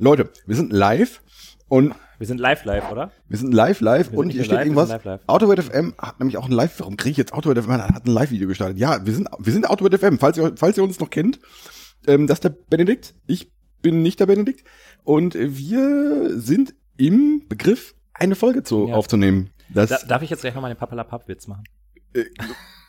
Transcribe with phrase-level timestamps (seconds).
[0.00, 1.20] Leute, wir sind live
[1.68, 3.12] und Wir sind live live, oder?
[3.28, 4.88] wir sind live, live Wir und hier steht live, irgendwas.
[4.88, 5.20] live, live.
[5.70, 7.70] FM hat nämlich auch ein Live, warum kriege ich jetzt Autoword FM?
[7.72, 8.78] Hat ein Live-Video gestartet.
[8.78, 11.38] Ja, wir sind, wir sind Autoword FM, falls ihr, falls ihr uns noch kennt.
[12.06, 13.14] Ähm, das ist der Benedikt.
[13.26, 13.52] Ich
[13.82, 14.64] bin nicht der Benedikt.
[15.04, 18.94] Und wir sind im Begriff, eine Folge zu, Ja.
[18.94, 19.50] aufzunehmen.
[19.68, 21.64] Das, Da, darf ich jetzt gleich nochmal den Papalapap-Witz machen?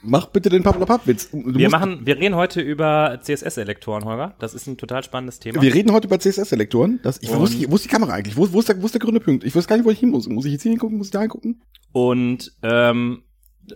[0.03, 1.31] Mach bitte den Pappelapap-Witz.
[1.31, 4.35] Du Wir machen, wir reden heute über CSS-Elektoren, Holger.
[4.39, 5.61] Das ist ein total spannendes Thema.
[5.61, 6.99] Wir reden heute über CSS-Selektoren.
[7.03, 8.37] Das, ich, wo, ist die, wo ist die Kamera eigentlich?
[8.37, 9.43] Wo, wo, ist der, wo ist der grüne Punkt?
[9.43, 10.27] Ich weiß gar nicht, wo ich hin muss.
[10.27, 10.97] Muss ich jetzt hier hingucken?
[10.97, 11.61] Muss ich da hingucken?
[11.91, 13.23] Und ähm,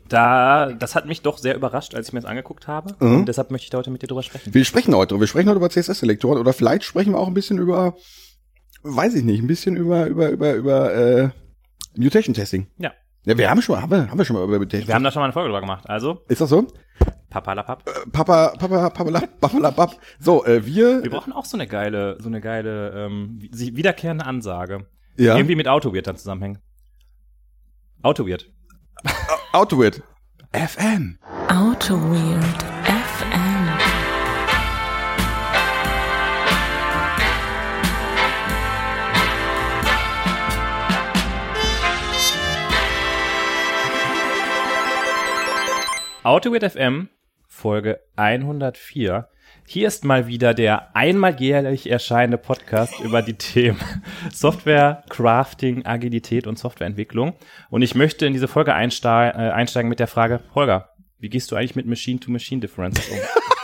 [0.09, 2.95] da, das hat mich doch sehr überrascht, als ich mir das angeguckt habe.
[3.00, 3.17] Mhm.
[3.17, 4.53] Und deshalb möchte ich da heute mit dir drüber sprechen.
[4.53, 5.20] Wir sprechen heute.
[5.20, 7.95] Wir sprechen heute über CSS-Selektoren oder vielleicht sprechen wir auch ein bisschen über,
[8.84, 11.30] weiß ich nicht, ein bisschen über über über über äh,
[11.95, 12.67] Mutation-Testing.
[12.78, 12.92] Ja.
[13.26, 14.88] Ja, wir haben schon, haben wir, haben wir schon mal über Mutation.
[14.88, 15.90] Wir haben da schon mal eine Folge drüber gemacht.
[15.90, 16.68] Also, Ist das so?
[17.30, 17.84] Papalapap.
[18.12, 19.94] Papa, Papa, Papa, Papa, Papa.
[20.20, 24.26] So, äh, wir, Wir brauchen auch so eine geile, so eine geile, ähm, wie- wiederkehrende
[24.26, 24.86] Ansage.
[25.18, 26.60] ja, Irgendwie mit Autoweird dann zusammenhängen.
[28.04, 28.50] Autoweird.
[29.54, 30.04] Autowit.
[30.54, 31.17] FM.
[31.50, 31.95] Auto
[46.26, 47.09] Autoweird FM,
[47.48, 49.30] Folge 104.
[49.68, 53.80] Hier ist mal wieder der einmal jährlich erscheinende Podcast über die Themen
[54.34, 57.36] Software, Crafting, Agilität und Softwareentwicklung.
[57.70, 61.58] Und ich möchte in diese Folge äh, einsteigen mit der Frage, Holger, wie gehst du
[61.58, 63.20] eigentlich mit Machine-to-Machine-Differences um?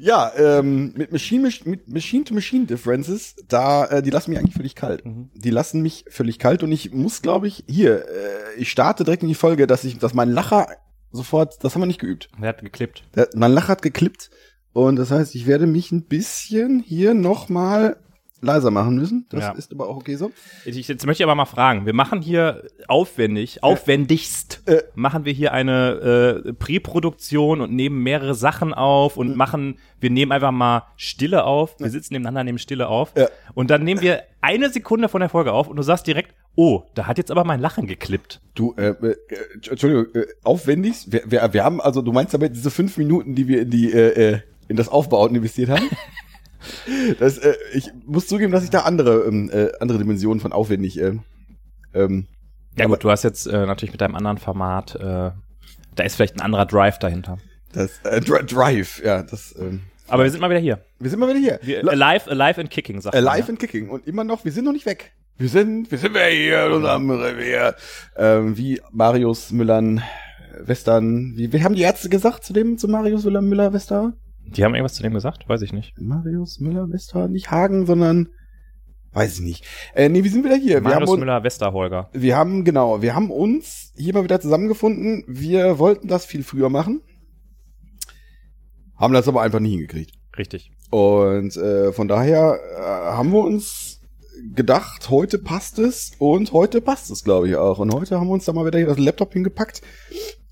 [0.00, 5.04] Ja, ähm, mit Machine, mit Machine-to-Machine-Differences, da, äh, die lassen mich eigentlich völlig kalt.
[5.04, 5.28] Mhm.
[5.34, 9.22] Die lassen mich völlig kalt und ich muss, glaube ich, hier, äh, ich starte direkt
[9.22, 10.68] in die Folge, dass ich, dass mein Lacher
[11.12, 12.30] sofort, das haben wir nicht geübt.
[12.40, 13.04] Der hat geklippt.
[13.14, 14.30] Der, mein Lacher hat geklippt
[14.72, 17.98] und das heißt, ich werde mich ein bisschen hier nochmal
[18.42, 19.26] leiser machen müssen.
[19.30, 19.52] Das Ja.
[19.52, 20.30] ist aber auch okay so.
[20.64, 24.82] Ich, jetzt möchte ich aber mal fragen, wir machen hier aufwendig, aufwendigst, Äh.
[24.94, 30.32] machen wir hier eine äh, Präproduktion und nehmen mehrere Sachen auf und machen, wir nehmen
[30.32, 33.28] einfach mal Stille auf, wir sitzen nebeneinander, nehmen Stille auf Ja.
[33.54, 36.82] und dann nehmen wir eine Sekunde von der Folge auf und du sagst direkt, oh,
[36.94, 38.40] da hat jetzt aber mein Lachen geklippt.
[38.54, 39.16] Du, äh, äh,
[39.70, 41.06] Entschuldigung, äh, aufwendig.
[41.08, 43.92] Wir, wir, wir haben, also du meinst aber diese fünf Minuten, die wir in die,
[43.92, 45.84] äh, äh, in das Aufbauen investiert haben?
[47.18, 50.98] das, äh, ich muss zugeben, dass ich da andere, ähm, äh, andere Dimensionen von aufwendig,
[51.00, 51.12] äh,
[51.94, 52.26] ähm,
[52.76, 55.30] Ja gut, du hast jetzt äh, natürlich mit deinem anderen Format, äh,
[55.96, 57.38] da ist vielleicht ein anderer Drive dahinter.
[57.72, 60.84] das, äh, Dri- Drive, ja, das, ähm, Aber wir sind mal wieder hier.
[60.98, 61.58] wir sind mal wieder hier.
[61.62, 63.48] Wir, alive, alive and kicking, sagt man, Alive ja.
[63.50, 65.12] and Kicking und immer noch, wir sind noch nicht weg.
[65.38, 67.74] Wir sind, wir sind wir hier in unserem Revier.
[68.16, 70.02] Ähm, wie Marius Müllern,
[70.60, 74.12] Western, wie, wie haben die Ärzte gesagt zu dem, zu Marius Müller, Müller, Wester?
[74.56, 75.48] Die haben irgendwas zu dem gesagt?
[75.48, 75.98] Weiß ich nicht.
[76.00, 78.30] Marius Müller, Wester, nicht Hagen, sondern,
[79.12, 79.64] weiß ich nicht.
[79.94, 80.82] Äh, nee, wir sind wieder hier.
[80.82, 82.10] wir haben, Marius Müller, Westerholger.
[82.12, 85.24] wir haben, genau, wir haben uns hier mal wieder zusammengefunden.
[85.28, 87.00] Wir wollten das viel früher machen.
[88.96, 90.14] Haben das aber einfach nie hingekriegt.
[90.36, 90.72] Richtig.
[90.90, 94.00] Und äh, von daher äh, haben wir uns
[94.54, 97.78] gedacht, heute passt es und heute passt es, glaube ich, auch.
[97.78, 99.82] Und heute haben wir uns da mal wieder hier das Laptop hingepackt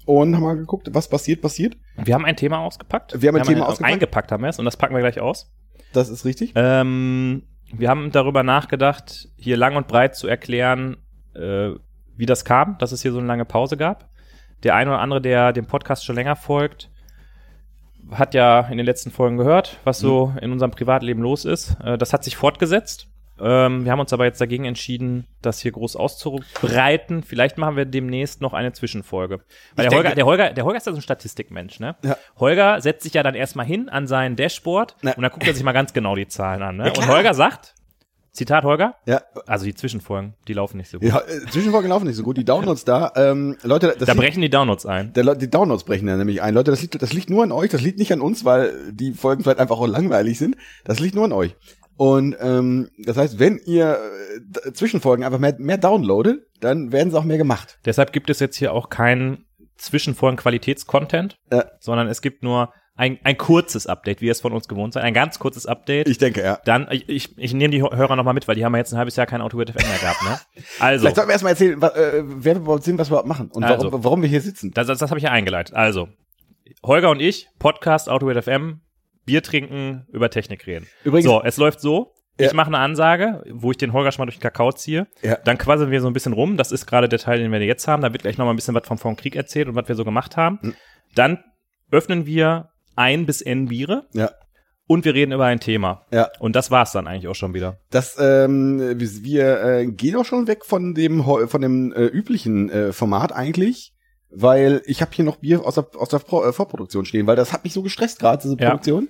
[0.08, 1.76] und haben mal geguckt, was passiert, passiert.
[1.96, 3.20] Wir haben ein Thema ausgepackt.
[3.20, 3.92] Wir haben ein Thema ausgepackt.
[3.92, 5.52] Eingepackt haben wir es und das packen wir gleich aus.
[5.92, 6.52] Das ist richtig.
[6.54, 7.42] Ähm,
[7.74, 10.96] wir haben darüber nachgedacht, hier lang und breit zu erklären,
[11.34, 11.72] äh,
[12.16, 14.08] wie das kam, dass es hier so eine lange Pause gab.
[14.62, 16.90] Der eine oder andere, der dem Podcast schon länger folgt,
[18.10, 21.76] hat ja in den letzten Folgen gehört, was so in unserem Privatleben los ist.
[21.84, 23.08] Äh, das hat sich fortgesetzt.
[23.40, 27.22] Ähm, wir haben uns aber jetzt dagegen entschieden, das hier groß auszubreiten.
[27.22, 29.40] Vielleicht machen wir demnächst noch eine Zwischenfolge.
[29.76, 31.96] Weil Ich der, Holger, der, Holger, der Holger ist ja so ein Statistikmensch, ne?
[32.04, 32.16] Ja.
[32.38, 35.12] Holger setzt sich ja dann erstmal hin an sein Dashboard Na.
[35.12, 36.76] und dann guckt er sich mal ganz genau die Zahlen an.
[36.76, 36.86] Ne?
[36.86, 37.08] Ja, und.
[37.08, 37.74] Holger sagt,
[38.32, 41.08] Zitat Holger, Ja, also die Zwischenfolgen, die laufen nicht so gut.
[41.08, 42.36] ja äh, Zwischenfolgen laufen nicht so gut.
[42.36, 45.12] Die Downloads da, ähm, Leute, das da liegt, brechen die Downloads ein.
[45.12, 46.54] der, die Downloads brechen da nämlich ein.
[46.54, 47.70] Leute, das liegt, das liegt nur an euch.
[47.70, 50.56] Das liegt nicht an uns, weil die Folgen vielleicht einfach auch langweilig sind.
[50.84, 51.56] Das liegt nur an euch.
[51.98, 53.98] Und ähm, das heißt, wenn ihr
[54.64, 57.78] äh, Zwischenfolgen einfach mehr, mehr downloadet, dann werden sie auch mehr gemacht.
[57.84, 59.44] Deshalb gibt es jetzt hier auch keinen
[60.28, 61.64] Zwischenfolgen-Qualitätscontent, Ja.
[61.80, 65.04] sondern es gibt nur ein, ein kurzes Update, wie ihr es von uns gewohnt seid.
[65.04, 66.08] Ein ganz kurzes Update.
[66.08, 66.58] Ich denke, ja.
[66.64, 68.98] dann, ich, ich, ich nehme die Hörer nochmal mit, weil die haben ja jetzt ein
[68.98, 70.38] halbes Jahr kein Autoword FM mehr gehabt, ne?
[70.80, 73.28] Also, Vielleicht sollten wir erstmal erzählen, wa- äh, wer wir überhaupt sind, was wir überhaupt
[73.28, 73.86] machen und Also.
[73.86, 74.72] warum, warum wir hier sitzen.
[74.72, 75.74] das, das, das habe ich ja eingeleitet.
[75.76, 76.08] Also,
[76.84, 78.80] Holger und ich, Podcast Autoword FM,
[79.28, 80.86] Bier trinken, über Technik reden.
[81.04, 82.12] Übrigens, So, es läuft so.
[82.36, 82.54] Ich Ja.
[82.54, 85.06] mache eine Ansage, wo ich den Holger schon mal durch den Kakao ziehe.
[85.22, 85.36] Ja.
[85.44, 86.56] Dann quasseln wir so ein bisschen rum.
[86.56, 88.00] Das ist gerade der Teil, den wir jetzt haben.
[88.02, 89.94] Da wird gleich noch mal ein bisschen was vom, vom Krieg erzählt und was wir
[89.96, 90.58] so gemacht haben.
[90.62, 90.74] Mhm.
[91.14, 91.44] Dann
[91.90, 94.06] öffnen wir ein bis n Biere.
[94.12, 94.30] Ja.
[94.90, 96.06] und wir reden über ein Thema.
[96.12, 96.28] Ja.
[96.38, 97.78] Und das war's dann eigentlich auch schon wieder.
[97.90, 102.92] Das, ähm, wir, äh, gehen auch schon weg von dem von dem äh, üblichen äh,
[102.94, 103.92] Format eigentlich,
[104.30, 107.36] weil ich habe hier noch Bier aus der, aus der Pro, äh, Vorproduktion stehen, weil
[107.36, 108.70] das hat mich so gestresst gerade diese Ja.
[108.70, 109.08] Produktion.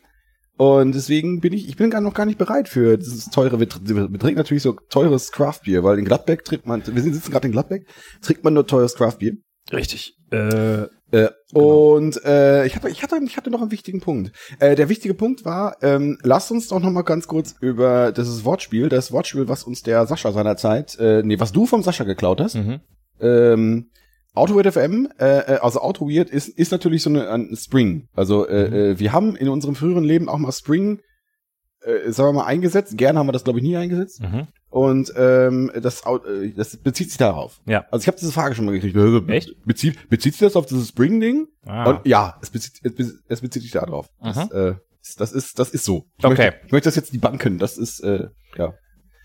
[0.56, 3.68] Und deswegen bin ich, ich bin gar noch gar nicht bereit für dieses teure, wir,
[3.68, 7.46] wir trinken natürlich so teures Craftbier, weil in Gladbeck trinkt man, wir sind- sitzen gerade
[7.46, 7.86] in Gladbeck,
[8.22, 9.34] trinkt man nur teures Craftbier.
[9.72, 10.14] Richtig.
[10.32, 11.94] Äh, Äh, Genau.
[11.94, 14.30] Und äh, ich, hatte, ich, hatte, ich hatte noch einen wichtigen Punkt.
[14.58, 18.44] Äh, der wichtige Punkt war, ähm, lasst uns doch noch mal ganz kurz über dieses
[18.44, 22.42] Wortspiel, das Wortspiel, was uns der Sascha seinerzeit, äh, nee, was du vom Sascha geklaut
[22.42, 22.56] hast.
[22.56, 22.80] mhm.
[23.20, 23.90] Ähm,
[24.34, 28.06] AutoWeird FM, äh, äh, also AutoWeird ist, ist natürlich so eine, ein Spring.
[28.14, 28.74] Also äh, Mhm.
[28.74, 31.00] äh, wir haben in unserem früheren Leben auch mal Spring,
[31.80, 32.96] äh, sagen wir mal, eingesetzt.
[32.96, 34.20] Gerne haben wir das, glaube ich, nie eingesetzt.
[34.22, 34.46] Mhm.
[34.70, 37.60] Und ähm, das, äh, das bezieht sich darauf.
[37.66, 37.86] Ja.
[37.90, 38.96] Also ich habe diese Frage schon mal gekriegt.
[38.96, 39.50] Äh, Echt?
[39.64, 41.46] Bezieht, bezieht sich das auf dieses Spring-Ding?
[41.64, 41.88] Ah.
[41.90, 44.08] Und ja, es bezieht, es bezieht, es bezieht sich da drauf.
[44.22, 44.50] Das, Mhm.
[44.52, 44.74] äh,
[45.16, 46.04] das ist, das ist so.
[46.18, 46.36] Ich Okay.
[46.50, 47.58] Möchte, ich möchte das jetzt die Banken.
[47.58, 48.74] Das ist, äh, ja.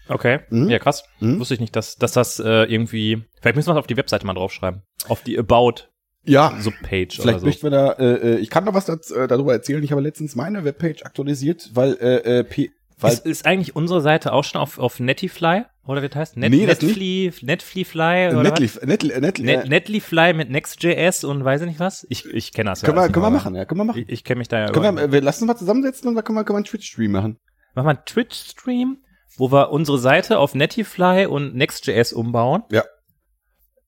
[0.09, 0.39] Okay.
[0.49, 0.69] Mhm.
[0.69, 1.03] Ja, krass.
[1.19, 1.39] Mhm.
[1.39, 3.23] Wusste ich nicht, dass, dass das äh, irgendwie.
[3.41, 4.81] Vielleicht müssen wir es auf die Webseite mal draufschreiben.
[5.07, 5.75] Auf die About
[6.23, 6.53] Ja.
[6.59, 7.45] Subpage Vielleicht oder so.
[7.45, 9.83] möchten wir da, äh, äh, ich kann noch was dazu, äh, darüber erzählen.
[9.83, 14.01] Ich habe letztens meine Webpage aktualisiert, weil, äh, äh, P, weil, Ist, ist eigentlich unsere
[14.01, 15.63] Seite auch schon auf, auf Netlify?
[15.85, 16.37] Oder wie das heißt?
[16.37, 18.29] Net, Nee, das Netfly, Netflyfly?
[18.29, 18.81] Oder Netly, was?
[18.83, 22.05] Netly, Netly, Net, äh, Netlyfly mit Next.js und weiß ich nicht was?
[22.09, 24.03] Ich, ich kenne das ja können wir, alles können wir machen, ja, können wir machen.
[24.07, 26.23] Ich, ich kenne mich da ja Können wir, wir lassen uns mal zusammensetzen und dann
[26.23, 27.37] können wir, können wir einen Twitch-Stream machen.
[27.75, 28.97] Machen wir einen Twitch-Stream,
[29.37, 32.63] wo wir unsere Seite auf Netlify und Next.js umbauen.
[32.71, 32.83] Ja.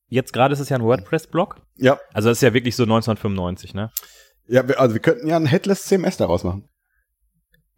[0.08, 1.62] Jetzt gerade ist es ja ein WordPress-Blog.
[1.78, 2.00] Ja.
[2.14, 3.90] Also das ist ja wirklich so 1995, ne?
[4.48, 6.70] Ja, also wir könnten ja ein Headless CMS daraus machen.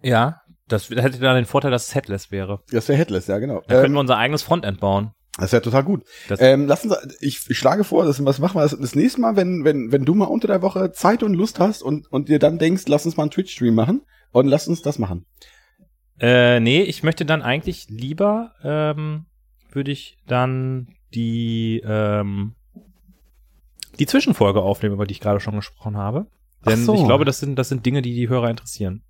[0.01, 0.41] Ja.
[0.69, 2.59] Das hätte dann den Vorteil, dass es headless wäre.
[2.71, 3.61] Das wäre Headless, ja, genau.
[3.61, 5.11] Dann könnten Ähm, wir unser eigenes Frontend bauen.
[5.39, 6.03] das wäre total gut.
[6.27, 9.21] Das- ähm, lassen Sie, ich, ich schlage vor, das, was machen wir das, das nächste
[9.21, 12.27] Mal, wenn, wenn, wenn du mal unter der Woche Zeit und Lust hast und, und
[12.27, 15.25] dir dann denkst, lass uns mal einen Twitch-Stream machen und lass uns das machen.
[16.19, 19.25] Äh, nee, ich möchte dann eigentlich lieber, ähm,
[19.71, 22.55] würde ich dann die, ähm,
[23.99, 26.27] die Zwischenfolge aufnehmen, über die ich gerade schon gesprochen habe.
[26.65, 26.95] Denn so.
[26.95, 29.03] ich glaube, das sind, das sind Dinge, die die Hörer interessieren.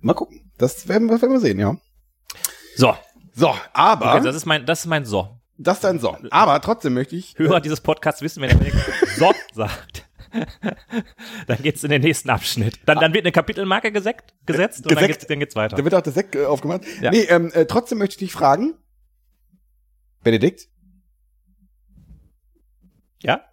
[0.00, 0.40] Mal gucken.
[0.58, 1.76] Das werden wir, werden wir sehen, ja.
[2.76, 2.94] So,
[3.34, 5.38] So, aber, okay, das ist mein, das ist mein So.
[5.56, 6.16] das ist dein So.
[6.30, 8.72] Aber trotzdem möchte ich, Hörer dieses Podcasts wissen, wenn er
[9.16, 10.06] So sagt.
[11.46, 12.78] dann geht's in den nächsten Abschnitt.
[12.86, 15.20] Dann, dann wird eine Kapitelmarke gesetzt, gesetzt und dann Gesägt.
[15.20, 15.76] geht's, dann geht's weiter.
[15.76, 16.82] da wird auch der Sekt äh, aufgemacht.
[17.00, 17.10] Ja.
[17.10, 18.74] Nee, ähm, äh, trotzdem möchte ich dich fragen,
[20.22, 20.68] Benedikt,
[23.22, 23.44] Ja?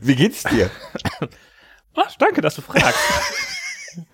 [0.00, 0.70] wie geht's dir?
[1.94, 2.98] Ach, danke, dass du fragst.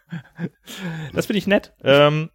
[1.13, 1.73] das finde ich nett.
[1.83, 2.31] Ähm,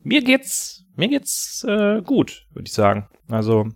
[0.00, 3.08] mir geht's, mir geht's äh, gut, würde ich sagen.
[3.28, 3.68] Also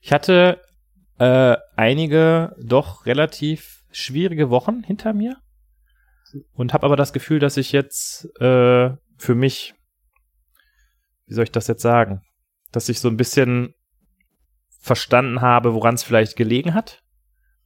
[0.00, 0.60] ich hatte
[1.22, 5.36] äh, einige doch relativ schwierige Wochen hinter mir
[6.52, 9.74] und habe aber das Gefühl, dass ich jetzt äh, für mich,
[11.26, 12.22] wie soll ich das jetzt sagen,
[12.72, 13.72] dass ich so ein bisschen
[14.80, 17.04] verstanden habe, woran es vielleicht gelegen hat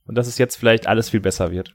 [0.05, 1.75] und dass es jetzt vielleicht alles viel besser wird.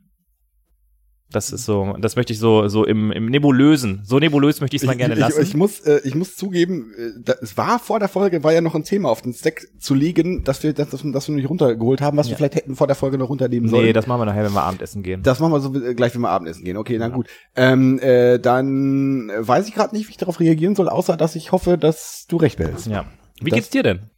[1.31, 4.81] Das ist so, das möchte ich so, so im, im Nebulösen, so nebulös möchte ich
[4.81, 5.41] es mal gerne ich, lassen.
[5.41, 6.91] Ich, ich muss, äh, ich muss zugeben,
[7.25, 9.93] äh, es war vor der Folge, war ja noch ein Thema auf den Stack zu
[9.93, 12.37] legen, dass wir, dass, dass wir nicht runtergeholt haben, was wir Ja.
[12.37, 13.85] vielleicht hätten vor der Folge noch runternehmen sollen.
[13.85, 15.23] nee, das machen wir nachher, wenn wir Abendessen gehen.
[15.23, 16.75] Das machen wir so äh, gleich, wenn wir Abendessen gehen.
[16.75, 17.15] Okay, na Ja.
[17.15, 17.27] gut.
[17.55, 21.51] Ähm, äh, dann weiß ich gerade nicht, wie ich darauf reagieren soll, außer dass ich
[21.53, 22.87] hoffe, dass du recht behältst.
[22.87, 23.05] ja.
[23.41, 24.09] Wie Das- geht's dir denn?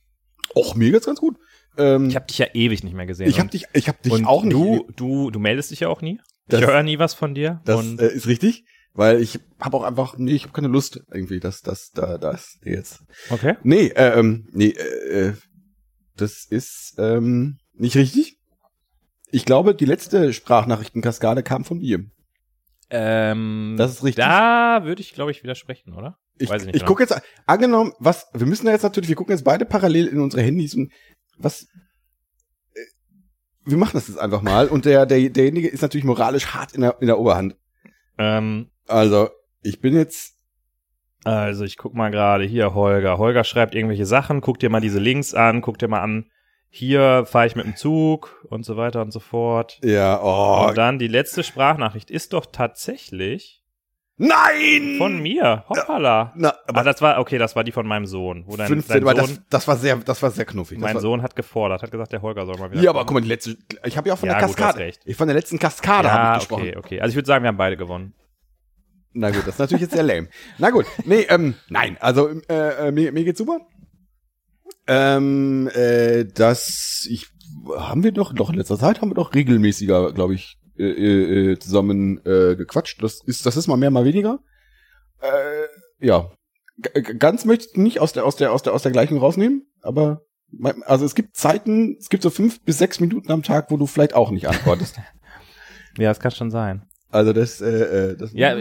[0.56, 1.38] Och, mir geht's ganz gut.
[1.78, 3.28] Ähm, Ich habe dich ja ewig nicht mehr gesehen.
[3.28, 4.54] ich hab Und- dich, ich hab dich auch nicht.
[4.54, 6.20] Du, du, du meldest dich ja auch nie.
[6.48, 7.62] Das- ich höre nie was von dir.
[7.66, 11.02] das und äh, ist richtig, weil ich habe auch einfach, nee, ich habe keine Lust
[11.12, 13.02] irgendwie, dass das da das jetzt.
[13.30, 13.56] okay.
[13.64, 15.34] Nee, äh, ähm, nee, äh, äh,
[16.18, 18.38] das ist ähm, nicht richtig.
[19.32, 22.06] Ich glaube, die letzte Sprachnachrichtenkaskade kam von dir.
[22.90, 24.24] Ähm, Das ist richtig.
[24.24, 26.18] Da würde ich, glaube ich, widersprechen, oder?
[26.38, 26.90] Ich, Weiß ich nicht ich genau.
[26.92, 30.20] gucke jetzt, angenommen, was, wir müssen da jetzt natürlich, wir gucken jetzt beide parallel in
[30.20, 30.92] unsere Handys und
[31.38, 31.66] was,
[33.66, 36.82] wir machen das jetzt einfach mal und der, der, derjenige ist natürlich moralisch hart in
[36.82, 37.56] der, in der Oberhand.
[38.18, 39.30] Ähm, Also,
[39.62, 40.36] ich bin jetzt,
[41.24, 43.18] Also ich guck mal gerade hier, Holger.
[43.18, 46.26] Holger schreibt irgendwelche Sachen, guck dir mal diese Links an, guck dir mal an,
[46.70, 49.80] hier fahre ich mit dem Zug und so weiter und so fort.
[49.84, 53.63] ja, oh, Und dann die letzte Sprachnachricht ist doch tatsächlich
[54.18, 54.96] nein!
[54.98, 55.64] von mir.
[55.70, 56.34] Hoppala.
[56.36, 58.44] Na, Ah, aber das war, okay, das war die von meinem Sohn.
[58.48, 60.78] Wo dein, 15, dein aber Sohn, das, das war sehr, das war sehr knuffig.
[60.78, 63.00] Das mein war, Sohn hat gefordert, hat gesagt, der Holger soll mal wieder Ja, aber
[63.00, 63.08] kommen.
[63.08, 65.02] guck mal, die letzte, ich habe ja auch von Ja, der gut, Kaskade, recht.
[65.06, 66.62] ich von der letzten Kaskade ja, habe ich gesprochen.
[66.70, 67.02] okay, okay.
[67.02, 68.14] Also ich würde sagen, wir haben beide gewonnen.
[69.14, 70.28] Na gut, das ist natürlich jetzt sehr lame.
[70.58, 73.60] Na gut, nee, ähm, nein, also äh, äh, mir, mir geht's super.
[74.88, 77.28] Ähm, äh, das, ich,
[77.78, 81.60] haben wir doch, doch in letzter Zeit haben wir doch regelmäßiger, glaube ich, äh, äh,
[81.60, 83.02] zusammen äh, gequatscht.
[83.04, 84.40] Das ist, das ist mal mehr, mal weniger.
[85.22, 86.32] Äh, ja.
[86.78, 89.68] G ganz möchte ich nicht aus der, aus der, aus der, aus der gleichen rausnehmen,
[89.82, 90.22] aber
[90.86, 93.86] also es gibt Zeiten, es gibt so fünf bis sechs Minuten am Tag, wo du
[93.88, 95.00] vielleicht auch nicht antwortest.
[95.96, 96.88] Ja, das kann schon sein.
[97.12, 98.56] also das, äh, äh, das Ja,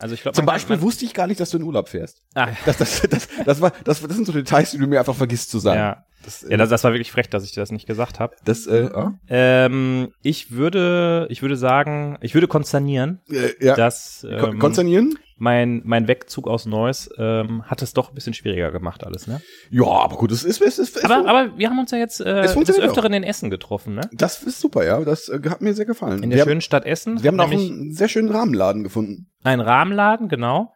[0.00, 2.20] also ich glaube Zum Beispiel wusste ich gar nicht, dass du in Urlaub fährst.
[2.34, 5.14] Ah, Das, das, das, das, war, das, das sind so Details, die du mir einfach
[5.14, 5.78] vergisst zu sagen.
[5.78, 8.20] ja, Das, äh, ja das, das war wirklich frech, dass ich dir das nicht gesagt
[8.20, 8.36] habe.
[8.44, 9.14] das, äh, ah?
[9.28, 13.76] Ähm, ich würde, ich würde sagen, ich würde konsternieren, äh, ja.
[13.76, 15.16] dass ähm, konzernieren?
[15.36, 19.40] mein, mein Wegzug aus Neuss ähm, hat es doch ein bisschen schwieriger gemacht alles, ne?
[19.70, 22.20] Ja, aber gut, es ist, es ist, es Aber, aber wir haben uns ja jetzt
[22.20, 24.08] äh, Es des Öfteren in Essen getroffen, ne?
[24.12, 25.00] das ist super, ja.
[25.00, 26.22] Das äh, hat mir sehr gefallen.
[26.22, 27.22] In der wir schönen Stadt Essen.
[27.22, 29.30] wir haben auch einen sehr schönen Rahmenladen gefunden.
[29.42, 30.72] einen Rahmenladen, genau.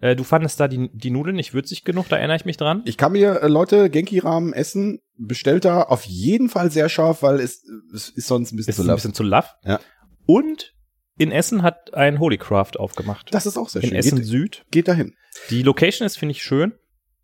[0.00, 2.82] Äh, du fandest da die, die Nudeln nicht würzig genug, da erinnere ich mich dran.
[2.84, 7.40] Ich kann mir, äh, Leute, Genki-Rahmen essen, bestellt da auf jeden Fall sehr scharf, weil
[7.40, 8.96] es, es ist sonst ein bisschen Ist zu ein laff.
[8.96, 9.54] bisschen zu laff.
[9.64, 9.80] Ja.
[10.26, 10.74] Und
[11.18, 13.28] in Essen hat ein Holycraft aufgemacht.
[13.32, 13.98] Das ist auch sehr in schön.
[13.98, 14.66] Essen Geht, Süd.
[14.70, 15.14] geht dahin.
[15.50, 16.74] Die Location ist, finde ich, schön.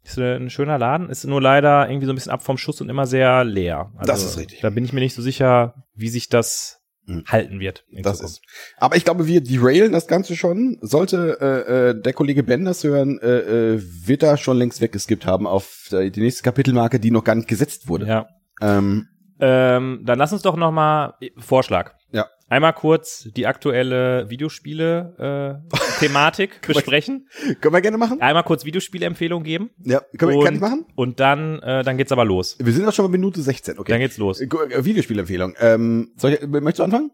[0.04, 2.80] Ist äh, ein schöner Laden, ist nur leider irgendwie so ein bisschen ab vom Schuss
[2.80, 3.92] und immer sehr leer.
[3.96, 4.60] Also, Das ist richtig.
[4.60, 7.24] Da bin ich mir nicht so sicher, wie sich das Hm.
[7.26, 7.84] halten wird.
[7.90, 8.44] Das Zukunft.
[8.44, 8.74] ist.
[8.76, 10.78] Aber ich glaube, wir derailen das Ganze schon.
[10.82, 15.26] Sollte äh, äh, der Kollege Ben das hören, äh, äh, wird er schon längst weggeskippt
[15.26, 18.06] haben auf äh, die nächste Kapitelmarke, die noch gar nicht gesetzt wurde.
[18.06, 18.28] Ja.
[18.60, 19.08] Ähm,
[19.40, 21.94] Ähm, dann lass uns doch noch mal Vorschlag.
[22.12, 22.28] Ja.
[22.48, 27.28] Einmal kurz die aktuelle Videospiele-Thematik besprechen.
[27.60, 28.20] können wir gerne machen?
[28.20, 29.70] Einmal kurz Videospiele-Empfehlung geben.
[29.82, 30.84] Ja, können wir, und, ich machen?
[30.94, 32.58] Und dann, äh, dann geht's aber los.
[32.60, 33.92] Wir sind auch schon bei Minute 16, okay.
[33.92, 34.38] Dann geht's los.
[34.40, 35.54] Äh, äh, Videospielempfehlung.
[35.58, 37.10] Ähm, soll ich, möchtest du anfangen?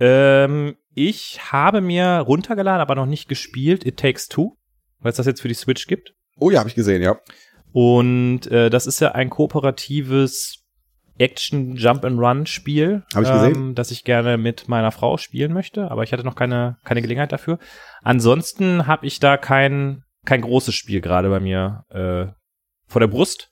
[0.00, 4.56] Ähm, ich habe mir runtergeladen, aber noch nicht gespielt, It Takes Two,
[4.98, 6.12] weil es das jetzt für die Switch gibt.
[6.38, 7.18] Oh ja, habe ich gesehen, ja.
[7.72, 10.65] Und äh, das ist ja ein kooperatives
[11.18, 13.54] Action Jump and Run Spiel, Hab ich gesehen.
[13.54, 17.02] Ähm, das ich gerne mit meiner Frau spielen möchte, aber ich hatte noch keine keine
[17.02, 17.58] Gelegenheit dafür.
[18.02, 22.32] Ansonsten habe ich da kein kein großes Spiel gerade bei mir äh,
[22.86, 23.50] vor der Brust.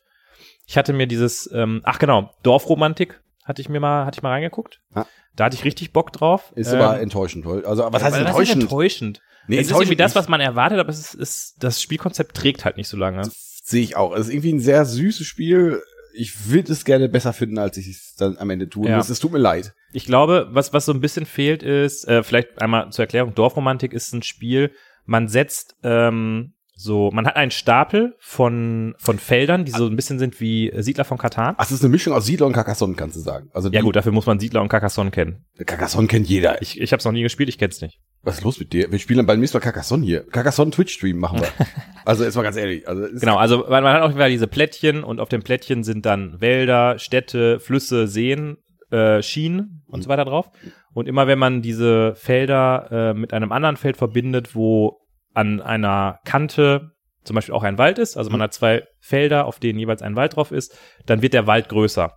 [0.66, 4.30] Ich hatte mir dieses ähm, ach genau Dorfromantik hatte ich mir mal hatte ich mal
[4.30, 4.80] reingeguckt.
[4.94, 5.06] Ah.
[5.36, 6.52] Da hatte ich richtig Bock drauf.
[6.54, 7.46] Ist Ähm, aber enttäuschend.
[7.46, 8.62] Also, was heißt weil das ist enttäuschend?
[8.62, 9.22] enttäuschend.
[9.46, 12.64] Nee, es ist irgendwie das, was man erwartet, aber es ist, ist das Spielkonzept trägt
[12.64, 13.28] halt nicht so lange.
[13.62, 14.14] Sehe ich auch.
[14.14, 15.82] Es ist irgendwie ein sehr süßes Spiel.
[16.16, 18.88] Ich würde es gerne besser finden, als ich es dann am Ende tue.
[18.88, 18.98] Ja.
[18.98, 19.74] Es, es tut mir leid.
[19.92, 23.92] Ich glaube, was, was so ein bisschen fehlt, ist, äh, vielleicht einmal zur Erklärung, Dorfromantik
[23.92, 24.70] ist ein Spiel,
[25.06, 30.18] man setzt ähm, so, man hat einen Stapel von, von Feldern, die so ein bisschen
[30.18, 31.54] sind wie Siedler von Katan.
[31.56, 33.48] Ach, es ist eine Mischung aus Siedler und Carcassonne, kannst du sagen.
[33.52, 35.44] Also Ja gut, dafür muss man Siedler und Carcassonne kennen.
[35.64, 36.60] Carcassonne kennt jeder.
[36.62, 38.00] Ich, ich habe es noch nie gespielt, ich kenn's nicht.
[38.22, 38.90] Was ist los mit dir?
[38.90, 40.26] Wir spielen beim nächsten Mal Carcassonne hier.
[40.26, 41.48] Carcassonne Twitch-Stream machen wir.
[42.04, 42.88] also jetzt mal ganz ehrlich.
[42.88, 46.04] Also Genau, also man, man hat auch wieder diese Plättchen und auf den Plättchen sind
[46.04, 48.56] dann Wälder, Städte, Flüsse, Seen,
[48.90, 50.50] äh, Schienen und so weiter drauf.
[50.92, 55.03] Und immer wenn man diese Felder äh, mit einem anderen Feld verbindet, wo
[55.34, 56.92] an einer Kante
[57.24, 60.14] zum Beispiel auch ein Wald ist, also man hat zwei Felder, auf denen jeweils ein
[60.14, 60.76] Wald drauf ist,
[61.06, 62.12] dann wird der Wald größer.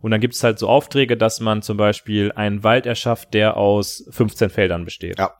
[0.00, 3.56] Und dann gibt es halt so Aufträge, dass man zum Beispiel einen Wald erschafft, der
[3.56, 5.18] aus 15 Feldern besteht.
[5.18, 5.34] Ja.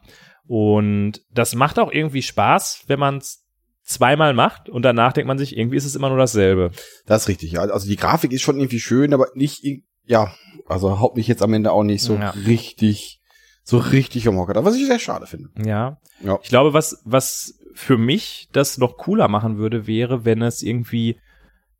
[0.46, 3.44] Und das macht auch irgendwie Spaß, wenn man es
[3.82, 6.70] zweimal macht und danach denkt man sich, irgendwie ist es immer nur dasselbe.
[7.06, 7.60] Das ist richtig, ja.
[7.60, 9.64] Also die Grafik ist schon irgendwie schön, aber nicht,
[10.04, 10.34] ja,
[10.66, 12.30] also haut mich jetzt am Ende auch nicht so Ja.
[12.30, 13.20] richtig,
[13.68, 14.64] so richtig am Hocker.
[14.64, 15.48] Was ich sehr schade finde.
[15.64, 15.98] Ja.
[16.22, 16.38] Ja.
[16.42, 21.18] Ich glaube, was, was für mich das noch cooler machen würde, wäre, wenn es irgendwie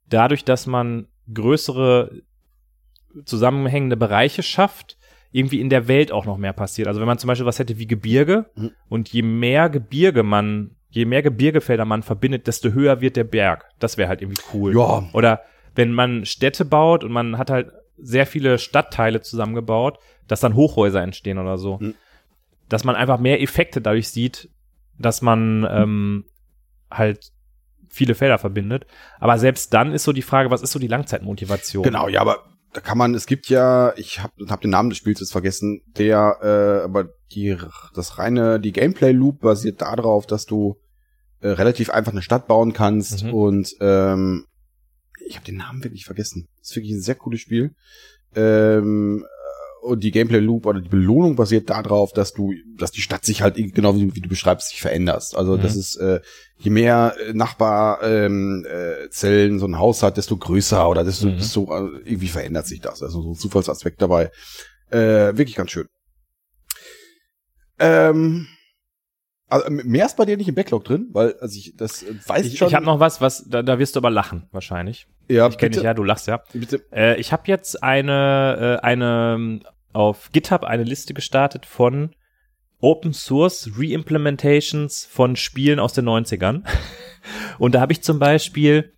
[0.08, 2.22] dadurch, dass man größere
[3.24, 4.96] zusammenhängende Bereiche schafft,
[5.32, 6.88] irgendwie in der Welt auch noch mehr passiert.
[6.88, 8.70] Also wenn man zum Beispiel was hätte wie Gebirge Mhm.
[8.88, 13.64] und je mehr Gebirge man, je mehr Gebirgefelder man verbindet, desto höher wird der Berg.
[13.78, 14.74] Das wäre halt irgendwie cool.
[14.74, 15.42] Ja, Oder
[15.74, 19.98] wenn man Städte baut und man hat halt sehr viele Stadtteile zusammengebaut,
[20.28, 21.78] dass dann Hochhäuser entstehen oder so.
[21.78, 21.94] Mhm.
[22.68, 24.50] Dass man einfach mehr Effekte dadurch sieht,
[24.98, 26.24] dass man ähm,
[26.90, 27.32] halt
[27.88, 28.86] viele Felder verbindet.
[29.20, 31.82] Aber selbst dann ist so die Frage, was ist so die Langzeitmotivation?
[31.82, 34.98] genau, ja, aber da kann man, es gibt ja, ich habe hab den Namen des
[34.98, 37.56] Spiels jetzt vergessen, der, äh, aber die,
[37.94, 40.76] das reine, die Gameplay-Loop basiert darauf, dass du
[41.40, 43.34] äh, relativ einfach eine Stadt bauen kannst Mhm.
[43.34, 44.46] und ähm,
[45.26, 46.46] ich habe den Namen wirklich vergessen.
[46.60, 47.72] Das ist wirklich ein sehr cooles Spiel.
[48.34, 49.24] Ähm,
[49.82, 53.42] und die Gameplay Loop oder die Belohnung basiert darauf, dass du, dass die Stadt sich
[53.42, 55.36] halt genau wie, wie du beschreibst, sich veränderst.
[55.36, 55.62] Also Mhm.
[55.62, 56.20] das ist äh,
[56.58, 61.36] je mehr äh, Nachbarzellen äh, Zellen so ein Haus hat, desto größer oder desto, Mhm.
[61.38, 63.00] desto äh, irgendwie verändert sich das.
[63.02, 64.30] Also so ein Zufallsaspekt dabei.
[64.90, 65.86] Äh, wirklich ganz schön.
[67.78, 68.46] Ähm,
[69.48, 72.46] also mehr ist bei dir nicht im Backlog drin, weil also ich das äh, weiß
[72.46, 72.68] Ich, schon.
[72.68, 75.06] ich habe noch was, was da, da wirst du aber lachen wahrscheinlich.
[75.28, 76.42] Ja, Ich kenne dich ja, du lachst ja.
[76.92, 79.60] Äh, ich habe jetzt eine äh, eine
[79.92, 82.14] auf GitHub eine Liste gestartet von
[82.80, 86.62] Open Source Reimplementations von Spielen aus den 90ern.
[87.58, 88.92] Und da habe ich zum Beispiel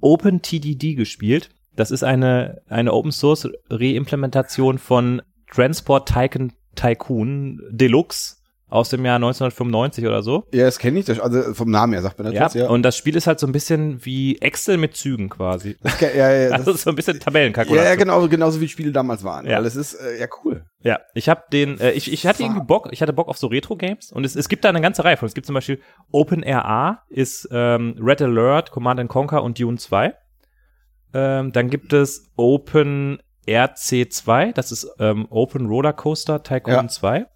[0.00, 1.50] OpenTDD gespielt.
[1.74, 8.36] Das ist eine, eine Open Source Reimplementation von Transport Tycoon, Tycoon Deluxe
[8.74, 10.44] aus dem Jahr 1995 oder so.
[10.52, 12.68] Ja, das kenne ich, das, also vom Namen her sagt man das Ja, ja.
[12.68, 15.76] und das Spiel ist halt so ein bisschen wie Excel mit Zügen quasi.
[15.82, 17.86] das, ja, ja, Also das, so ein bisschen ja, Tabellenkalkulation.
[17.88, 19.46] ja, genau, genauso wie Spiele damals waren.
[19.46, 19.58] Ja.
[19.58, 20.64] Weil es ist, äh, ja, cool.
[20.80, 23.46] Ja, ich habe den, äh, ich, ich hatte irgendwie Bock, ich hatte Bock auf so
[23.46, 25.28] Retro-Games und es, es gibt da eine ganze Reihe von.
[25.28, 30.14] Es gibt zum Beispiel OpenRA ist ähm, Red Alert, Command and Conquer und Dune 2.
[31.14, 36.88] Ähm, dann gibt es OpenRC2, das ist ähm, Open Roller Coaster Tycoon Ja.
[36.88, 37.26] 2.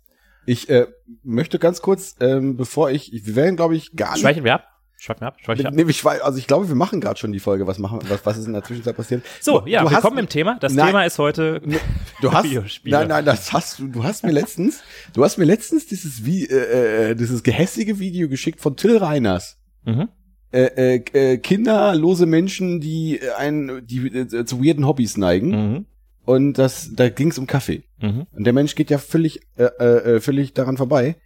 [0.49, 0.87] Ich äh,
[1.25, 4.65] möchte ganz kurz, ähm, bevor ich, wir werden, glaube ich, gar nicht Schweichen wir ab?
[4.97, 5.37] Schweichen wir ab?
[5.43, 5.75] Schweichen wir ab?
[5.75, 7.67] Nee, ich also ich glaube, wir machen gerade schon die Folge.
[7.67, 9.23] Was machen, was, was ist in der Zwischenzeit passiert?
[9.43, 10.57] So, ja, du wir kommen im Thema.
[10.59, 10.87] Das Nein.
[10.87, 11.61] Thema ist heute
[12.23, 12.97] Du hast, Videospiele.
[12.97, 13.89] nein, nein, das hast du.
[13.89, 18.31] Du hast mir letztens, du hast mir letztens dieses wie, äh, äh, dieses gehässige Video
[18.31, 19.59] geschickt von Till Reiners.
[19.85, 20.09] Mhm.
[20.51, 25.51] Äh, äh, äh, kinderlose Menschen, die ein, die äh, zu weirden Hobbys neigen.
[25.51, 25.87] Mhm.
[26.29, 27.85] Und das, da ging es um Kaffee.
[28.03, 28.27] Mhm.
[28.33, 31.17] Und der Mensch geht ja völlig, äh, äh, äh, völlig daran vorbei.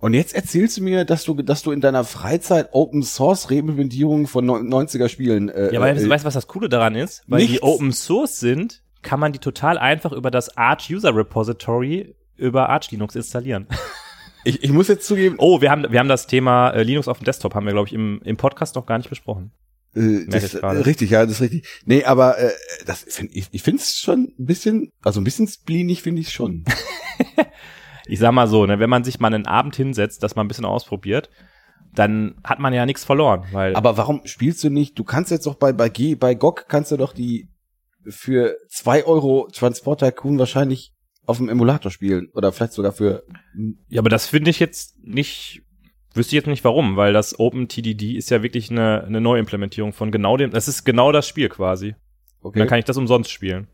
[0.00, 4.26] Und jetzt erzählst du mir, dass du, dass du in deiner Freizeit Open Source Reimplementierung
[4.26, 5.48] von neun- 90er Spielen.
[5.48, 7.22] Äh, Ja, weil äh, du weißt, was das Coole daran ist?
[7.26, 7.62] Weil die Nichts.
[7.62, 12.90] Open Source sind, kann man die total einfach über das Arch User Repository über Arch
[12.90, 13.66] Linux installieren.
[14.44, 17.18] ich, ich muss jetzt zugeben, Oh, wir haben, wir haben das Thema äh, Linux auf
[17.18, 19.52] dem Desktop, haben wir, glaube ich, im, im Podcast noch gar nicht besprochen.
[19.94, 21.66] Äh, das, äh, richtig, ja, das ist richtig.
[21.84, 22.50] Nee, aber äh,
[22.86, 26.30] das find, ich, ich finde es schon ein bisschen, also ein bisschen spleenig finde ich
[26.30, 26.64] schon.
[28.10, 30.48] Ich sag mal so, ne, wenn man sich mal einen Abend hinsetzt, das mal ein
[30.48, 31.30] bisschen ausprobiert,
[31.94, 34.98] dann hat man ja nichts verloren, weil aber warum spielst du nicht?
[34.98, 37.48] Du kannst jetzt doch bei bei G, bei GOG kannst du doch die
[38.08, 40.92] für zwei Euro Transport Tycoon wahrscheinlich
[41.24, 43.22] auf dem Emulator spielen oder vielleicht sogar für
[43.88, 45.62] ja, aber das finde ich jetzt nicht
[46.14, 50.10] wüsste ich jetzt nicht warum, weil das OpenTDD ist ja wirklich eine, eine Neuimplementierung von
[50.10, 51.94] genau dem, das ist genau das Spiel quasi.
[52.42, 52.58] okay.
[52.58, 53.68] Dann kann ich das umsonst spielen.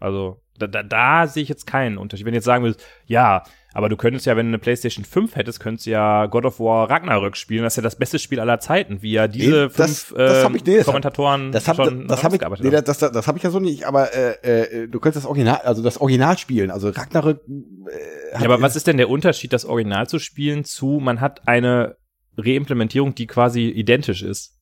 [0.00, 2.26] Also, da, da, da sehe ich jetzt keinen Unterschied.
[2.26, 3.42] Wenn du jetzt sagen würdest, ja,
[3.74, 6.58] aber du könntest ja, wenn du eine PlayStation 5 hättest, könntest du ja God of
[6.58, 7.62] War Ragnarök spielen.
[7.62, 10.40] Das ist ja das beste Spiel aller Zeiten, wie ja diese Nee, das- fünf das
[10.40, 12.84] äh, hab ich- nee, das hab- Kommentatoren Das habe schon das hab ich, nee, das,
[12.98, 15.82] das, das hab ich ja so nicht, aber äh, äh, du könntest das Original, also
[15.82, 17.40] das Original spielen, also Ragnarök.
[17.46, 21.46] Äh, Ja, aber was ist denn der Unterschied, das Original zu spielen, zu man hat
[21.46, 21.96] eine
[22.36, 24.54] Reimplementierung, die quasi identisch ist?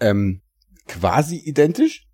[0.00, 0.40] ähm,
[0.88, 2.05] quasi identisch?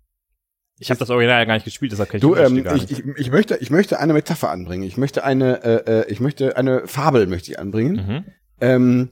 [0.79, 2.89] Ich habe das Original ja gar nicht gespielt, deshalb kenne ich Du, ähm, gar ich,
[2.89, 2.99] nicht.
[2.99, 4.83] ich, ich möchte, ich möchte eine Metapher anbringen.
[4.83, 7.95] Ich möchte eine, äh, äh, ich möchte eine Fabel möchte ich anbringen.
[7.95, 8.25] Mhm.
[8.59, 9.09] Ähm,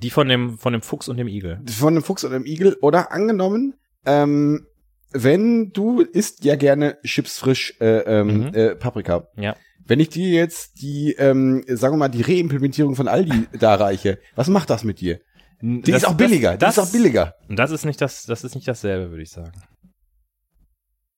[0.00, 1.60] Die von dem, von dem Fuchs und dem Igel.
[1.68, 3.74] von einem Fuchs und einem Igel oder angenommen,
[4.06, 4.66] ähm,
[5.12, 8.54] wenn du isst ja gerne Chips frisch äh, ähm, Mhm.
[8.54, 9.28] äh, Paprika.
[9.36, 9.56] Ja.
[9.86, 14.18] Wenn ich dir jetzt die, ähm, sagen wir mal, die Reimplementierung von Aldi da reiche,
[14.34, 15.20] was macht das mit dir?
[15.60, 17.34] Die ist auch billiger, Das, die ist auch billiger.
[17.48, 19.52] Und das ist nicht das, das ist nicht dasselbe, würde ich sagen.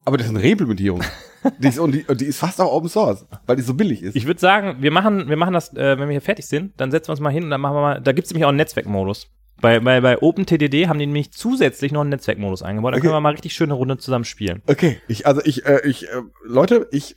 [0.07, 1.03] Aber das ist eine Reimplementierung.
[1.59, 4.03] die, ist, und, die, und die ist fast auch Open Source, weil die so billig
[4.03, 4.17] ist.
[4.17, 6.91] Ich würde sagen, wir machen, wir machen das, äh, wenn wir hier fertig sind, dann
[6.91, 8.57] setzen wir uns mal hin und dann machen wir mal, da gibt's nämlich auch einen
[8.57, 9.29] Netzwerkmodus.
[9.61, 12.93] Bei, bei, bei OpenTDD haben die nämlich zusätzlich noch einen Netzwerkmodus eingebaut.
[12.93, 13.03] Da Okay.
[13.03, 14.63] können wir mal richtig schöne Runde zusammen spielen.
[14.67, 17.17] okay, ich, also ich, äh, ich, äh, Leute, ich,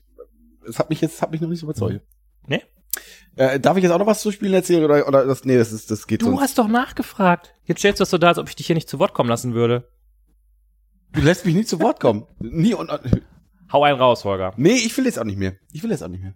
[0.68, 2.02] es hat mich jetzt, hat mich noch nicht so überzeugt.
[2.48, 2.64] Nee?
[3.36, 5.72] Äh, darf ich jetzt auch noch was zu spielen erzählen oder, oder das, nee, das
[5.72, 6.42] ist, das geht Du sonst.
[6.42, 7.54] hast doch nachgefragt.
[7.66, 9.30] Jetzt stellst du das so da, als ob ich dich hier nicht zu Wort kommen
[9.30, 9.88] lassen würde.
[11.14, 12.26] Du lässt mich nie zu Wort kommen.
[12.40, 12.92] Nie und,
[13.72, 14.54] Hau einen raus, Holger.
[14.58, 15.54] nee, ich will jetzt auch nicht mehr.
[15.72, 16.34] Ich will jetzt auch nicht mehr.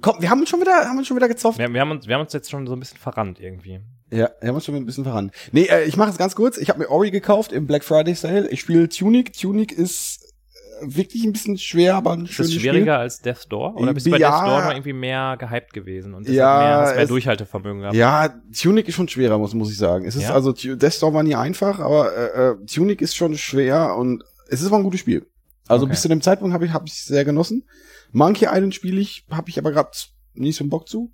[0.00, 1.58] Komm, wir haben uns schon wieder, haben uns schon wieder gezofft.
[1.58, 3.80] Wir, wir, haben uns, wir haben uns jetzt schon so ein bisschen verrannt irgendwie.
[4.10, 5.30] Ja, wir haben uns schon ein bisschen voran.
[5.52, 6.58] Nee, äh, ich mache es ganz kurz.
[6.58, 8.48] Ich habe mir Ori gekauft im Black Friday Sale.
[8.50, 9.32] Ich spiele Tunic.
[9.32, 10.34] Tunic ist
[10.82, 13.76] wirklich ein bisschen schwer, aber ein Ist schönes schwieriger als Death's Door?
[13.76, 14.30] Oder bist du bei Ja.
[14.30, 17.94] Death's Door noch irgendwie mehr gehypt gewesen und Ja, mehr, hast mehr es- Durchhaltevermögen gehabt?
[17.94, 18.00] Spiel.
[18.00, 20.04] Ja, Tunic ist schon schwerer, muss, muss ich sagen.
[20.06, 20.34] Es ist Ja?
[20.34, 24.22] also, Tu- Death Storm war nie einfach, aber äh, äh, Tunic ist schon schwer und
[24.48, 25.26] es ist aber ein gutes Spiel.
[25.68, 25.90] Also Okay.
[25.92, 27.64] bis zu dem Zeitpunkt habe ich hab ich sehr genossen.
[28.12, 29.90] Monkey Island spiele ich, habe ich aber gerade
[30.34, 31.12] nicht so einen Bock zu.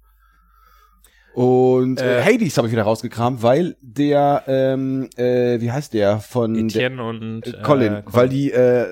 [1.34, 6.18] Und äh, Äh, Hades habe ich wieder rausgekramt, weil der, ähm, äh, wie heißt der
[6.20, 8.86] von der, Etienne und äh, Colin, weil die, äh,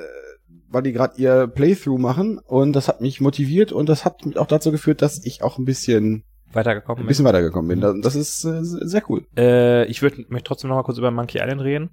[0.71, 4.39] weil die gerade ihr Playthrough machen und das hat mich motiviert und das hat mich
[4.39, 8.03] auch dazu geführt, dass ich auch ein bisschen, weitergekommen ein bisschen weitergekommen bin.
[8.03, 9.27] Das- ist äh, sehr cool.
[9.37, 11.91] Äh, ich würd, möchte trotzdem noch mal kurz über Monkey Island reden.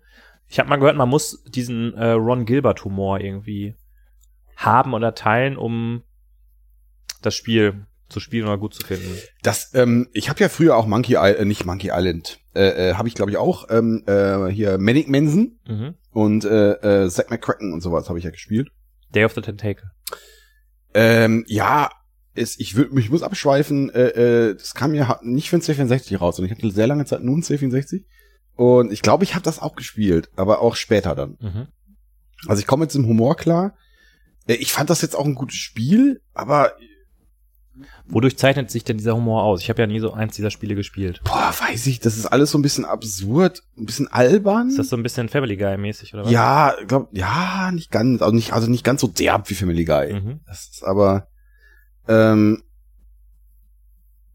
[0.47, 3.75] Ich habe mal gehört, man muss diesen äh, Ron Gilbert-Humor irgendwie
[4.55, 6.03] haben oder teilen, um
[7.21, 9.17] das Spiel zu spielen oder gut zu finden.
[9.43, 12.93] Das, ähm, ich habe ja früher auch Monkey Island, äh, nicht Monkey Island, äh, äh,
[12.95, 15.95] habe ich glaube ich auch ähm, äh, hier Manic Manson Mhm.
[16.11, 18.69] und äh, äh, Zack McCracken und sowas habe ich ja gespielt.
[19.13, 19.89] Day of the Tentacle.
[20.93, 21.89] Ähm, ja,
[22.33, 26.17] es, ich, würd, ich muss abschweifen, äh, äh, das kam ja nicht für ein C64
[26.17, 28.03] raus, sondern ich hatte sehr lange Zeit nur ein C64.
[28.55, 31.37] Und ich glaube, ich habe das auch gespielt, aber auch später dann.
[31.39, 31.67] Mhm.
[32.47, 33.75] Also ich komme jetzt im Humor klar.
[34.47, 36.73] Äh, Ich fand das jetzt auch ein gutes Spiel, aber
[38.07, 39.61] Wodurch zeichnet sich denn dieser Humor aus?
[39.61, 41.21] Ich habe ja nie so eins dieser Spiele gespielt.
[41.23, 44.69] boah, weiß ich, das ist alles so ein bisschen absurd, ein bisschen albern.
[44.69, 46.31] Ist das so ein bisschen Family Guy mäßig oder was?
[46.31, 50.13] ja, glaub, ja, nicht ganz, also nicht, also nicht ganz so derb wie Family Guy.
[50.13, 50.39] Mhm.
[50.45, 51.27] Das ist aber,
[52.07, 52.63] ähm,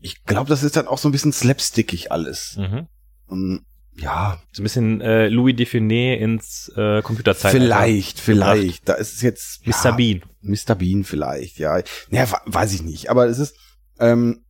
[0.00, 2.57] ich glaube, das ist dann auch so ein bisschen slapstickig alles.
[2.59, 2.88] Mhm.
[3.26, 3.64] Und,
[3.96, 7.64] ja, So ein bisschen äh, Louis Define ins äh, Computerzeitalter.
[7.64, 8.88] vielleicht, vielleicht.
[8.88, 9.72] Da ist es jetzt Mr.
[9.85, 10.22] ja, Bean.
[10.40, 10.74] Mr.
[10.74, 11.78] Bean vielleicht, ja.
[12.11, 13.11] Ja, wa- weiß ich nicht.
[13.11, 13.55] Aber es ist,
[13.98, 14.44] ähm,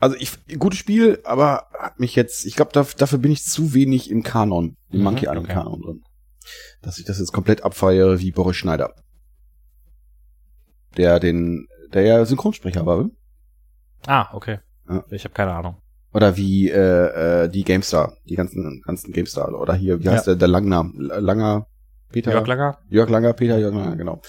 [0.00, 4.10] also ich, gutes Spiel, aber hat mich jetzt, ich glaube, dafür bin ich zu wenig
[4.10, 5.52] im Kanon, im Mhm, Monkey Island okay.
[5.54, 6.02] Kanon drin.
[6.82, 8.94] Dass ich das jetzt komplett abfeiere wie Boris Schneider.
[10.96, 13.12] Der den, der ja Synchronsprecher war, hm?
[14.06, 14.58] Ah, okay.
[14.88, 15.04] Ja.
[15.10, 15.76] Ich habe keine Ahnung.
[16.14, 20.36] Oder wie äh, äh, die GameStar, die ganzen ganzen GameStar oder hier, wie heißt der,
[20.36, 21.66] der Langnam, Langer
[22.10, 22.78] Peter Jörg Langer?
[22.90, 24.20] Jörg Langer, Peter Jörg Langer, genau.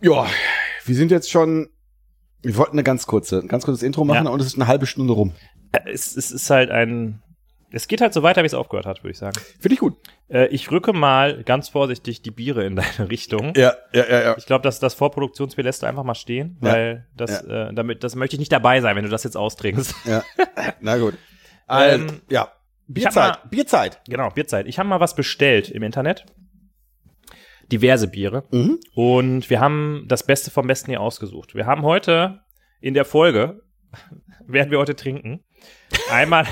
[0.00, 0.26] Ja,
[0.84, 1.68] wir sind jetzt schon,
[2.42, 4.30] wir wollten eine ganz kurze, ein ganz kurzes Intro machen Ja.
[4.30, 5.32] und es ist eine halbe Stunde rum.
[5.72, 7.22] Äh, Es, es ist halt ein.
[7.70, 9.36] Es geht halt so weiter, wie es aufgehört hat, würde ich sagen.
[9.60, 9.96] Finde ich gut.
[10.28, 13.52] Äh, ich rücke mal ganz vorsichtig die Biere in deine Richtung.
[13.56, 14.36] Ja, ja, ja, ja.
[14.38, 16.72] Ich glaube, dass das Vorproduktionsbier lässt du einfach mal stehen, Ja.
[16.72, 19.94] weil das, äh, damit, das möchte ich nicht dabei sein, wenn du das jetzt austrinkst.
[20.06, 20.22] ja.
[20.80, 21.14] Na gut.
[21.66, 22.52] Also, Ähm, ja.
[22.88, 24.00] Bierzeit, Bierzeit.
[24.08, 24.68] genau, Bierzeit.
[24.68, 26.24] Ich habe mal was bestellt im Internet.
[27.72, 28.44] Diverse Biere.
[28.52, 28.78] Mhm.
[28.94, 31.56] Und wir haben das Beste vom Besten hier ausgesucht.
[31.56, 32.42] Wir haben heute
[32.80, 33.62] in der Folge,
[34.46, 35.42] werden wir heute trinken,
[36.12, 36.46] einmal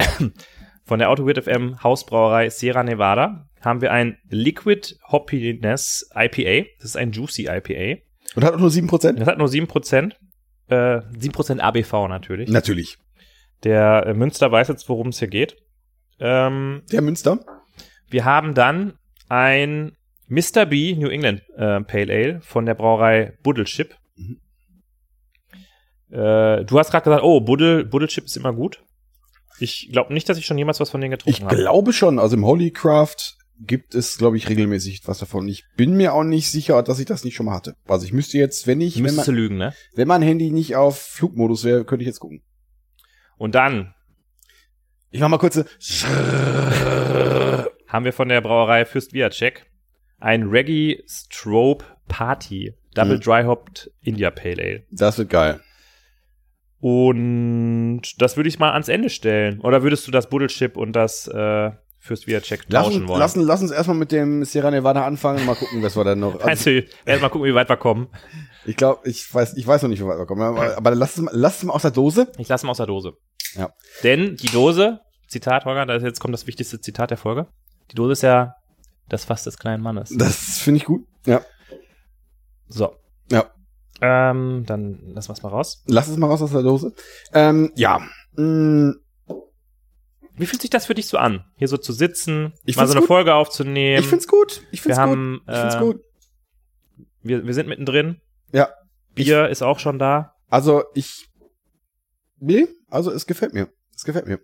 [0.84, 6.68] von der Autoweird FM Hausbrauerei Sierra Nevada haben wir ein Liquid Hoppiness IPA.
[6.78, 8.00] Das ist ein Juicy IPA.
[8.34, 9.12] Und hat nur 7%?
[9.12, 10.12] Das hat nur 7%.
[10.68, 12.48] Äh, 7% ABV natürlich.
[12.48, 12.98] Natürlich.
[13.64, 15.56] Der äh, Münster weiß jetzt, worum es hier geht.
[16.20, 17.40] Ähm, Der Münster.
[18.08, 18.94] wir haben dann
[19.28, 19.92] ein
[20.28, 20.66] Mr.
[20.66, 23.96] B New England äh, Pale Ale von der Brauerei Buddelchip.
[24.16, 24.40] Mhm.
[26.10, 28.82] Äh, du hast gerade gesagt, oh, Buddel, Buddelchip ist immer gut.
[29.60, 31.56] Ich glaube nicht, dass ich schon jemals was von denen getrunken Ich habe.
[31.56, 35.46] glaube schon, also im Holycraft gibt es, glaube ich, regelmäßig was davon.
[35.46, 37.76] Ich bin mir auch nicht sicher, dass ich das nicht schon mal hatte.
[37.86, 39.74] Also ich müsste jetzt, wenn ich, Ich wenn, müsste mein, lügen, ne?
[39.94, 42.42] wenn mein Handy nicht auf Flugmodus wäre, könnte ich jetzt gucken.
[43.36, 43.94] Und dann
[45.10, 45.66] Ich mach mal kurze.
[47.86, 49.66] haben wir von der Brauerei Fürst Viacek
[50.18, 53.20] ein Reggae Strobe Party Double Mhm.
[53.20, 54.82] Dry Hopped India Pale Ale.
[54.90, 55.60] Das wird geil.
[56.80, 59.60] Und das würde ich mal ans Ende stellen.
[59.60, 63.20] Oder würdest du das Buddelchip und das äh, Fürst Viacek Lass, tauschen uns- wollen?
[63.20, 66.04] lass, uns- lass uns erstmal mit dem Sierra Nevada anfangen und mal gucken, was wir
[66.04, 66.40] dann noch.
[66.40, 68.08] Also, du, erstmal gucken, wie weit wir kommen.
[68.64, 70.40] ich glaube, ich weiß, ich weiß noch nicht, wie weit wir kommen.
[70.40, 72.32] Aber, aber lass es mal, lass es mal aus der Dose.
[72.38, 73.12] Ich lasse mal aus der Dose.
[73.56, 73.70] Ja.
[74.02, 77.46] Denn die Dose, Zitat, Holger, da ist- jetzt kommt das wichtigste Zitat der Folge.
[77.90, 78.54] Die Dose ist ja
[79.10, 80.08] das Fass des kleinen Mannes.
[80.16, 81.02] Das finde ich gut.
[81.26, 81.42] Ja.
[82.68, 82.94] So.
[83.30, 83.50] Ja.
[84.00, 85.82] Ähm, dann lassen wir es mal raus.
[85.86, 86.92] Lass es mal raus aus der Dose.
[87.34, 88.00] Ähm, ja.
[88.36, 88.92] Mm,
[90.36, 92.92] Wie fühlt sich das für dich so an, hier so zu sitzen, Ich mal so
[92.92, 93.08] find's eine gut.
[93.08, 94.00] Folge aufzunehmen?
[94.02, 94.62] ich find's gut.
[94.72, 95.02] Ich wir find's gut.
[95.06, 96.00] haben, Ich find's äh, gut.
[97.22, 98.20] wir, wir sind mittendrin.
[98.52, 98.70] Ja.
[99.14, 100.34] Bier ist auch schon da.
[100.48, 101.28] Also ich.
[102.38, 103.68] Nee, also es gefällt mir.
[103.94, 104.38] Es gefällt mir.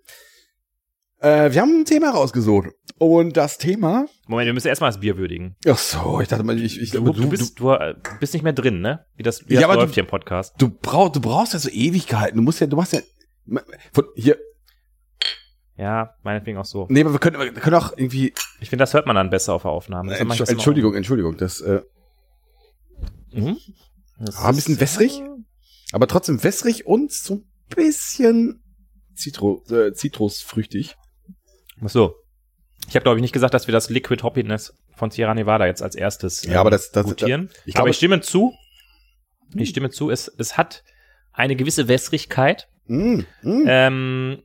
[1.26, 2.68] Äh, wir haben ein Thema rausgesucht.
[2.98, 4.06] Und das Thema.
[4.26, 5.56] Moment, wir müssen erstmal das Bier würdigen.
[5.68, 8.52] Ach so, ich dachte mal, ich, ich Du, du, bist, du, äh, bist nicht mehr
[8.52, 9.04] drin, ne?
[9.16, 10.54] Wie das, wie Ja, das läuft du- hier im Podcast.
[10.58, 12.36] du, brauch, du brauchst ja so Ewigkeiten.
[12.36, 13.00] Du musst ja, du machst ja.
[13.92, 14.38] Von hier.
[15.76, 16.86] Ja, meinetwegen auch so.
[16.88, 18.32] Nee, aber wir können, wir können auch irgendwie.
[18.60, 20.14] Ich finde, das hört man dann besser auf der Aufnahme.
[20.14, 21.36] Ich Entsch Entschuldigung, Entschuldigung.
[21.36, 21.82] Das, äh.
[23.32, 23.58] Mhm.
[24.18, 25.22] Das Ah, ein bisschen wässrig?
[25.92, 28.62] aber trotzdem wässrig und so ein bisschen
[29.14, 30.96] Zitro, äh, zitrusfrüchtig.
[31.84, 32.14] Ach so.
[32.88, 35.82] Ich habe, glaube ich, nicht gesagt, dass wir das Liquid Hoppiness von Sierra Nevada jetzt
[35.82, 37.50] als erstes Ja, aber das, das, das gutieren.
[37.64, 38.52] ich aber glaube, ich stimme zu.
[39.54, 40.10] Ich stimme zu.
[40.10, 40.84] Es, es hat
[41.32, 42.68] eine gewisse Wässrigkeit.
[42.86, 43.64] mm, mm.
[43.66, 44.42] Ähm,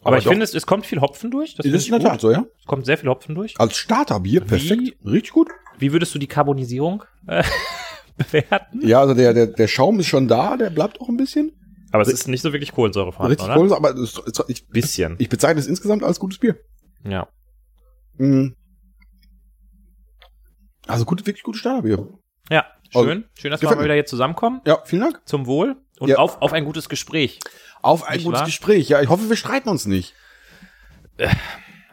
[0.00, 1.54] aber, Aber ich finde, es, es kommt viel Hopfen durch.
[1.56, 2.10] Das, das ist ich in der.
[2.10, 2.44] Tat so, ja?
[2.60, 3.58] Es kommt sehr viel Hopfen durch.
[3.58, 4.94] Als Starterbier, perfekt.
[5.02, 5.48] Wie- Richtig gut.
[5.78, 7.42] Wie würdest du die Carbonisierung äh,
[8.16, 8.86] bewerten?
[8.86, 11.52] Ja, also der, der, der Schaum ist schon da, der bleibt auch ein bisschen.
[11.90, 13.58] Aber es ist nicht so wirklich Kohlensäure vorhanden, Richtig oder?
[13.58, 15.16] cool, aber es, es, ich, Bisschen.
[15.18, 16.56] ich bezeichne es insgesamt als gutes Bier.
[17.04, 17.28] Ja.
[18.18, 18.48] Mm.
[20.86, 22.08] Also gut, wirklich gutes Starterbier.
[22.50, 23.24] Ja, Also, schön.
[23.34, 24.60] Schön, dass wir mal wieder hier zusammenkommen.
[24.66, 25.20] Ja, vielen Dank.
[25.26, 25.76] Zum Wohl.
[25.98, 26.16] Und Ja.
[26.16, 27.38] auf, auf ein gutes Gespräch.
[27.82, 28.46] Auf ein Nicht gutes wahr?
[28.46, 28.88] Gespräch.
[28.88, 30.14] Ja, ich hoffe, wir streiten uns nicht.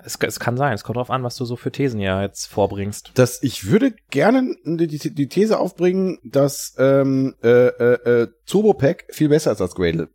[0.05, 0.73] Es, es kann sein.
[0.73, 3.11] Es kommt drauf an, was du so für Thesen ja jetzt vorbringst.
[3.15, 8.73] dass ich würde gerne die, die, die These aufbringen, dass ähm, äh, äh, äh, Turbo
[8.73, 10.09] Pack viel besser ist als Gradle.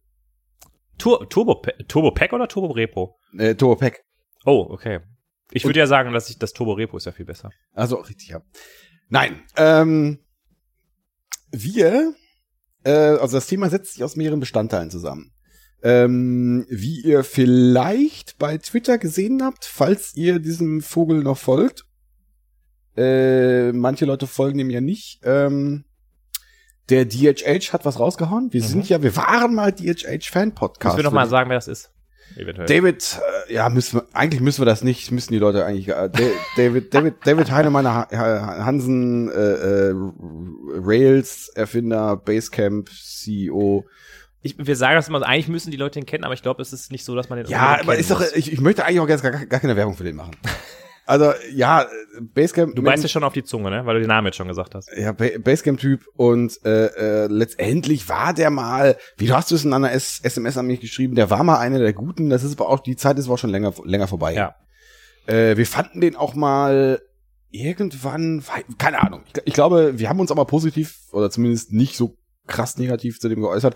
[0.99, 3.19] Tur Turbo, Turbo Pack oder Turbo Repo?
[3.37, 4.05] Äh, Turbo Pack.
[4.45, 5.01] Oh, okay.
[5.53, 7.51] Ich würde ja sagen, dass ich das Turbo Repo ist ja viel besser.
[7.73, 8.43] Also richtig, ja.
[9.09, 10.21] Nein, ähm,
[11.51, 12.15] wir,
[12.85, 15.33] äh, also das Thema setzt sich aus mehreren Bestandteilen zusammen.
[15.83, 21.87] Ähm, wie ihr vielleicht bei Twitter gesehen habt, falls ihr diesem Vogel noch folgt,
[22.97, 25.85] äh, manche Leute folgen dem ja nicht, ähm,
[26.91, 28.53] der DHH hat was rausgehauen.
[28.53, 28.67] Wir Mhm.
[28.67, 30.97] sind ja, wir waren mal DHH-Fan-Podcast.
[30.97, 31.93] Müssen wir noch mal sagen, wer das ist?
[32.37, 32.67] Eventuell.
[32.67, 36.09] David, äh, ja, müssen wir, eigentlich müssen wir das nicht, müssen die Leute eigentlich, äh,
[36.11, 39.95] Da- David, David, David Heinemann Ha- Ha- Hansen, äh, äh,
[40.77, 43.85] Rails, Erfinder, Basecamp, CEO.
[44.43, 46.73] Ich, wir sagen das immer, eigentlich müssen die Leute den kennen, aber ich glaube, es
[46.73, 49.07] ist nicht so, dass man den Ja, aber ist doch, ich, ich möchte eigentlich auch
[49.07, 50.33] gar, gar, gar keine Werbung für den machen.
[51.07, 51.89] Also, ja,
[52.21, 52.77] Basecamp.
[52.77, 53.85] Du beißt dir schon auf die Zunge, ne?
[53.85, 54.89] Weil du den Namen jetzt schon gesagt hast.
[54.97, 59.73] ja, Ba- Basecamp-Typ und äh, äh, letztendlich war der mal, wie du hast es in
[59.73, 62.69] einer S SMS an mich geschrieben, der war mal einer der Guten, das ist aber
[62.71, 64.35] auch, die Zeit ist aber auch schon länger, länger vorbei.
[64.35, 64.55] Ja.
[65.27, 67.01] Äh, wir fanden den auch mal
[67.51, 68.45] irgendwann,
[68.79, 69.23] keine Ahnung.
[69.35, 73.29] Ich, ich glaube, wir haben uns aber positiv oder zumindest nicht so krass negativ zu
[73.29, 73.75] dem geäußert.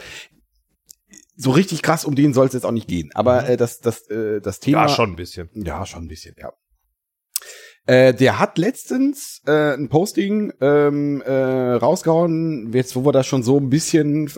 [1.36, 3.10] So richtig krass um den soll es jetzt auch nicht gehen.
[3.14, 3.48] Aber Mhm.
[3.48, 4.82] äh, das, das, äh, das Thema.
[4.82, 5.48] Ja, schon ein bisschen.
[5.54, 6.52] Ja, schon ein bisschen, ja.
[7.86, 11.32] Äh, der hat letztens äh, ein Posting ähm, äh,
[11.74, 14.30] rausgehauen, jetzt wo wir das schon so ein bisschen äh,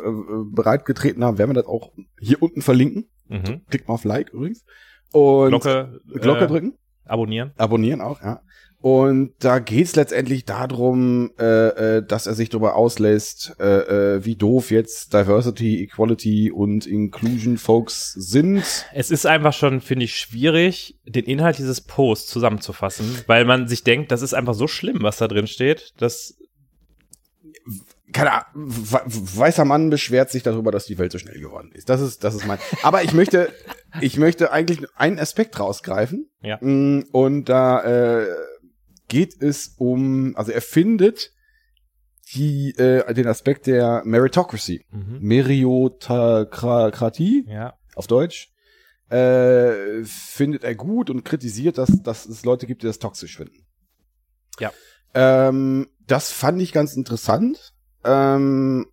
[0.52, 3.08] bereit getreten haben, werden wir das auch hier unten verlinken.
[3.28, 3.62] Mhm.
[3.70, 4.64] Klickt mal auf Like übrigens.
[5.12, 6.74] Und Glocke, Glocke äh, drücken.
[7.04, 7.52] abonnieren.
[7.56, 8.40] Abonnieren auch, ja.
[8.80, 13.64] Und da geht's letztendlich darum, äh, äh, dass er sich darüber auslässt, äh,
[14.16, 18.62] äh, wie doof jetzt Diversity, Equality und Inclusion Folks sind.
[18.94, 23.82] Es ist einfach schon, finde ich, schwierig, den Inhalt dieses Posts zusammenzufassen, weil man sich
[23.82, 26.36] denkt, das ist einfach so schlimm, was da drin steht, dass
[28.12, 31.88] Keine Ahnung, we- weißer Mann beschwert sich darüber, dass die Welt so schnell geworden ist.
[31.88, 32.58] Das ist, das ist mein.
[32.84, 33.52] Aber ich möchte,
[34.00, 36.28] ich möchte eigentlich einen Aspekt rausgreifen.
[36.40, 36.56] Ja.
[36.60, 37.82] Mm, Und da
[38.22, 38.26] äh,
[39.08, 41.32] geht es um, also er findet
[42.34, 44.84] die, äh, den Aspekt der Meritocracy.
[44.90, 45.18] mhm.
[45.20, 48.52] Meritokratie ja, auf Deutsch,
[49.08, 53.64] äh, findet er gut und kritisiert, dass, dass es Leute gibt, die das toxisch finden.
[54.58, 54.72] Ja.
[55.14, 57.72] Ähm, das fand ich ganz interessant.
[58.04, 58.86] Ähm,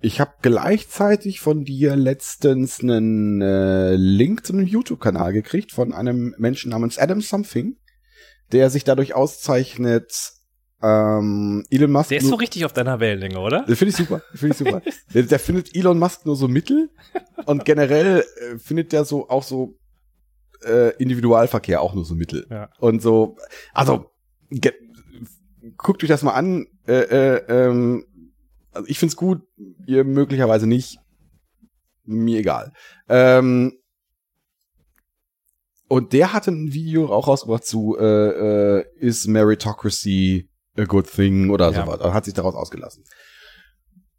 [0.00, 6.36] ich habe gleichzeitig von dir letztens einen äh, Link zu einem YouTube-Kanal gekriegt von einem
[6.38, 7.76] Menschen namens Adam Something,
[8.52, 10.32] der sich dadurch auszeichnet,
[10.80, 12.10] ähm, Elon Musk.
[12.10, 13.64] der ist so richtig auf deiner Wellenlänge, oder?
[13.64, 14.22] finde ich super.
[14.34, 14.82] Finde ich super.
[15.14, 16.90] der, der findet Elon Musk nur so mittel
[17.46, 19.76] und generell äh, findet der so auch so
[20.64, 22.46] äh, Individualverkehr auch nur so mittel.
[22.50, 22.70] Ja.
[22.78, 23.36] Und so,
[23.72, 24.10] also
[25.76, 26.66] guckt euch das mal an.
[26.86, 28.04] Äh, äh, ähm,
[28.72, 29.42] also ich find's gut,
[29.86, 30.98] ihr möglicherweise nicht.
[32.04, 32.72] Mir egal.
[33.08, 33.78] Ähm,
[35.88, 41.50] und der hatte ein Video auch rausgebracht zu äh, äh, Is Meritocracy a good thing
[41.50, 41.84] oder Ja.
[41.86, 42.12] sowas.
[42.12, 43.04] Hat sich daraus ausgelassen.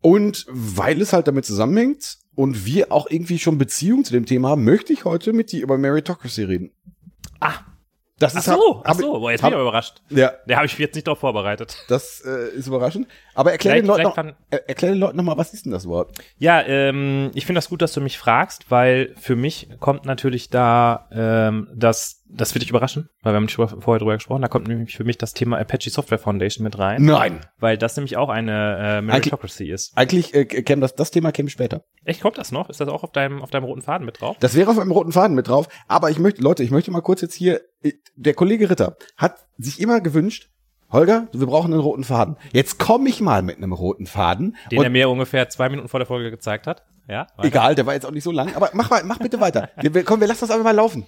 [0.02, 4.50] Und weil es halt damit zusammenhängt und wir auch irgendwie schon Beziehung zu dem Thema
[4.50, 6.72] haben, möchte ich heute mit dir über Meritocracy reden.
[7.42, 7.54] Ah,
[8.18, 10.02] Das ach ist so, hab- ach hab- so, boah, jetzt bin ich aber überrascht.
[10.10, 11.84] Ja, Der habe ich jetzt nicht darauf vorbereitet.
[11.90, 13.08] das äh, ist überraschend.
[13.40, 15.64] Aber erklär Vielleicht, den, Leuten noch, kann, er, erklär den Leuten noch mal, was ist
[15.64, 16.12] denn das Wort?
[16.40, 20.50] Ja, ähm, ich finde das gut, dass du mich fragst, weil für mich kommt natürlich
[20.50, 24.50] da ähm, das, das wird dich überraschen, weil wir haben nicht vorher drüber gesprochen, da
[24.50, 27.40] kommt nämlich für mich das Thema Apache Software Foundation mit rein, Nein.
[27.60, 29.94] weil das nämlich auch eine äh, Meritocracy ist.
[29.96, 31.86] Eigentlich äh, käme das, das Thema käme später.
[32.04, 32.70] Echt, kommt das noch?
[32.70, 34.36] Ist das auch auf deinem, auf deinem roten Faden mit drauf?
[34.42, 35.70] Das wäre auf einem roten Faden mit drauf.
[35.88, 39.48] Aber ich möchte, Leute, ich möchte mal kurz jetzt hier, äh, der Kollege Ritter hat
[39.58, 40.50] sich immer gewünscht,
[40.92, 42.36] Holger, wir brauchen einen roten Faden.
[42.52, 44.56] Jetzt komme ich mal mit einem roten Faden.
[44.72, 46.84] Den er mir ungefähr zwei Minuten vor der Folge gezeigt hat.
[47.08, 47.28] Ja?
[47.36, 47.48] weiter.
[47.48, 48.56] egal, der war jetzt auch nicht so lang.
[48.56, 49.70] Aber mach mal, mach bitte weiter.
[49.82, 51.06] Wir, wir, komm, wir lassen das einfach mal laufen.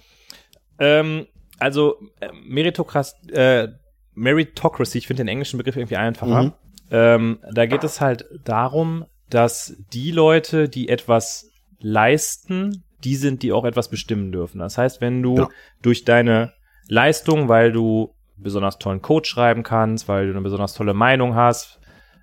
[0.78, 1.26] Ähm,
[1.58, 3.68] also äh, Meritocracy, äh,
[4.14, 6.42] Meritocracy, ich finde den englischen Begriff irgendwie einfacher.
[6.42, 6.52] Mhm.
[6.90, 13.52] Ähm, da geht es halt darum, dass die Leute, die etwas leisten, die sind, die
[13.52, 14.58] auch etwas bestimmen dürfen.
[14.58, 15.48] Das heißt, wenn du Ja.
[15.82, 16.52] durch deine
[16.88, 21.80] Leistung, weil du besonders tollen Code schreiben kannst, weil du eine besonders tolle Meinung hast,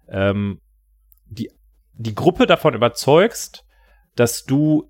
[0.10, 0.60] ähm,
[1.28, 1.52] die,
[1.94, 3.66] die Gruppe davon überzeugst,
[4.16, 4.90] dass du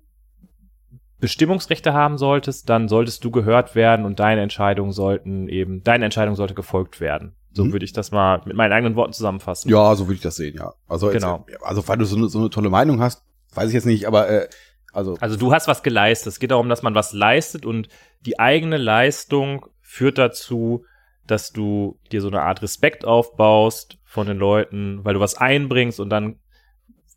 [1.18, 6.34] Bestimmungsrechte haben solltest, dann solltest du gehört werden und deine Entscheidungen sollten eben, deine Entscheidung
[6.34, 7.36] sollte gefolgt werden.
[7.52, 7.72] So Mhm.
[7.72, 9.70] würde ich das mal mit meinen eigenen Worten zusammenfassen.
[9.70, 10.72] Ja, so würde ich das sehen, ja.
[10.88, 11.44] Also, jetzt, Genau.
[11.48, 13.22] äh, also, weil du so eine, so eine tolle Meinung hast,
[13.54, 14.48] weiß ich jetzt nicht, aber, äh,
[14.92, 16.28] also, Also du hast was geleistet.
[16.32, 17.88] Es geht darum, dass man was leistet und
[18.24, 20.84] die eigene Leistung führt dazu,
[21.26, 26.00] dass du dir so eine Art Respekt aufbaust von den Leuten, weil du was einbringst
[26.00, 26.40] und dann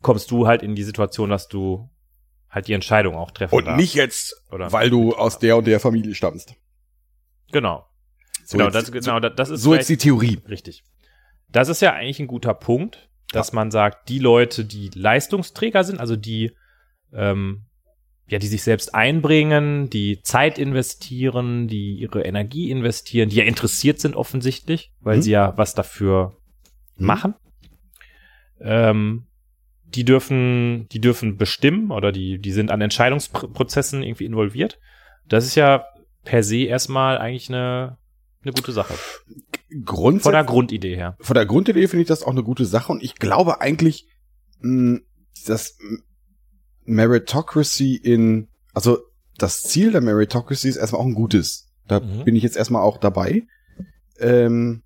[0.02, 1.88] kommst du halt in die Situation, dass du
[2.50, 3.80] halt die Entscheidung auch treffen Und darfst.
[3.80, 6.54] nicht jetzt, Oder- weil du aus der und der Familie stammst.
[7.50, 7.86] Genau.
[8.44, 10.40] So genau, jetzt, das, genau, das, ist so jetzt die Theorie.
[10.48, 10.84] Richtig.
[11.48, 15.98] Das ist ja eigentlich ein guter Punkt, dass man sagt, die Leute, die Leistungsträger sind,
[15.98, 16.52] also die,
[17.12, 17.64] ähm,
[18.26, 24.00] ja, die sich selbst einbringen, die Zeit investieren, die ihre Energie investieren, die ja interessiert
[24.00, 25.22] sind offensichtlich, weil Mhm.
[25.22, 26.36] sie ja was dafür
[26.96, 27.06] Mhm.
[27.06, 27.34] machen.
[28.60, 29.26] Ähm,
[29.86, 34.78] die dürfen, die dürfen bestimmen oder die, die sind an Entscheidungsprozessen irgendwie involviert.
[35.28, 35.84] Das ist ja
[36.24, 37.98] per se erstmal eigentlich eine,
[38.42, 38.94] eine gute Sache.
[38.94, 41.16] Von Grundsätzlich, der Grundidee her.
[41.20, 44.06] von der Grundidee finde ich das auch eine gute Sache und ich glaube eigentlich,
[44.60, 45.00] mh,
[45.46, 45.78] dass
[46.84, 48.98] Meritocracy in, also
[49.38, 51.68] das Ziel der Meritocracy ist erstmal auch ein gutes.
[51.88, 52.24] Da Mhm.
[52.24, 53.42] bin ich jetzt erstmal auch dabei.
[54.18, 54.82] Ähm,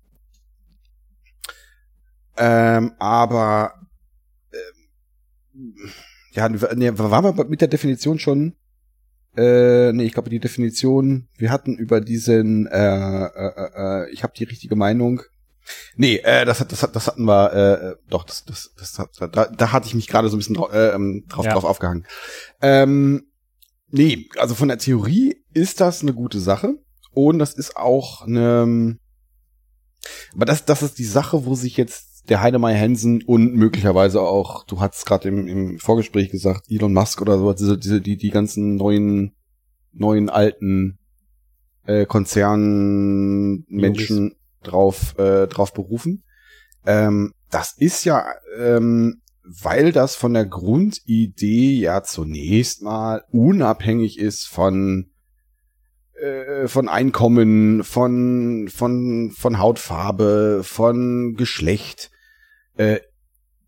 [2.37, 3.73] ähm, aber
[4.53, 5.75] ähm,
[6.31, 8.55] ja, nee, waren wir mit der Definition schon?
[9.37, 14.33] Äh, nee, ich glaube die Definition, wir hatten über diesen, äh, äh, äh, ich habe
[14.35, 15.21] die richtige Meinung.
[15.95, 19.17] Nee, äh, das, hat, das, hat, das hatten wir, äh, doch, das, das, das, hat-
[19.35, 21.53] da, da hatte ich mich gerade so ein bisschen drau äh, ähm, drauf, Ja.
[21.53, 22.05] drauf aufgehangen.
[22.61, 23.23] Ähm,
[23.89, 26.75] nee, also von der Theorie ist das eine gute Sache
[27.11, 28.97] und das ist auch eine,
[30.35, 34.63] aber das, das ist die Sache, wo sich jetzt der Heinemeier Hansen und möglicherweise auch,
[34.65, 38.29] du hast gerade im, im Vorgespräch gesagt, Elon Musk oder so, diese, diese, die, die
[38.29, 39.35] ganzen neuen,
[39.93, 40.99] neuen alten
[41.85, 46.23] äh, Konzernmenschen drauf, äh, drauf berufen.
[46.85, 48.25] Ähm, das ist ja,
[48.57, 55.09] ähm, weil das von der Grundidee ja zunächst mal unabhängig ist von
[56.13, 62.11] äh, von Einkommen, von von von Hautfarbe, von Geschlecht,
[62.77, 62.99] äh,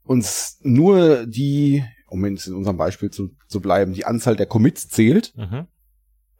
[0.03, 4.89] uns nur die, um jetzt in unserem Beispiel zu, zu bleiben, die Anzahl der Commits
[4.89, 5.67] zählt, Mhm.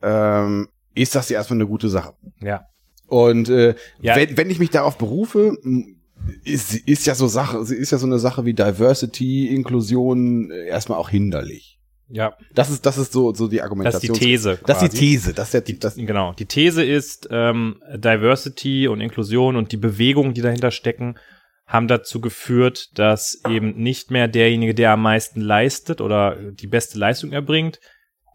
[0.02, 2.14] ähm, ist das ja erstmal eine gute Sache.
[2.42, 2.66] Ja.
[3.12, 4.16] Und äh, Ja.
[4.16, 5.58] wenn, wenn ich mich darauf berufe,
[6.46, 10.98] ist, ist ja so Sache, ist ja so eine Sache wie Diversity, Inklusion äh, erstmal
[10.98, 11.78] auch hinderlich.
[12.08, 14.14] Ja, Das ist, das ist so, so die das ist Argumentation.
[14.18, 14.60] die These.
[14.66, 15.00] Das ist die quasi.
[15.00, 15.34] These.
[15.34, 16.34] Das ist der, das, Genau.
[16.34, 21.18] Die These ist, ähm, Diversity und Inklusion und die Bewegungen, die dahinter stecken,
[21.68, 26.98] haben dazu geführt, dass eben nicht mehr derjenige, der am meisten leistet oder die beste
[27.00, 27.80] Leistung erbringt,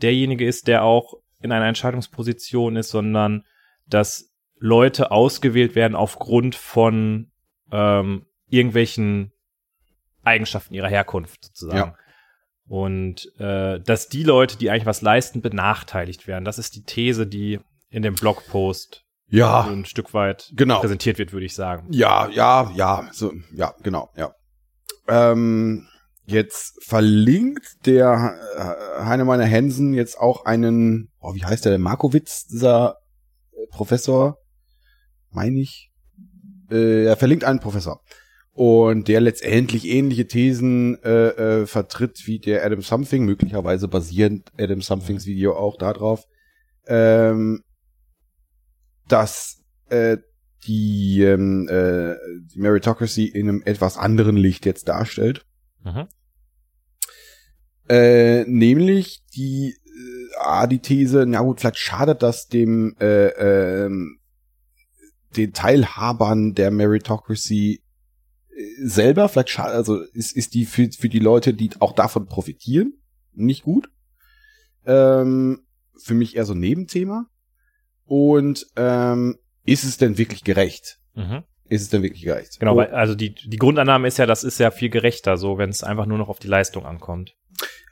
[0.03, 3.45] derjenige ist, der auch in einer Entscheidungsposition ist, sondern
[3.87, 7.31] dass Leute ausgewählt werden aufgrund von
[7.71, 9.33] ähm, irgendwelchen
[10.23, 11.93] Eigenschaften ihrer Herkunft sozusagen.
[11.93, 11.97] Ja.
[12.69, 16.45] Und äh, dass die Leute, die eigentlich was leisten, benachteiligt werden.
[16.45, 20.81] Das ist die These, die in dem Blogpost so ja, ein Stück weit genau.
[20.81, 21.87] präsentiert wird, würde ich sagen.
[21.91, 24.35] Ja, ja, ja, so, ja, genau, ja.
[25.09, 25.89] Ähm,
[26.25, 32.47] jetzt verlinkt der äh, Heinemeiner Hensen jetzt auch einen, oh, wie heißt der, der Markowitz,
[32.47, 32.99] dieser
[33.53, 34.39] äh, Professor,
[35.37, 35.93] meine ich.
[36.71, 38.03] Äh, er verlinkt einen Professor.
[38.53, 41.29] Und der letztendlich ähnliche Thesen äh,
[41.61, 46.25] äh, vertritt wie der Adam Something, möglicherweise basierend Adam Somethings Video auch darauf,
[46.87, 47.63] ähm,
[49.09, 50.17] dass äh,
[50.67, 52.15] die, ähm, äh,
[52.53, 55.45] die Meritocracy in einem etwas anderen Licht jetzt darstellt.
[55.85, 56.07] Mhm.
[57.91, 63.29] Äh, nämlich die, äh, ah, die These, na gut, vielleicht schadet das dem, äh,
[63.85, 64.19] ähm,
[65.37, 67.83] den Teilhabern der Meritocracy
[68.51, 72.27] äh, selber, vielleicht schadet, also ist, ist die für, für die Leute, die auch davon
[72.27, 72.95] profitieren,
[73.33, 73.91] nicht gut.
[74.85, 75.67] Ähm,
[75.99, 77.27] für mich eher so ein Nebenthema.
[78.05, 80.99] Und ähm, ist es denn wirklich gerecht?
[81.15, 81.43] Mhm.
[81.69, 82.61] Ist es denn wirklich gerecht?
[82.61, 85.59] Genau, Oh, weil, also die, die Grundannahme ist ja, das ist ja viel gerechter, so
[85.59, 87.35] wenn es einfach nur noch auf die Leistung ankommt.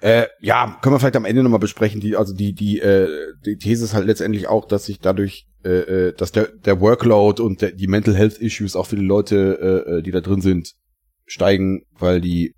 [0.01, 2.01] Äh, ja, können wir vielleicht am Ende nochmal besprechen.
[2.01, 3.09] Die, also die, die, äh,
[3.45, 7.41] die These ist halt letztendlich auch, dass sich dadurch, äh, äh, dass der, der Workload
[7.41, 10.43] und der, die Mental Health Issues auch für die Leute, äh, äh, die da drin
[10.43, 10.75] sind,
[11.27, 12.55] steigen, weil die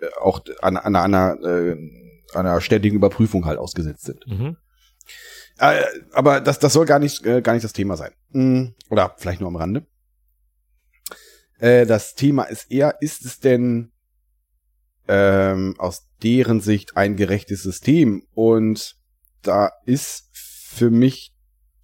[0.00, 1.76] äh, auch an, an einer, äh,
[2.34, 4.26] einer ständigen Überprüfung halt ausgesetzt sind.
[4.26, 4.56] Mhm.
[5.58, 5.82] Äh,
[6.12, 8.12] aber das, das soll gar nicht, äh, gar nicht das Thema sein.
[8.30, 9.86] Mm, Oder vielleicht nur am Rande.
[11.58, 13.92] Äh, das Thema ist eher, ist es denn
[15.08, 18.22] ähm, aus deren Sicht ein gerechtes System?
[18.34, 18.96] Und
[19.42, 21.32] da ist für mich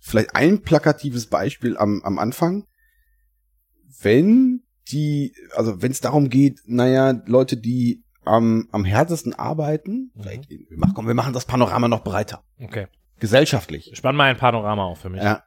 [0.00, 2.64] vielleicht ein plakatives Beispiel am, am Anfang.
[4.00, 10.22] Wenn die, also wenn es darum geht, naja, Leute, die am, am härtesten arbeiten, Mhm.
[10.22, 12.86] vielleicht, wir machen, komm, wir machen das Panorama noch breiter Okay.
[13.20, 13.90] gesellschaftlich.
[13.94, 15.22] Spann mal ein Panorama auf für mich.
[15.22, 15.44] Ja.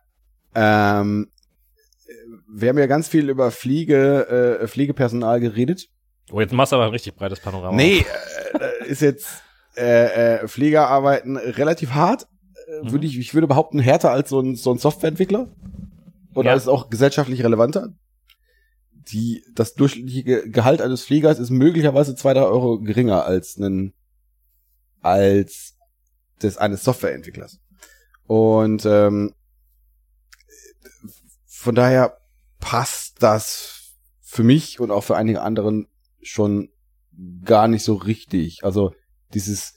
[0.54, 1.30] Ähm,
[2.54, 5.88] wir haben ja ganz viel über Pflege, äh, Pflegepersonal geredet.
[6.32, 7.76] Oh, jetzt machst du aber ein richtig breites Panorama.
[7.76, 8.06] Nee,
[8.54, 9.28] äh, ist jetzt
[9.78, 12.24] äh, äh, Pfleger arbeiten relativ hart.
[12.68, 12.92] Äh, Mhm.
[12.92, 15.48] würde ich, ich würde behaupten, härter als so ein, so ein Softwareentwickler.
[16.34, 16.56] Oder Ja.
[16.56, 17.94] ist auch gesellschaftlich relevanter?
[19.12, 23.94] Die, das durchschnittliche Ge- Gehalt eines Pflegers ist möglicherweise zwei, drei Euro geringer als einen,
[25.02, 25.76] als
[26.42, 27.60] des eines Softwareentwicklers.
[28.26, 29.34] Und ähm,
[31.46, 32.18] von daher
[32.60, 35.88] passt das für mich und auch für einige anderen
[36.28, 36.70] schon
[37.44, 38.64] gar nicht so richtig.
[38.64, 38.94] Also
[39.34, 39.74] dieses,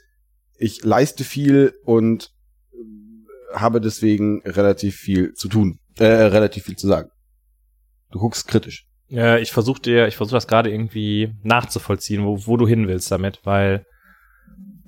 [0.59, 2.31] ich leiste viel und
[2.73, 7.11] äh, habe deswegen relativ viel zu tun, äh, relativ viel zu sagen.
[8.11, 8.87] Du guckst kritisch.
[9.11, 13.11] Äh, ich versuche dir, ich versuche das gerade irgendwie nachzuvollziehen, wo, wo du hin willst
[13.11, 13.87] damit, weil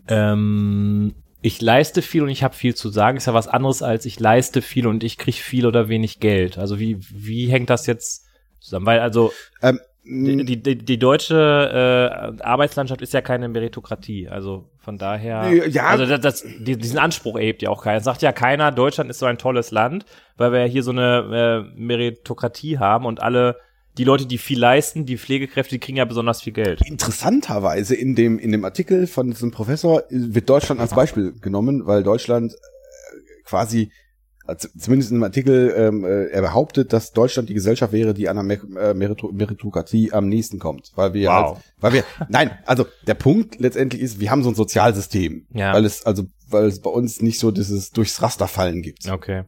[0.08, 4.04] ähm, ich leiste viel und ich habe viel zu sagen, ist ja was anderes als
[4.04, 6.58] ich leiste viel und ich krieg viel oder wenig Geld.
[6.58, 8.26] Also wie, wie hängt das jetzt
[8.58, 8.86] zusammen?
[8.86, 9.32] Weil also
[9.62, 14.28] Ähm, die, die, die deutsche äh, Arbeitslandschaft ist ja keine Meritokratie.
[14.28, 15.86] Also von daher, Ja.
[15.86, 18.00] also das, das, die, diesen Anspruch erhebt ja auch keiner.
[18.00, 20.04] Sagt ja keiner, Deutschland ist so ein tolles Land,
[20.36, 23.56] weil wir ja hier so eine äh, Meritokratie haben und alle
[23.98, 26.80] die Leute, die viel leisten, die Pflegekräfte, die kriegen ja besonders viel Geld.
[26.86, 32.02] interessanterweise in dem, in dem Artikel von diesem Professor wird Deutschland als Beispiel genommen, weil
[32.02, 32.56] Deutschland äh,
[33.44, 33.92] quasi,
[34.78, 38.42] zumindest in dem Artikel, ähm, äh, er behauptet, dass Deutschland die Gesellschaft wäre, die einer
[38.42, 40.92] Mer äh, Merito Meritokratie am nächsten kommt.
[40.96, 41.56] Weil wir, Wow.
[41.56, 45.46] als, weil wir, nein, also der Punkt letztendlich ist, wir haben so ein Sozialsystem.
[45.52, 45.72] Ja.
[45.72, 49.08] Weil es, also, weil es bei uns nicht so dieses durchs Raster fallen gibt.
[49.08, 49.44] Okay.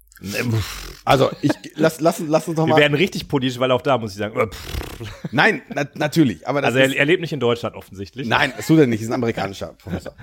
[1.04, 3.98] Also, ich, lass, lass, lass uns doch Wir mal, werden richtig politisch, weil auch da
[3.98, 4.46] muss ich sagen, äh,
[5.32, 8.28] nein, na, natürlich, aber das also er, er lebt nicht in Deutschland offensichtlich.
[8.28, 10.14] nein, das tut er nicht, ist ein amerikanischer Professor.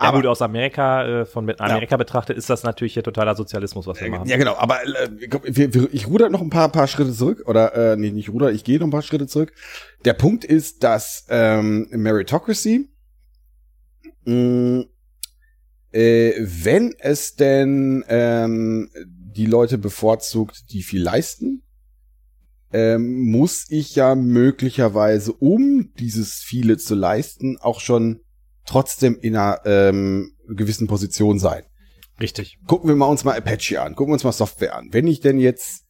[0.00, 3.86] Ja, gut, aus Amerika, äh, von mit Amerika betrachtet, ist das natürlich hier totaler Sozialismus,
[3.86, 4.28] was wir machen.
[4.28, 5.08] Ja, genau, aber äh,
[5.42, 8.52] wir, wir, ich ruder noch ein paar, paar Schritte zurück, oder äh, nee, nicht ruder,
[8.52, 9.52] ich gehe noch ein paar Schritte zurück.
[10.04, 12.88] Der Punkt ist, dass ähm, Meritocracy,
[14.24, 14.84] mh,
[15.90, 18.90] äh, wenn es denn ähm,
[19.38, 21.62] die Leute bevorzugt, die viel leisten,
[22.72, 28.20] ähm, muss ich ja möglicherweise, um dieses viele zu leisten, auch schon
[28.66, 31.62] trotzdem in einer ähm, gewissen Position sein
[32.20, 32.58] Richtig.
[32.66, 34.88] gucken wir mal uns mal Apache an, gucken wir uns mal Software an.
[34.92, 35.84] Wenn ich denn jetzt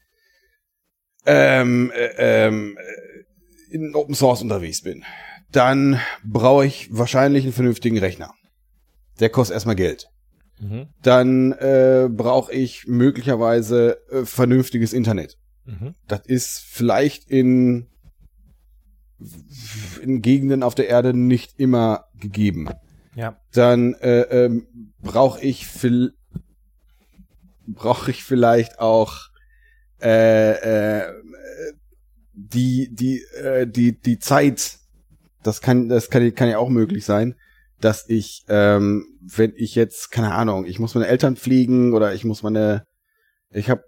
[1.27, 5.05] ähm, äh, ähm, äh, in Open Source unterwegs bin,
[5.51, 8.33] dann brauche ich wahrscheinlich einen vernünftigen Rechner.
[9.21, 10.09] Der kostet erstmal Geld.
[10.61, 10.89] Mhm.
[11.03, 15.39] Dann äh, brauche ich möglicherweise äh, vernünftiges Internet.
[15.65, 15.95] Mhm.
[16.07, 17.89] Das ist vielleicht in,
[20.03, 22.69] in Gegenden auf der Erde nicht immer gegeben
[23.15, 23.39] Ja.
[23.53, 24.67] dann äh, ähm,
[25.01, 26.15] brauche ich viel
[27.67, 29.29] brauche ich vielleicht auch
[30.01, 31.13] äh, äh,
[32.33, 34.79] die die äh, die die Zeit
[35.43, 37.35] das kann das kann kann ja auch möglich sein
[37.81, 42.25] dass ich ähm, wenn ich jetzt keine Ahnung ich muss meine Eltern pflegen oder ich
[42.25, 42.85] muss meine
[43.51, 43.83] ich habe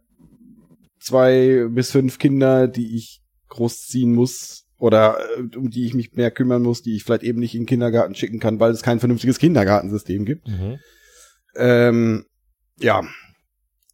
[0.99, 6.30] zwei bis fünf Kinder die ich großziehen muss oder äh, um die ich mich mehr
[6.30, 8.99] kümmern muss, die ich vielleicht eben nicht in den Kindergarten schicken kann, weil es kein
[8.99, 10.49] vernünftiges Kindergartensystem gibt.
[10.49, 10.78] Mhm.
[11.55, 12.24] Ähm,
[12.78, 13.03] ja.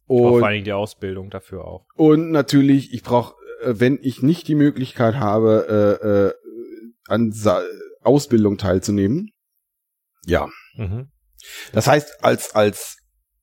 [0.07, 1.85] Und vor allen Dingen die Ausbildung dafür auch.
[1.95, 3.35] und natürlich, ich brauche,
[3.65, 6.33] wenn ich nicht die Möglichkeit habe, äh, äh,
[7.09, 7.61] an Sa
[8.01, 9.31] Ausbildung teilzunehmen.
[10.27, 10.47] Ja.
[10.75, 11.07] Mhm.
[11.71, 12.97] Das heißt, als, als,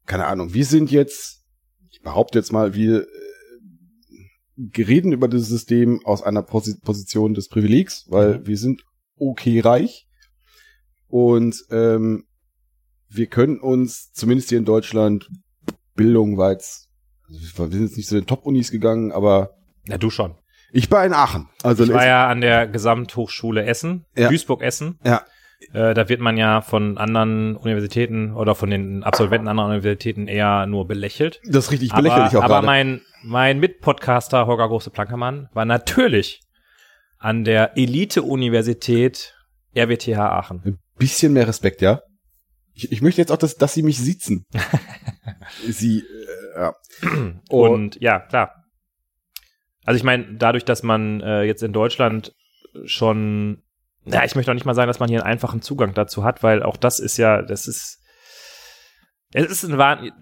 [0.06, 1.42] keine Ahnung, wir sind jetzt,
[1.90, 7.48] ich behaupte jetzt mal, wir äh, reden über das System aus einer Posi Position des
[7.48, 8.46] Privilegs, weil Mhm.
[8.46, 8.82] wir sind
[9.16, 10.06] okay reich
[11.08, 12.24] und ähm,
[13.08, 15.28] wir können uns, zumindest hier in Deutschland,
[15.94, 16.88] Bildung jetzt,
[17.28, 19.50] also wir sind jetzt nicht zu den Top-Unis gegangen, aber
[19.86, 20.34] Ja, du schon.
[20.72, 21.48] ich war in Aachen.
[21.62, 24.28] Also Ich war ja an der Gesamthochschule Essen, Ja.
[24.28, 24.98] Duisburg-Essen.
[25.04, 25.24] Ja.
[25.72, 30.66] Äh, da wird man ja von anderen Universitäten oder von den Absolventen anderer Universitäten eher
[30.66, 31.40] nur belächelt.
[31.44, 32.66] das ist richtig, ich aber dich auch aber gerade.
[32.66, 36.40] mein, mein Mitpodcaster Holger Große-Plankermann war natürlich
[37.18, 39.34] an der Elite-Universität
[39.76, 40.62] RWTH Aachen.
[40.64, 42.02] Ein bisschen mehr Respekt, ja.
[42.74, 44.44] Ich, ich möchte jetzt auch, dass, dass sie mich sitzen.
[45.66, 46.74] sie, äh, ja.
[47.48, 48.64] Und- Und ja, klar.
[49.84, 52.32] Also ich meine, dadurch, dass man äh, jetzt in Deutschland
[52.84, 53.62] schon,
[54.06, 56.42] ja, ich möchte auch nicht mal sagen, dass man hier einen einfachen Zugang dazu hat,
[56.42, 58.02] weil auch das ist ja, das ist,
[59.32, 60.12] es ist ein Wahn.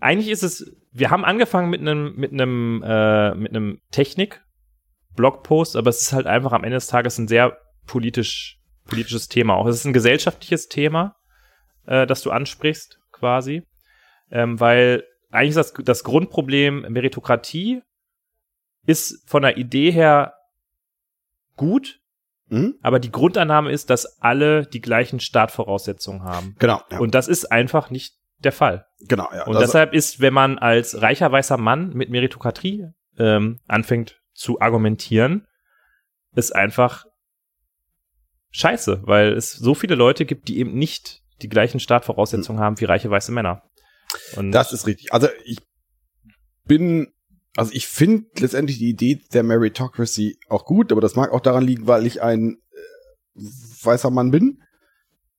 [0.00, 5.90] Eigentlich ist es, wir haben angefangen mit einem, mit einem, äh, mit einem Technik-Blogpost, aber
[5.90, 9.66] es ist halt einfach am Ende des Tages ein sehr politisch, politisches Thema auch.
[9.66, 11.16] Es ist ein gesellschaftliches Thema,
[11.86, 13.66] äh, das du ansprichst, quasi,
[14.30, 17.82] ähm, weil eigentlich ist das, das Grundproblem Meritokratie
[18.86, 20.34] ist von der Idee her
[21.56, 22.01] gut,
[22.52, 22.74] Mhm.
[22.82, 26.54] aber die Grundannahme ist, dass alle die gleichen Startvoraussetzungen haben.
[26.58, 26.98] Genau, ja.
[26.98, 28.86] Und das ist einfach nicht der Fall.
[29.00, 29.46] genau, ja.
[29.46, 32.88] Und deshalb ist, wenn man als reicher weißer Mann mit Meritokratie
[33.18, 35.46] ähm, anfängt zu argumentieren,
[36.34, 37.06] ist einfach
[38.50, 42.84] scheiße, weil es so viele Leute gibt, die eben nicht die gleichen Startvoraussetzungen haben wie
[42.84, 43.62] reiche weiße Männer.
[44.36, 45.12] Und Das ist richtig.
[45.12, 45.58] Also ich
[46.64, 47.12] bin,
[47.56, 51.64] also ich finde letztendlich die Idee der Meritocracy auch gut, aber das mag auch daran
[51.64, 53.40] liegen, weil ich ein äh,
[53.82, 54.62] weißer Mann bin,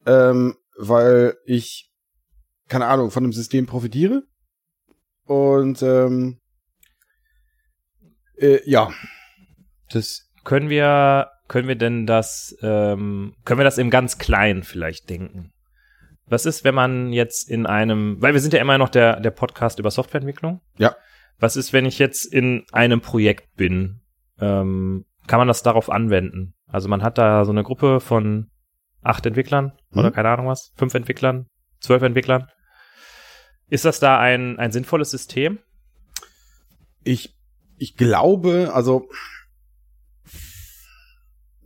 [0.05, 1.89] ähm, weil ich
[2.67, 4.23] keine Ahnung von dem System profitiere
[5.25, 6.39] und ähm,
[8.37, 8.91] äh, ja,
[9.89, 15.09] das können wir, können wir denn das, ähm, können wir das im ganz Kleinen vielleicht
[15.09, 15.51] denken?
[16.25, 19.31] Was ist, wenn man jetzt in einem, weil wir sind ja immer noch der, der
[19.31, 20.61] Podcast über Softwareentwicklung.
[20.77, 20.95] Ja.
[21.43, 23.99] Was ist, wenn ich jetzt in einem Projekt bin?
[24.39, 26.53] Ähm, kann man das darauf anwenden?
[26.67, 28.49] Also man hat da so eine Gruppe von
[29.01, 29.99] acht Entwicklern Mhm.
[29.99, 31.47] oder keine Ahnung was, fünf Entwicklern,
[31.81, 32.47] zwölf Entwicklern.
[33.67, 35.59] Ist das da ein, ein sinnvolles System?
[37.03, 37.35] ich,
[37.77, 39.09] ich glaube, also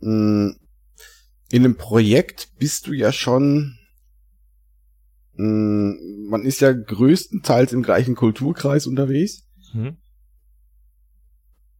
[0.00, 0.56] mh,
[1.50, 3.78] in einem Projekt bist du ja schon,
[5.34, 5.94] mh,
[6.30, 9.44] man ist ja größtenteils im gleichen Kulturkreis unterwegs.
[9.72, 9.96] Mhm.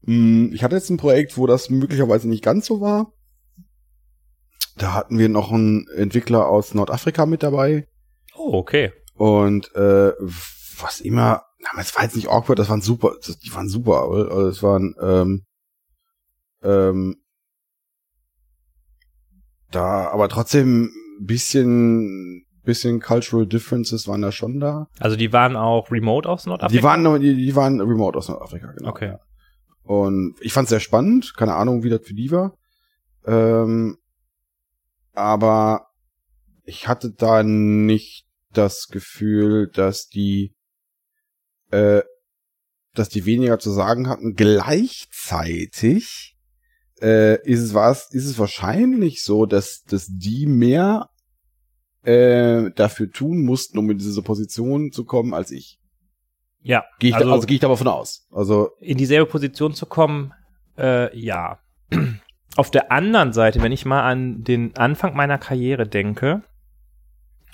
[0.02, 3.12] Mh, Ich hatte jetzt ein Projekt, wo das möglicherweise nicht ganz so war.
[4.76, 7.88] Da hatten wir noch einen Entwickler aus Nordafrika mit dabei.
[8.36, 8.92] Oh, okay.
[9.14, 10.12] Und äh,
[10.78, 14.02] was immer, na, es war jetzt nicht awkward, das waren super, das, die waren super,
[14.02, 15.44] also es waren ähm,
[16.62, 17.16] ähm,
[19.72, 24.88] da, aber trotzdem ein bisschen, bisschen cultural differences waren da schon da.
[25.00, 26.78] Also die waren auch remote aus Nordafrika?
[26.78, 28.90] Die waren, die, die waren remote aus Nordafrika, genau.
[28.90, 29.06] Okay.
[29.06, 29.20] Ja.
[29.84, 32.58] Und ich fand es sehr spannend, keine Ahnung, wie das für die war.
[33.24, 33.96] Ähm,
[35.14, 35.86] aber
[36.64, 40.54] ich hatte da nicht das Gefühl, dass die,
[41.70, 42.02] äh,
[42.92, 44.34] dass die weniger zu sagen hatten.
[44.34, 46.36] Gleichzeitig
[47.00, 51.08] äh, ist es was, ist es wahrscheinlich so, dass dass die mehr
[52.08, 55.78] äh, dafür tun mussten, um in diese Position zu kommen, als ich.
[56.62, 58.26] Ja, Gehe ich, also, da, also gehe ich davon aus.
[58.32, 60.32] Also in dieselbe Position zu kommen,
[60.78, 61.58] äh, ja.
[62.56, 66.42] Auf der anderen Seite, wenn ich mal an den Anfang meiner Karriere denke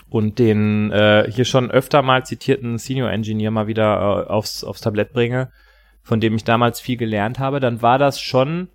[0.08, 4.80] und den äh, hier schon öfter mal zitierten Senior Engineer mal wieder äh, aufs, aufs
[4.80, 5.50] Tablett bringe,
[6.02, 8.68] von dem ich damals viel gelernt habe, dann war das schon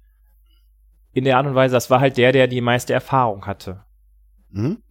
[1.13, 3.85] in der Art und Weise, das war halt der, der die meiste Erfahrung hatte.
[4.51, 4.83] mhm.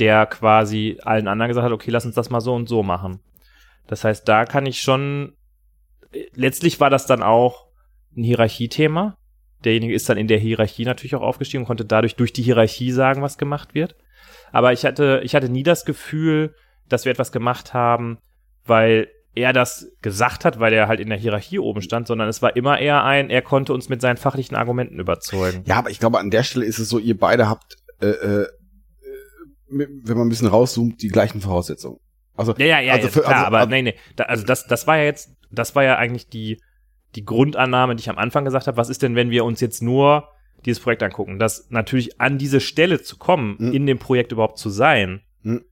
[0.00, 3.20] Der quasi allen anderen gesagt hat, okay, lass uns das mal so und so machen.
[3.86, 5.34] Das heißt, da kann ich schon,
[6.34, 7.66] letztlich war das dann auch
[8.16, 9.16] ein Hierarchiethema.
[9.64, 12.92] Derjenige ist dann in der Hierarchie natürlich auch aufgestiegen und konnte dadurch durch die Hierarchie
[12.92, 13.94] sagen, was gemacht wird.
[14.52, 16.54] Aber ich hatte, ich hatte nie das Gefühl,
[16.88, 18.18] dass wir etwas gemacht haben,
[18.64, 22.42] weil er das gesagt hat, weil er halt in der Hierarchie oben stand, sondern es
[22.42, 25.62] war immer eher ein, er konnte uns mit seinen fachlichen Argumenten überzeugen.
[25.66, 28.46] Ja, aber ich glaube, an der Stelle ist es so, ihr beide habt, äh, äh,
[29.70, 31.98] wenn man ein bisschen rauszoomt, die gleichen Voraussetzungen.
[32.36, 34.44] Also, Ja, ja, ja, also ja für- klar, also- aber also- nee, nee, da, also
[34.44, 36.60] das, das war ja jetzt, das war ja eigentlich die,
[37.16, 39.82] die Grundannahme, die ich am Anfang gesagt habe, was ist denn, wenn wir uns jetzt
[39.82, 40.28] nur
[40.64, 43.72] dieses Projekt angucken, dass natürlich an diese Stelle zu kommen, Mhm.
[43.72, 45.64] in dem Projekt überhaupt zu sein, Mhm.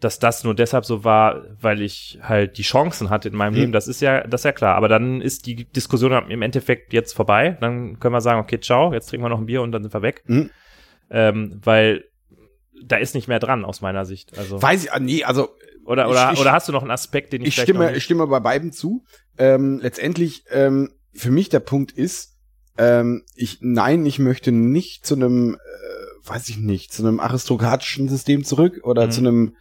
[0.00, 3.58] dass das nur deshalb so war, weil ich halt die Chancen hatte in meinem Mhm.
[3.60, 4.76] Leben, das ist ja, das ist ja klar.
[4.76, 7.56] Aber dann ist die Diskussion im Endeffekt jetzt vorbei.
[7.60, 9.92] Dann können wir sagen, okay, ciao, jetzt trinken wir noch ein Bier und dann sind
[9.94, 10.22] wir weg.
[10.26, 10.50] Mhm.
[11.10, 12.04] Ähm, weil
[12.82, 14.36] da ist nicht mehr dran aus meiner Sicht.
[14.38, 15.48] Also weiß ich, ah, nee, also
[15.84, 18.26] oder oder ich- oder hast du noch einen Aspekt, den ich, ich stimme, ich stimme
[18.26, 19.04] bei beiden zu.
[19.38, 22.32] Ähm, letztendlich, ähm, für mich der Punkt ist,
[22.78, 28.08] ähm, ich, nein, ich möchte nicht zu einem, äh, weiß ich nicht, zu einem aristokratischen
[28.08, 29.10] System zurück oder Mhm.
[29.10, 29.56] zu einem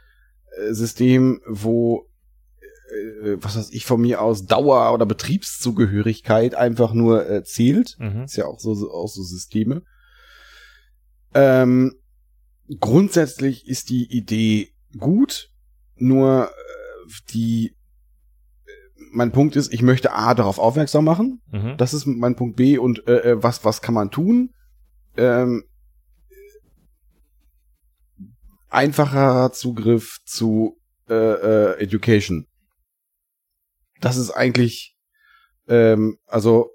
[0.57, 2.07] äh, System, wo,
[3.23, 7.97] äh, was weiß ich, von mir aus Dauer- oder Betriebszugehörigkeit einfach nur äh, zählt.
[7.99, 8.23] Mhm.
[8.23, 9.83] Ist ja auch so, so auch so Systeme.
[11.33, 11.95] Ähm,
[12.79, 15.49] grundsätzlich ist die Idee gut,
[15.95, 17.75] nur äh, die
[18.65, 18.71] äh,
[19.11, 21.41] mein Punkt ist, ich möchte A darauf aufmerksam machen.
[21.51, 21.75] Mhm.
[21.77, 24.53] Das ist mein Punkt B und äh, äh, was was kann man tun?
[25.15, 25.63] Ähm,
[28.69, 32.47] einfacher Zugriff zu äh, äh, Education.
[33.99, 34.95] Das ist eigentlich
[35.67, 36.71] ähm, also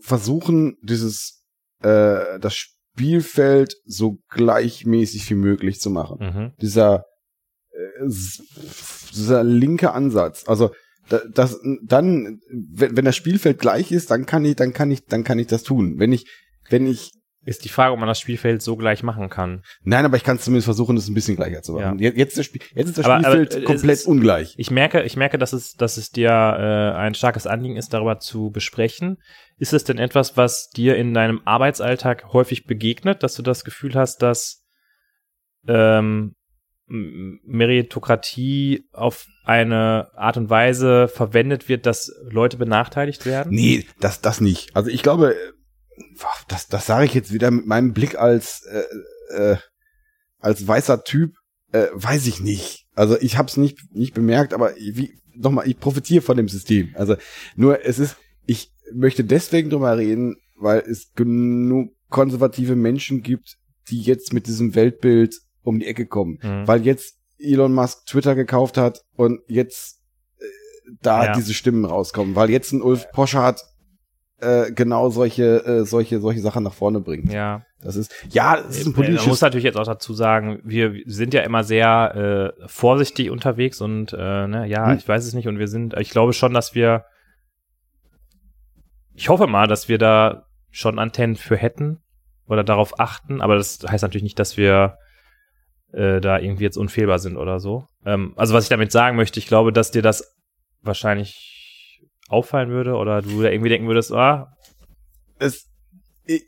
[0.00, 1.44] versuchen dieses
[1.82, 6.52] äh, das Spielfeld so gleichmäßig wie möglich zu machen Mhm.
[6.60, 7.04] dieser
[8.06, 8.42] s-
[9.14, 10.44] dieser linke Ansatz.
[10.46, 10.70] Also
[11.08, 15.04] da- das dann, wenn, wenn das Spielfeld gleich ist, dann kann ich, dann kann ich,
[15.06, 15.98] dann kann ich das tun.
[15.98, 16.26] Wenn ich,
[16.68, 17.10] wenn ich,
[17.42, 19.62] Ist die Frage, ob man das Spielfeld so gleich machen kann.
[19.82, 21.98] nein, aber ich kann zumindest versuchen, das ein bisschen gleicher zu machen.
[21.98, 24.54] Jetzt, jetzt, das Spiel, jetzt ist das Aber- aber, Spielfeld äh, es komplett ist- ungleich.
[24.58, 28.18] Ich merke, ich merke, dass es, dass es dir äh, ein starkes Anliegen ist, darüber
[28.18, 29.16] zu besprechen.
[29.56, 33.94] Ist es denn etwas, was dir in deinem Arbeitsalltag häufig begegnet, dass du das Gefühl
[33.94, 34.62] hast, dass
[35.66, 36.34] ähm,
[37.44, 43.52] Meritokratie auf eine Art und Weise verwendet wird, dass Leute benachteiligt werden?
[43.54, 44.74] Nee, das, das nicht.
[44.76, 45.36] Also ich glaube, äh,
[46.48, 49.56] das, das sage ich jetzt wieder mit meinem Blick als, äh, äh,
[50.38, 51.34] als weißer Typ,
[51.72, 52.86] äh, weiß ich nicht.
[52.94, 56.90] Also ich habe es nicht, nicht bemerkt, aber wie, nochmal, ich profitiere von dem System.
[56.94, 57.16] Also
[57.56, 63.56] nur es ist, ich möchte deswegen drüber reden, weil es genug konservative Menschen gibt,
[63.88, 66.38] die jetzt mit diesem Weltbild um die Ecke kommen.
[66.42, 66.66] Mhm.
[66.66, 70.00] Weil jetzt Elon Musk Twitter gekauft hat und jetzt
[70.38, 70.44] äh,
[71.02, 71.32] da Ja.
[71.32, 73.62] diese Stimmen rauskommen, weil jetzt ein Ulf Poschardt
[74.40, 77.32] äh, genau solche äh, solche solche Sachen nach vorne bringt.
[77.32, 77.62] Ja.
[77.82, 80.94] Das ist ja, es ist ein Man politisches muss natürlich jetzt auch dazu sagen, wir
[81.06, 84.98] sind ja immer sehr äh, vorsichtig unterwegs und äh, ne, ja, Hm.
[84.98, 87.04] ich weiß es nicht und wir sind, ich glaube schon, dass wir,
[89.14, 92.00] ich hoffe mal, dass wir da schon Antennen für hätten
[92.46, 94.98] oder darauf achten, aber das heißt natürlich nicht, dass wir
[95.92, 97.86] äh, da irgendwie jetzt unfehlbar sind oder so.
[98.04, 100.36] Ähm, also was ich damit sagen möchte, ich glaube, dass dir das
[100.82, 101.59] wahrscheinlich
[102.30, 104.56] auffallen würde oder du da irgendwie denken würdest, ah,
[105.38, 105.68] es,
[106.26, 106.40] äh,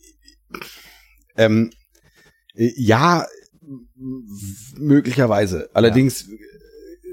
[1.37, 1.71] ähm,
[2.55, 3.27] äh, ja,
[4.77, 5.71] möglicherweise.
[5.75, 6.39] Allerdings äh,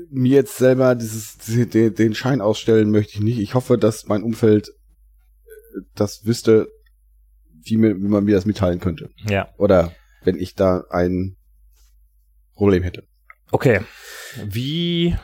[0.10, 3.40] mir jetzt selber dieses den, den Schein ausstellen möchte ich nicht.
[3.40, 6.70] Ich hoffe, dass mein Umfeld äh, das wüsste,
[7.62, 9.10] wie, mir, wie man mir das mitteilen könnte.
[9.28, 9.94] ja, Oder
[10.24, 11.38] wenn ich da ein
[12.56, 13.04] Problem hätte.
[13.52, 13.82] Okay.
[14.44, 15.16] Wie,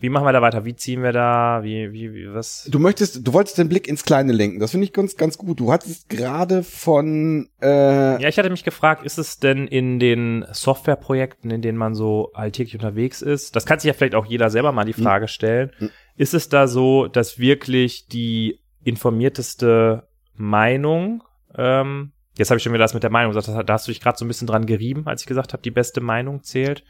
[0.00, 0.64] wie machen wir da weiter?
[0.64, 1.60] Wie ziehen wir da?
[1.62, 2.66] Wie, wie, wie was?
[2.70, 4.58] Du möchtest, du wolltest den Blick ins Kleine lenken.
[4.58, 5.60] Das finde ich ganz, ganz gut.
[5.60, 10.46] Du hattest gerade von äh, Ja, ich hatte mich gefragt, ist es denn in den
[10.52, 14.50] Softwareprojekten, in denen man so alltäglich unterwegs ist, das kann sich ja vielleicht auch jeder
[14.50, 15.04] selber mal die Hm.
[15.04, 15.90] Frage stellen, Hm.
[16.16, 21.22] ist es da so, dass wirklich die informierteste Meinung,
[21.56, 24.00] ähm, jetzt habe ich schon wieder das mit der Meinung gesagt, da hast du dich
[24.00, 26.84] gerade so ein bisschen dran gerieben, als ich gesagt habe, die beste Meinung zählt.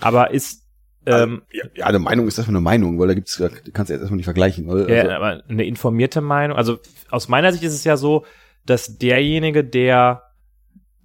[0.00, 0.65] Aber ist,
[1.06, 3.36] ähm, ja, ja, eine Meinung ist erstmal eine Meinung, weil da gibt's,
[3.72, 4.68] kannst du jetzt erstmal nicht vergleichen.
[4.68, 6.56] Weil, Ja, also, aber eine informierte Meinung.
[6.56, 6.78] Also
[7.10, 8.24] aus meiner Sicht ist es ja so,
[8.64, 10.22] dass derjenige, der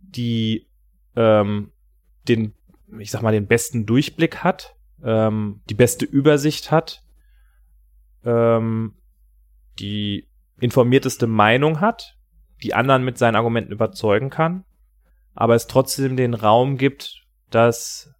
[0.01, 0.67] die
[1.15, 1.71] ähm,
[2.27, 2.53] den,
[2.99, 7.03] ich sag mal, den besten Durchblick hat, ähm, die beste Übersicht hat,
[8.23, 8.93] ähm,
[9.79, 10.27] die
[10.59, 12.17] informierteste Meinung hat,
[12.63, 14.63] die anderen mit seinen Argumenten überzeugen kann,
[15.33, 18.10] aber es trotzdem den Raum gibt, dass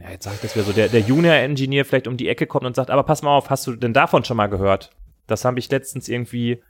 [0.00, 2.74] ja, jetzt sagt das wieder so, der, der Junior-Engineer vielleicht um die Ecke kommt und
[2.76, 4.90] sagt, aber pass mal auf, hast du denn davon schon mal gehört?
[5.26, 6.62] Das habe ich letztens irgendwie,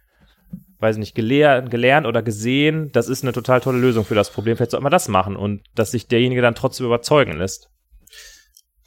[0.78, 2.90] weiß nicht, gelehr, gelernt oder gesehen.
[2.92, 4.56] Das ist eine total tolle Lösung für das Problem.
[4.56, 7.70] Vielleicht sollte man das machen und dass sich derjenige dann trotzdem überzeugen lässt.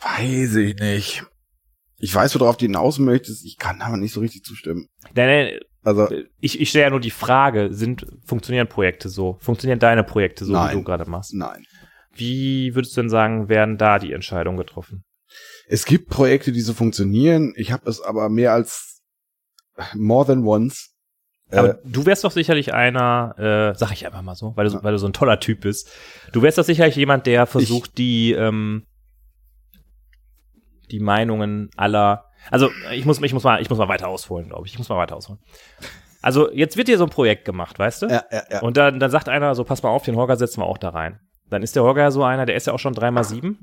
[0.02, 1.24] weiß ich nicht.
[1.98, 3.46] Ich weiß, worauf du hinaus möchtest.
[3.46, 4.90] Ich kann aber nicht so richtig zustimmen.
[5.16, 9.38] Nein, Also, nein, ich, ich stelle ja nur die Frage, sind, funktionieren Projekte so?
[9.40, 10.72] Funktionieren deine Projekte so, Nein.
[10.72, 11.34] wie du gerade machst?
[11.34, 11.64] nein.
[12.16, 15.04] Wie würdest du denn sagen, werden da die Entscheidungen getroffen?
[15.68, 17.54] Es gibt Projekte, die so funktionieren.
[17.56, 19.02] Ich habe es aber mehr als
[19.94, 20.92] more than once.
[21.52, 23.36] Aber Äh, du wärst doch sicherlich einer,
[23.74, 24.84] äh, sag ich einfach mal so, weil du, Ja.
[24.84, 25.92] weil du so ein toller Typ bist.
[26.32, 28.86] Du wärst doch sicherlich jemand, der versucht, die, ähm,
[30.92, 32.26] die Meinungen aller.
[32.52, 34.74] Also ich muss, ich muss mal, ich muss mal weiter ausholen, glaube ich.
[34.74, 35.40] Ich muss mal weiter ausholen.
[36.22, 38.08] Also jetzt wird hier so ein Projekt gemacht, weißt du?
[38.08, 38.62] ja, ja, ja.
[38.62, 40.90] Und dann, dann sagt einer so, pass mal auf, den Holger setzen wir auch da
[40.90, 41.20] rein.
[41.50, 43.56] Dann ist der Holger ja so einer, der ist ja auch schon 3x7.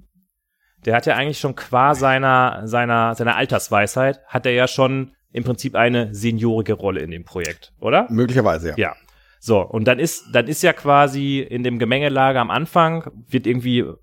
[0.84, 5.44] Der hat ja eigentlich schon qua seiner, seiner, seiner Altersweisheit, hat er ja schon im
[5.44, 8.06] Prinzip eine seniorige Rolle in dem Projekt, oder?
[8.10, 8.74] Möglicherweise, ja.
[8.76, 8.96] Ja.
[9.44, 13.80] So, und dann ist, dann ist ja quasi in dem Gemengelage am Anfang, wird irgendwie,
[13.80, 13.96] äh,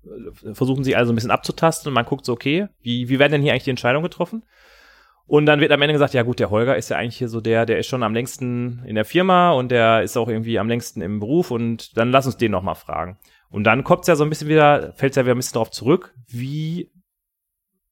[0.52, 3.42] versuchen sie also ein bisschen abzutasten und man guckt so, okay, wie, wie werden denn
[3.42, 4.42] hier eigentlich die Entscheidungen getroffen?
[5.26, 7.40] Und dann wird am Ende gesagt, ja gut, der Holger ist ja eigentlich hier so
[7.40, 10.68] der, der ist schon am längsten in der Firma und der ist auch irgendwie am
[10.68, 13.16] längsten im Beruf und dann lass uns den nochmal fragen.
[13.50, 16.14] Und dann kommt's ja so ein bisschen wieder, fällt ja wieder ein bisschen darauf zurück,
[16.28, 16.90] wie,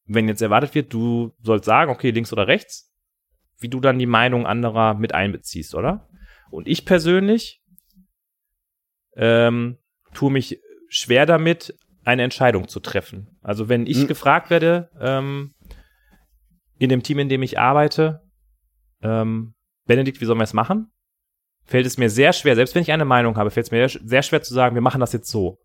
[0.06, 2.92] wenn jetzt erwartet wird, du sollst sagen, okay, links oder rechts,
[3.58, 6.08] wie du dann die Meinung anderer mit einbeziehst, oder?
[6.50, 7.60] Und ich persönlich
[9.16, 9.78] ähm,
[10.14, 13.36] tue mich schwer damit, eine Entscheidung zu treffen.
[13.42, 14.06] Also wenn ich Hm.
[14.06, 15.54] gefragt werde, ähm,
[16.78, 18.22] in dem Team, in dem ich arbeite,
[19.02, 19.54] ähm,
[19.86, 20.90] Benedikt, wie sollen wir es machen?
[21.68, 24.22] Fällt es mir sehr schwer, selbst wenn ich eine Meinung habe, fällt es mir sehr
[24.22, 25.58] schwer zu sagen, wir machen das jetzt so.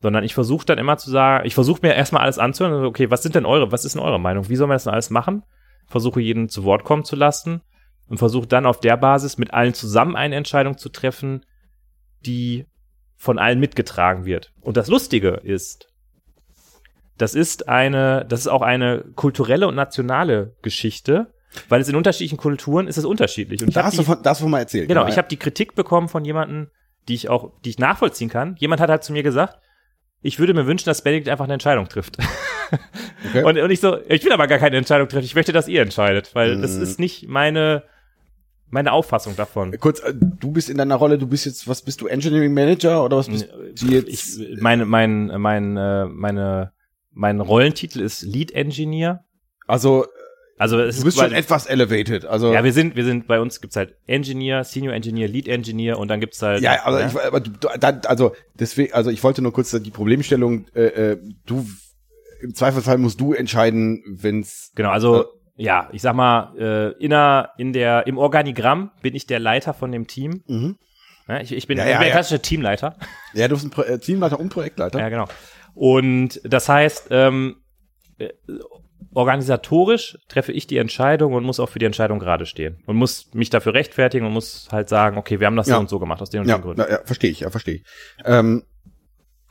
[0.00, 3.22] sondern ich versuche dann immer zu sagen, ich versuche mir erstmal alles anzuhören, okay, was
[3.22, 4.48] sind denn eure, was ist denn eure Meinung?
[4.48, 5.42] Wie sollen wir das denn alles machen?
[5.86, 7.60] Versuche jeden zu Wort kommen zu lassen
[8.08, 11.44] und versuche dann auf der Basis mit allen zusammen eine Entscheidung zu treffen,
[12.24, 12.66] die
[13.16, 14.52] von allen mitgetragen wird.
[14.60, 15.88] Und das Lustige ist,
[17.18, 21.34] das ist eine, das ist auch eine kulturelle und nationale Geschichte,
[21.68, 23.60] weil es in unterschiedlichen Kulturen ist es unterschiedlich.
[23.62, 24.88] Und ich Da hab hast du die- von, da hast du mal erzählt.
[24.88, 26.68] Genau, ich habe die Kritik bekommen von jemandem,
[27.08, 28.56] die ich auch, die ich nachvollziehen kann.
[28.58, 29.58] Jemand hat halt zu mir gesagt,
[30.22, 32.18] ich würde mir wünschen, dass Benedikt einfach eine Entscheidung trifft.
[33.28, 33.42] Okay.
[33.42, 35.24] Und, und ich so, ich will aber gar keine Entscheidung treffen.
[35.24, 36.82] Ich möchte, dass ihr entscheidet, weil das Mhm.
[36.84, 37.82] ist nicht meine,
[38.68, 39.76] meine Auffassung davon.
[39.80, 43.04] Kurz, äh, du bist in deiner Rolle, du bist jetzt, was bist du, Engineering Manager
[43.04, 43.48] oder was bist
[43.82, 44.08] du jetzt?
[44.08, 46.72] Ich, meine, mein, mein, äh, meine,
[47.12, 49.24] mein Rollentitel ist Lead Engineer.
[49.66, 50.06] also,
[50.60, 52.26] Also es du ist bist schon quasi- etwas elevated.
[52.26, 55.98] Also, ja, wir sind, wir sind, bei uns gibt's halt Engineer, Senior Engineer, Lead Engineer
[55.98, 56.60] und dann gibt's halt.
[56.62, 60.66] Ja, aber, ich, aber du, dann, also deswegen, also ich wollte nur kurz die Problemstellung,
[60.74, 61.66] äh, äh, du
[62.42, 67.52] im Zweifelsfall musst du entscheiden, wenn's Genau, also ja, ich sag mal, äh, in, der,
[67.58, 70.42] in der, im Organigramm bin ich der Leiter von dem Team.
[70.46, 70.76] mhm.
[71.28, 72.14] Ja, ich, ich bin, Ja, ich ja, bin der ja.
[72.16, 72.96] klassische Teamleiter.
[73.34, 74.98] ja, du bist ein Pro äh, Teamleiter und Projektleiter.
[74.98, 75.26] Ja, genau.
[75.74, 77.56] Und das heißt, ähm,
[78.18, 78.28] äh,
[79.12, 82.82] organisatorisch treffe ich die Entscheidung und muss auch für die Entscheidung gerade stehen.
[82.86, 85.74] Und muss mich dafür rechtfertigen und muss halt sagen, okay, wir haben das Ja.
[85.76, 86.80] so und so gemacht, aus den und ja, den Gründen.
[86.88, 87.84] ja verstehe ich, ja, verstehe ich.
[88.24, 88.64] Ähm,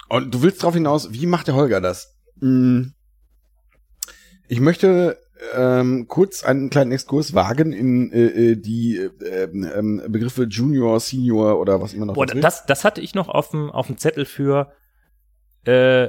[0.08, 2.16] und du willst darauf hinaus, wie macht der Holger das?
[2.40, 2.94] Hm,
[4.48, 5.18] Ich möchte
[5.56, 11.60] ähm, kurz einen kleinen Exkurs wagen in äh, äh, die äh, ähm, Begriffe Junior, Senior
[11.60, 14.26] oder was immer noch Boah, das, das hatte ich noch auf dem, auf dem Zettel
[14.26, 14.72] für,
[15.66, 16.08] äh,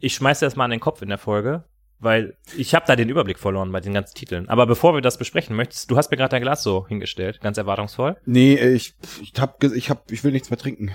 [0.00, 1.64] ich schmeiß das mal an den Kopf in der Folge,
[2.00, 4.48] weil ich habe da den Überblick verloren bei den ganzen Titeln.
[4.48, 7.58] Aber bevor wir das besprechen möchtest, du hast mir gerade dein Glas so hingestellt, ganz
[7.58, 8.16] erwartungsvoll.
[8.26, 10.90] Nee, äh, ich, ich hab, ich hab, ich will nichts mehr trinken.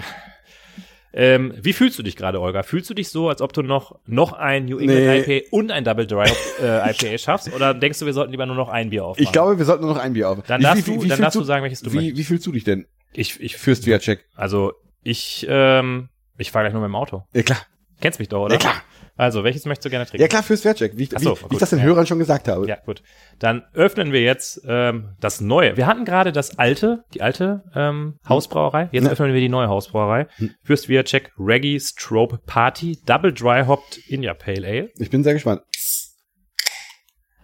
[1.16, 2.64] Ähm, wie fühlst du dich gerade, Olga?
[2.64, 5.38] Fühlst du dich so, als ob du noch, noch ein New England Nee.
[5.38, 6.28] IPA und ein Double Dry
[6.60, 7.54] äh, IPA schaffst?
[7.54, 9.24] Oder denkst du, wir sollten lieber nur noch ein Bier aufmachen?
[9.24, 10.42] Ich glaube, wir sollten nur noch ein Bier auf.
[10.48, 12.18] Dann darfst wie- du, wie dann fühlst darfst du sagen, welches du wie, möchtest.
[12.18, 14.26] wie fühlst du dich denn Ich, ich, fürs Viacek?
[14.36, 14.74] also,
[15.04, 17.24] ich, ähm, ich fahre gleich nur mit dem Auto.
[17.34, 17.60] Ja klar,
[18.04, 18.54] Kennst mich doch, oder?
[18.56, 18.76] ja klar,
[19.16, 20.22] Also, welches möchtest du gerne trinken?
[20.22, 21.54] ja klar fürs Viacek, wie, ich- wie, so, wie gut.
[21.54, 21.82] ich das den.
[21.82, 22.68] Hörern schon gesagt habe.
[22.68, 23.02] Ja, gut.
[23.40, 25.78] Dann öffnen wir jetzt ähm, das neue.
[25.78, 28.90] Wir hatten gerade das alte, die alte ähm, Hausbrauerei.
[28.92, 29.12] Jetzt Ja.
[29.12, 30.28] öffnen wir die neue Hausbrauerei.
[30.36, 30.52] Hm.
[30.64, 34.90] Fürst Viacek Reggae Strobe Party Double Dry Hopped India Pale Ale.
[34.98, 35.62] Ich bin sehr gespannt.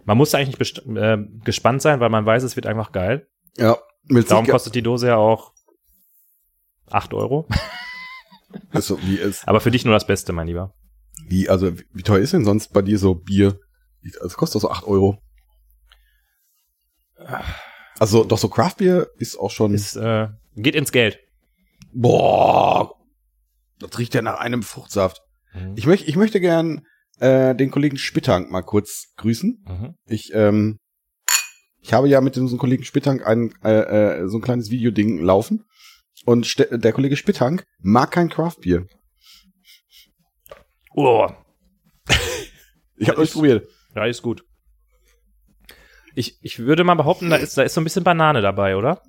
[0.04, 3.26] Man muss eigentlich äh, gespannt sein, weil man weiß, es wird einfach geil.
[3.56, 3.76] Ja,
[4.28, 5.52] Darum kostet die Dose ja auch
[6.90, 7.46] 8 Euro.
[8.70, 10.74] also, wie ist, Aber für dich nur das Beste, mein Lieber.
[11.28, 13.58] wie, also, wie, teuer ist denn sonst bei dir so Bier?
[14.04, 15.18] Also, es kostet doch so 8 Euro.
[17.98, 21.18] Also, doch so Craft Beer ist auch schon, Ist, äh, geht ins Geld.
[21.92, 22.94] boah,
[23.78, 25.20] das riecht ja nach einem Fruchtsaft.
[25.74, 26.86] Ich möchte, ich möchte gern,
[27.18, 29.64] äh, den Kollegen Spittank mal kurz grüßen.
[29.66, 29.94] Mhm.
[30.06, 30.78] Ich, ähm,
[31.80, 35.64] ich habe ja mit unserem Kollegen Spittank ein, äh, äh, so ein kleines Videoding laufen.
[36.26, 38.86] Und der Kollege Spittank mag kein Craft Beer.
[40.92, 41.28] Oh,
[42.96, 43.66] Ich habe euch probiert.
[43.94, 44.44] ja, ist gut.
[46.14, 49.02] Ich, ich würde mal behaupten, da ist, da ist so ein bisschen Banane dabei, oder?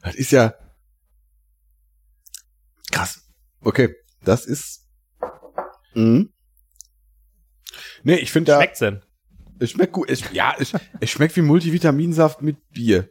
[0.00, 0.54] Das ist ja
[2.90, 3.22] krass.
[3.60, 4.88] Okay, das ist.
[5.94, 6.32] Mhm.
[8.02, 8.58] Nee, ich finde da.
[8.58, 9.02] Schmeckt's denn?
[9.60, 10.08] Es schmeckt gut.
[10.10, 13.08] Es, ja, es, es schmeckt wie Multivitaminsaft mit Bier.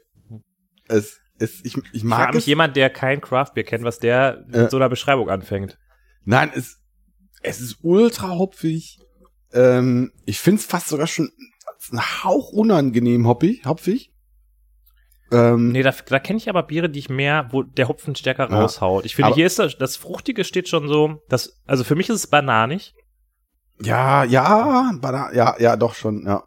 [0.88, 2.48] Es, es, ich, ich Ich mag frage mich es.
[2.48, 5.78] jemand, der kein Craftbier kennt, was der mit so einer Beschreibung anfängt.
[6.26, 6.80] Nein, es,
[7.42, 9.00] es ist ultra hopfig.
[9.52, 11.32] Ähm, ich find's fast sogar schon
[11.92, 14.12] ein Hauch unangenehm hoppig, hopfig.
[15.32, 18.50] Ähm, Nee, da, da kenne ich aber Biere, die ich mehr, wo der Hopfen stärker
[18.50, 18.60] Ja.
[18.62, 19.06] raushaut.
[19.06, 22.16] Ich finde, hier ist das, das Fruchtige steht schon so, das, also für mich ist
[22.16, 22.94] es bananig.
[23.82, 26.44] Ja, ja, Bana ja, ja, doch schon, ja.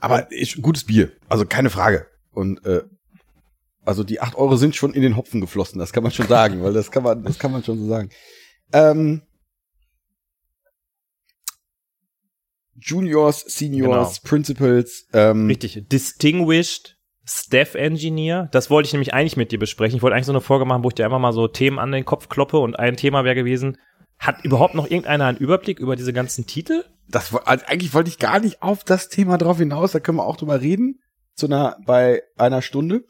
[0.00, 2.06] Aber ein gutes Bier, also keine Frage.
[2.32, 2.82] Und äh,
[3.84, 6.62] also die 8 Euro sind schon in den Hopfen geflossen, das kann man schon sagen,
[6.62, 8.10] weil das kann man, das kann man schon so sagen.
[8.72, 9.22] Ähm,
[12.74, 15.88] Juniors, Seniors, Principals, ähm, Richtig.
[15.88, 18.48] Distinguished Staff Engineer.
[18.50, 19.96] Das wollte ich nämlich eigentlich mit dir besprechen.
[19.96, 21.92] Ich wollte eigentlich so eine Folge machen, wo ich dir einfach mal so Themen an
[21.92, 23.78] den Kopf kloppe und ein Thema wäre gewesen,
[24.18, 26.84] hat überhaupt noch irgendeiner einen Überblick über diese ganzen Titel?
[27.12, 30.26] das also eigentlich wollte ich gar nicht auf das Thema drauf hinaus, da können wir
[30.26, 31.00] auch drüber reden,
[31.34, 33.04] zu einer, bei einer Stunde.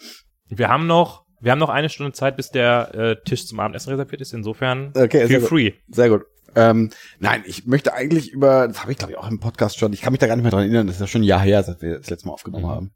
[0.59, 3.91] Wir haben noch, wir haben noch eine Stunde Zeit, bis der äh, Tisch zum Abendessen
[3.91, 4.33] reserviert ist.
[4.35, 5.49] Insofern Okay, feel gut.
[5.49, 5.73] free.
[5.89, 6.23] Sehr gut.
[6.55, 9.93] Ähm, nein, ich möchte eigentlich über, das habe ich glaube ich auch im Podcast schon,
[9.95, 11.41] ich kann mich da gar nicht mehr dran erinnern, das ist ja schon ein Jahr
[11.41, 12.69] her, seit wir das letzte Mal aufgenommen Mhm.
[12.71, 12.91] haben.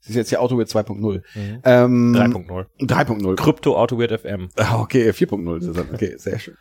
[0.00, 1.22] Das ist jetzt hier Autowit 2.0.
[1.64, 2.66] Ähm, 3.0.
[2.80, 3.36] 3.0.
[3.36, 4.50] Krypto Auto Weird FM.
[4.56, 5.92] Ah, Okay, 4.0 ist es dann.
[5.92, 6.56] Okay, sehr schön.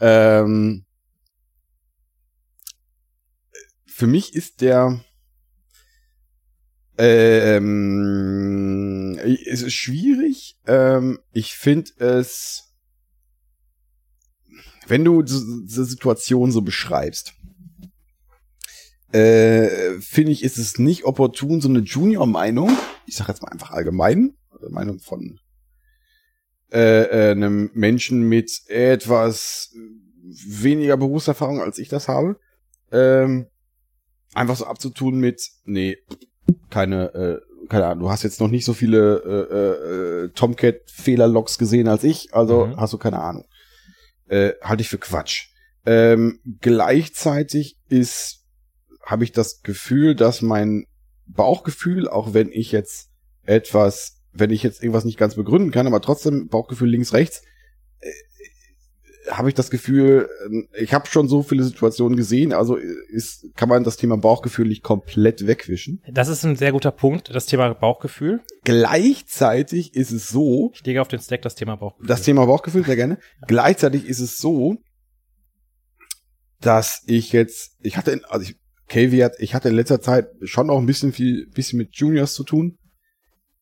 [0.00, 0.84] Ähm,
[3.86, 5.00] für mich ist der
[7.50, 8.79] ähm,
[9.24, 10.56] es ist schwierig.
[10.66, 12.74] Ähm, ich finde es,
[14.86, 17.34] wenn du diese Situation so beschreibst,
[19.12, 23.70] äh, finde ich, ist es nicht opportun, so eine Junior-Meinung, ich sag jetzt mal einfach
[23.70, 25.40] allgemein, also Meinung von
[26.72, 29.74] äh, äh, einem Menschen mit etwas
[30.22, 32.38] weniger Berufserfahrung, als ich das habe,
[32.92, 33.46] ähm,
[34.34, 35.98] einfach so abzutun mit, nee,
[36.70, 41.88] keine, äh, keine Ahnung, du hast jetzt noch nicht so viele äh, äh, Tomcat-Fehlerlogs gesehen
[41.88, 42.76] als ich, also Mhm.
[42.76, 43.44] hast du keine Ahnung.
[44.28, 45.48] Äh, halte ich für Quatsch.
[45.86, 48.44] Ähm, gleichzeitig ist,
[49.04, 50.86] habe ich das Gefühl, dass mein
[51.26, 53.08] Bauchgefühl, auch wenn ich jetzt
[53.44, 57.42] etwas, wenn ich jetzt irgendwas nicht ganz begründen kann, aber trotzdem Bauchgefühl links, rechts,
[58.00, 58.10] äh,
[59.28, 60.28] habe ich das Gefühl,
[60.74, 64.68] äh, ich habe schon so viele Situationen gesehen, also ist, kann man das Thema Bauchgefühl
[64.68, 66.02] nicht komplett wegwischen.
[66.10, 68.40] Das ist ein sehr guter Punkt, das Thema Bauchgefühl.
[68.64, 72.08] Gleichzeitig ist es so, Ich lege auf den Stack das Thema Bauchgefühl.
[72.08, 73.18] das Thema Bauchgefühl sehr gerne.
[73.46, 74.76] Gleichzeitig ist es so,
[76.60, 78.56] dass ich jetzt, ich hatte, in, also ich,
[78.88, 82.42] Caveat, ich hatte in letzter Zeit schon auch ein bisschen viel, bisschen mit Juniors zu
[82.44, 82.76] tun.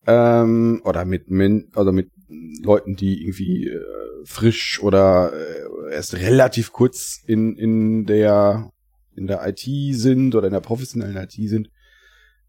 [0.06, 3.80] Ähm, oder mit, Men oder mit Leuten, die irgendwie äh,
[4.24, 8.72] frisch oder äh, erst relativ kurz in, in der,
[9.16, 9.66] in der IT
[9.96, 11.70] sind oder in der professionellen IT sind.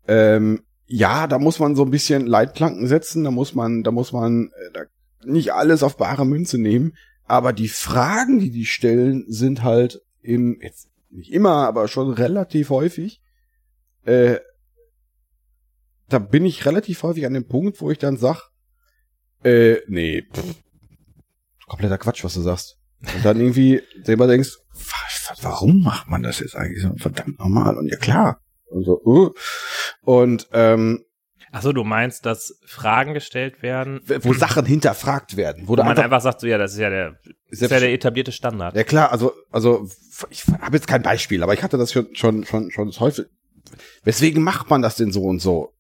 [0.07, 4.11] Ähm, ja, da muss man so ein bisschen Leitplanken setzen, da muss man, da muss
[4.11, 4.81] man äh, da
[5.23, 6.93] nicht alles auf bare Münze nehmen,
[7.25, 12.69] aber die Fragen, die die stellen, sind halt im, jetzt nicht immer, aber schon relativ
[12.69, 13.21] häufig,
[14.03, 14.37] äh,
[16.07, 18.48] da bin ich relativ häufig an dem Punkt, wo ich dann sag,
[19.43, 20.55] äh, nee, pff,
[21.67, 22.77] kompletter Quatsch, was du sagst.
[23.15, 27.39] Und dann irgendwie selber denkst, wa- wa- warum macht man das jetzt eigentlich so verdammt
[27.39, 27.77] normal?
[27.77, 28.41] Und ja klar.
[28.65, 29.31] Und so, uh.
[30.03, 31.03] Und ähm,
[31.51, 35.91] Achso, du meinst, dass Fragen gestellt werden, wo Sachen hinterfragt werden, wo, wo du man
[35.91, 37.15] einfach, einfach sagt, so ja, das ist ja der,
[37.47, 38.75] ist ja der etablierte Standard.
[38.75, 39.89] ja klar, also also
[40.29, 43.25] ich habe jetzt kein Beispiel, aber ich hatte das schon schon schon schon häufig.
[44.03, 45.73] Weswegen macht man das denn so und so?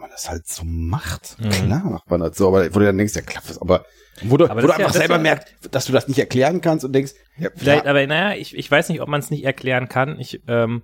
[0.00, 1.36] Ja, man das halt so macht.
[1.38, 1.50] Mhm.
[1.50, 3.84] Klar macht man das so, aber wo du dann denkst, ja klappt das, aber
[4.22, 6.18] wo du, Aber wo du ja- einfach das selber ja- merkst, dass du das nicht
[6.18, 9.30] erklären kannst und denkst, ja, Vielleicht, aber naja, ich, ich weiß nicht, ob man es
[9.30, 10.18] nicht erklären kann.
[10.20, 10.82] Ich ähm,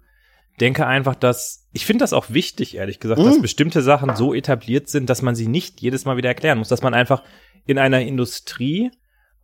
[0.61, 3.43] denke einfach, dass ich finde das auch wichtig, ehrlich gesagt, dass Mhm.
[3.43, 6.83] bestimmte Sachen so etabliert sind, dass man sie nicht jedes Mal wieder erklären muss, dass
[6.83, 7.23] man einfach
[7.67, 8.91] in einer Industrie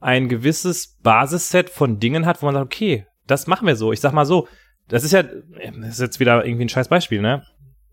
[0.01, 3.93] ein gewisses Basisset von Dingen hat, wo man sagt, okay, das machen wir so.
[3.93, 4.49] Ich sag mal so,
[4.89, 7.45] das ist ja, das ist jetzt wieder irgendwie ein scheiß Beispiel, ne?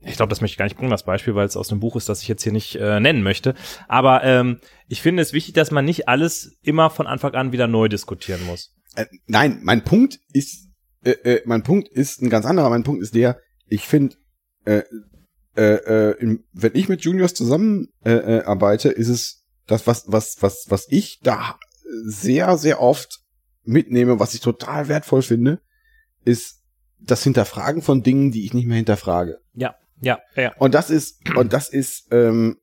[0.01, 1.95] Ich glaube, das möchte ich gar nicht bringen, das Beispiel, weil es aus einem Buch
[1.97, 3.53] ist, das ich jetzt hier nicht äh, nennen möchte.
[3.87, 7.67] Aber ähm, ich finde es wichtig, dass man nicht alles immer von Anfang an wieder
[7.67, 8.73] neu diskutieren muss.
[8.95, 10.67] äh, nein, mein Punkt ist,
[11.03, 12.69] äh, äh, mein Punkt ist ein ganz anderer.
[12.69, 14.15] Mein Punkt ist der, ich finde,
[14.65, 14.83] äh,
[15.57, 15.61] äh,
[16.11, 20.37] äh, im- wenn ich mit Juniors zusammen äh, äh, arbeite, ist es das, was, was,
[20.41, 21.59] was, was ich da
[22.05, 23.19] sehr, sehr oft
[23.63, 25.59] mitnehme, was ich total wertvoll finde,
[26.23, 26.63] ist
[26.99, 29.39] das Hinterfragen von Dingen, die ich nicht mehr hinterfrage.
[29.53, 30.53] Ja, ja, ja.
[30.57, 32.57] Und das ist, und das ist, ähm,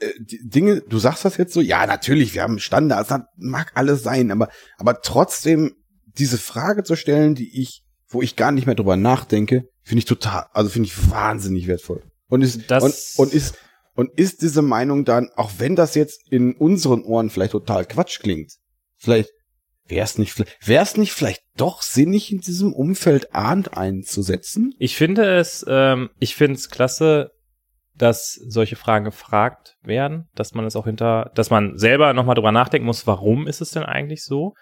[0.00, 3.72] äh, die Dinge, du sagst das jetzt so, ja, natürlich, wir haben Standards, das mag
[3.74, 4.48] alles sein, aber,
[4.78, 5.74] aber trotzdem
[6.18, 10.04] diese Frage zu stellen, die ich, wo ich gar nicht mehr drüber nachdenke, finde ich
[10.04, 12.02] total, also finde ich wahnsinnig wertvoll.
[12.28, 12.82] Und ist, Das-
[13.16, 13.56] und, und ist,
[13.94, 18.20] und ist diese Meinung dann, auch wenn das jetzt in unseren Ohren vielleicht total Quatsch
[18.20, 18.52] klingt,
[18.96, 19.30] vielleicht
[19.86, 24.74] wäre es nicht, wäre es nicht vielleicht doch sinnig, in diesem Umfeld Ahnd einzusetzen?
[24.78, 27.32] Ich finde es, ähm, ich finde es klasse,
[27.94, 32.52] dass solche Fragen gefragt werden, dass man es auch hinter, dass man selber nochmal drüber
[32.52, 34.54] nachdenken muss, warum ist es denn eigentlich so?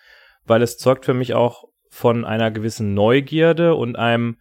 [0.45, 4.39] Weil es zeugt für mich auch von einer gewissen Neugierde und einem,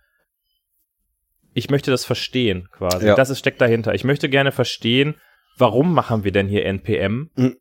[1.54, 3.08] ich möchte das verstehen quasi.
[3.08, 3.16] Ja.
[3.16, 3.94] Das ist, steckt dahinter.
[3.94, 5.16] Ich möchte gerne verstehen,
[5.58, 7.58] warum machen wir denn hier NPM Mhm.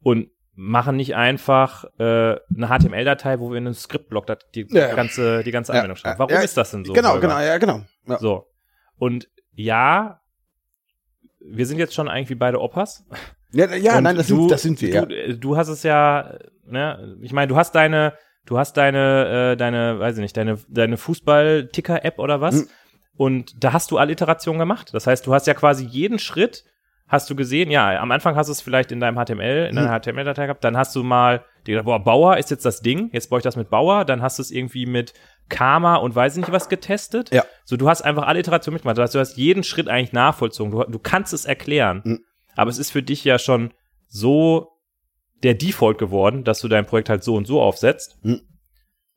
[0.00, 0.28] und
[0.60, 2.38] machen nicht einfach äh, eine
[2.68, 4.92] HTML-Datei, wo wir in einen Skriptblock die Ja.
[4.96, 6.14] ganze, die ganze Ja, Anwendung schreiben.
[6.14, 6.92] ja, Warum ja, ist das denn so?
[6.92, 7.28] genau, Holger?
[7.28, 7.80] genau, ja, genau.
[8.18, 8.48] So.
[8.96, 10.20] Und ja,
[11.40, 13.06] wir sind jetzt schon eigentlich wie beide Opas.
[13.52, 14.88] Ja, ja Und nein, das, du, sind, das sind wir.
[14.90, 15.06] ja.
[15.06, 19.52] Du, äh, du hast es ja, ne, ich meine, du hast deine, du hast deine,
[19.52, 22.56] äh, deine, weiß ich nicht, deine, deine Fußball-Ticker-App oder was.
[22.62, 22.68] Hm.
[23.16, 24.90] Und da hast du alle Iterationen gemacht.
[24.92, 26.64] Das heißt, du hast ja quasi jeden Schritt
[27.08, 29.92] hast du gesehen, ja, am Anfang hast du es vielleicht in deinem HTML, in deiner
[29.94, 30.00] Hm.
[30.02, 33.30] HTML-Datei gehabt, dann hast du mal dir gedacht, boah, Bauer ist jetzt das Ding, jetzt
[33.30, 35.14] baue ich das mit Bauer, dann hast du es irgendwie mit
[35.48, 37.30] Karma und weiß ich nicht was getestet.
[37.32, 37.44] Ja.
[37.64, 38.98] So, du hast einfach alle Iterationen mitgemacht.
[38.98, 40.70] Du hast, du hast jeden Schritt eigentlich nachvollzogen.
[40.70, 42.02] Du, du kannst es erklären.
[42.04, 42.20] Mhm.
[42.54, 43.72] Aber es ist für dich ja schon
[44.06, 44.68] so
[45.42, 48.40] der Default geworden, dass du dein Projekt halt so und so aufsetzt, Mhm.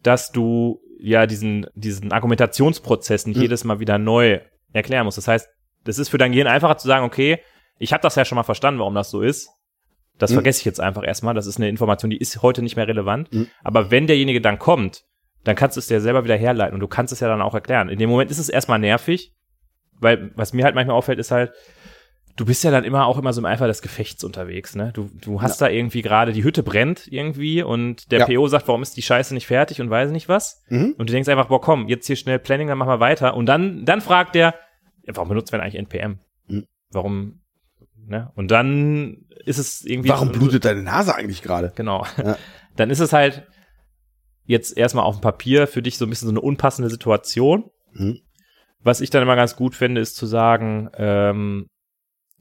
[0.04, 3.42] dass du ja diesen, diesen Argumentationsprozess nicht Mhm.
[3.44, 4.39] jedes Mal wieder neu
[4.72, 5.18] erklären musst.
[5.18, 5.50] Das heißt,
[5.84, 7.39] das ist für dein Gehirn einfacher zu sagen, okay,
[7.82, 9.50] ich habe das ja schon mal verstanden, warum das so ist.
[10.18, 10.36] Das Mhm.
[10.36, 11.34] vergesse ich jetzt einfach erstmal.
[11.34, 13.32] Das ist eine Information, die ist heute nicht mehr relevant.
[13.34, 13.48] Mhm.
[13.64, 15.04] Aber wenn derjenige dann kommt,
[15.44, 17.56] dann kannst du es dir selber wieder herleiten und du kannst es ja dann auch
[17.56, 17.90] erklären.
[17.90, 19.34] In dem Moment ist es erstmal nervig,
[20.00, 21.52] weil was mir halt manchmal auffällt, ist halt,
[22.36, 24.92] du bist ja dann immer auch immer so im Eifer des Gefechts unterwegs, ne?
[24.94, 28.26] Du, du hast da irgendwie gerade, die Hütte brennt irgendwie und der Ja.
[28.28, 30.64] PO sagt, warum ist die Scheiße nicht fertig und weiß nicht was.
[30.70, 30.94] Mhm.
[30.98, 33.36] Und du denkst einfach, boah, komm, jetzt hier schnell Planning, dann machen wir weiter.
[33.36, 34.54] Und dann, dann fragt der,
[35.08, 36.20] ja, warum benutzt man eigentlich NPM?
[36.48, 36.68] Mhm.
[36.92, 37.41] Warum,
[38.08, 38.32] ne?
[38.36, 40.10] Und dann ist es irgendwie.
[40.10, 41.72] Warum so- blutet deine Nase eigentlich gerade?
[41.76, 42.06] Genau.
[42.18, 42.38] Ja.
[42.78, 43.45] Dann ist es halt
[44.45, 47.70] jetzt erstmal auf dem Papier für dich so ein bisschen so eine unpassende Situation.
[47.93, 48.20] Mhm.
[48.80, 51.68] Was ich dann immer ganz gut finde, ist zu sagen, ähm,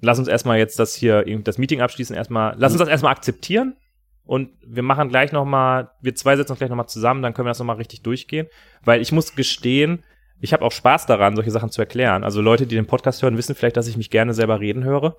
[0.00, 3.76] lass uns erstmal jetzt das hier, das Meeting abschließen, erstmal, lass uns das erstmal akzeptieren
[4.24, 7.50] und wir machen gleich nochmal, wir zwei setzen uns gleich nochmal zusammen, dann können wir
[7.50, 8.46] das nochmal richtig durchgehen.
[8.82, 10.04] Weil ich muss gestehen,
[10.40, 12.24] ich habe auch Spaß daran, solche Sachen zu erklären.
[12.24, 15.16] Also Leute, die den Podcast hören, wissen vielleicht, dass ich mich gerne selber reden höre.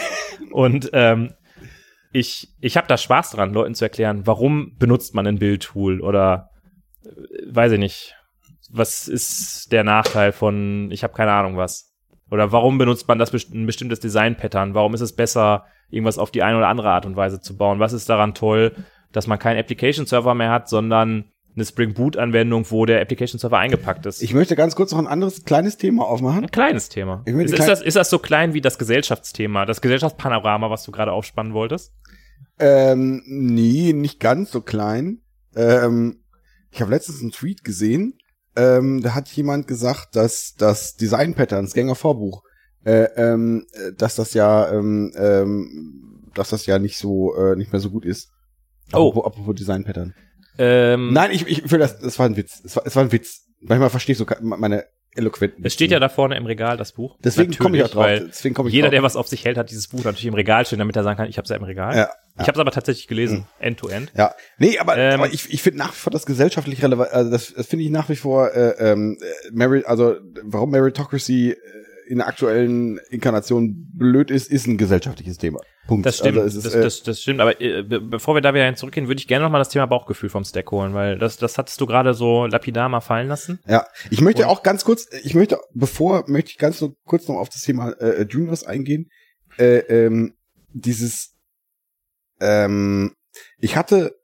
[0.50, 1.34] und ähm,
[2.12, 6.50] ich, ich habe da Spaß dran, Leuten zu erklären, warum benutzt man ein Bildtool oder
[7.04, 7.08] äh,
[7.46, 8.16] weiß ich nicht,
[8.70, 11.92] was ist der Nachteil von, ich habe keine Ahnung was.
[12.30, 14.74] Oder warum benutzt man das ein bestimmtes Design-Pattern?
[14.74, 17.78] Warum ist es besser, irgendwas auf die eine oder andere Art und Weise zu bauen?
[17.78, 18.72] Was ist daran toll,
[19.12, 24.22] dass man keinen Application-Server mehr hat, sondern eine Spring Boot-Anwendung, wo der Application-Server eingepackt ist?
[24.22, 26.44] Ich möchte ganz kurz noch ein anderes kleines Thema aufmachen.
[26.44, 27.22] ein kleines Thema.
[27.24, 31.12] Ist, ist, das, ist das so klein wie das Gesellschaftsthema, das Gesellschaftspanorama, was du gerade
[31.12, 31.92] aufspannen wolltest?
[32.58, 35.20] Ähm, nee, nicht ganz so klein.
[35.54, 36.24] Ähm,
[36.70, 38.18] ich habe letztens einen Tweet gesehen,
[38.56, 42.42] ähm, da hat jemand gesagt, dass das Design Patterns, Gänger Vorbuch,
[42.84, 47.72] äh, ähm, äh, dass das ja, ähm, ähm, dass das ja nicht so, äh, nicht
[47.72, 48.30] mehr so gut ist.
[48.92, 49.08] Oh.
[49.08, 50.14] Apropos, apropos Design Pattern.
[50.58, 52.60] Ähm, Nein, ich, ich will das, das war ein Witz.
[52.64, 53.42] Es war, es war ein Witz.
[53.60, 54.84] Manchmal verstehst du ke- meine
[55.16, 55.64] eloquenten.
[55.64, 57.16] Es steht ja da vorne im Regal, das Buch.
[57.22, 58.06] Deswegen komme ich auch drauf.
[58.26, 58.92] Deswegen komme ich Jeder, drauf.
[58.92, 61.16] der was auf sich hält, hat dieses Buch natürlich im Regal stehen, damit er sagen
[61.16, 61.96] kann, ich habe es ja im Regal.
[61.96, 64.12] Ja, Ich habe es aber tatsächlich gelesen, end to end.
[64.16, 67.30] Ja, nee, aber, Ähm, aber ich, ich finde nach wie vor das gesellschaftlich relevant, also
[67.30, 71.56] das, das finde ich nach wie vor, äh, ähm, äh, Merit, also warum Meritocracy äh,
[72.06, 75.60] in der aktuellen Inkarnation blöd ist, ist ein gesellschaftliches Thema.
[75.86, 76.06] Punkt.
[76.06, 77.40] Das stimmt, Also ist, das, äh, das, das stimmt.
[77.40, 79.68] Aber äh, be bevor wir da wieder hin zurückgehen, würde ich gerne noch mal das
[79.68, 83.28] Thema Bauchgefühl vom Stack holen, weil das, das hattest du gerade so lapidar mal fallen
[83.28, 83.58] lassen.
[83.66, 87.28] ja, ich möchte Und- auch ganz kurz, ich möchte, bevor, möchte ich ganz so kurz
[87.28, 89.10] noch auf das Thema äh, Juniors eingehen.
[89.58, 90.34] Äh, ähm,
[90.72, 91.34] dieses,
[92.40, 93.12] ähm,
[93.58, 94.14] ich hatte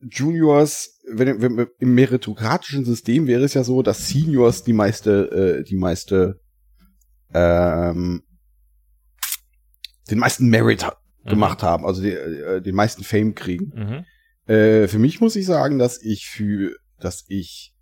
[0.00, 5.64] Juniors, wenn, wenn im meritokratischen System wäre es ja so, dass Seniors die meiste, äh,
[5.64, 6.40] die meiste,
[7.36, 8.22] ähm,
[10.10, 13.72] den meisten Merit ha- gemacht haben, also die, äh, den meisten Fame kriegen.
[13.74, 14.04] Mhm.
[14.52, 17.74] Äh, für mich muss ich sagen, dass ich für, dass ich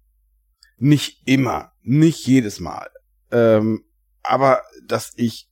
[0.78, 2.88] nicht immer, nicht jedes Mal,
[3.30, 3.84] ähm,
[4.22, 5.48] aber dass ich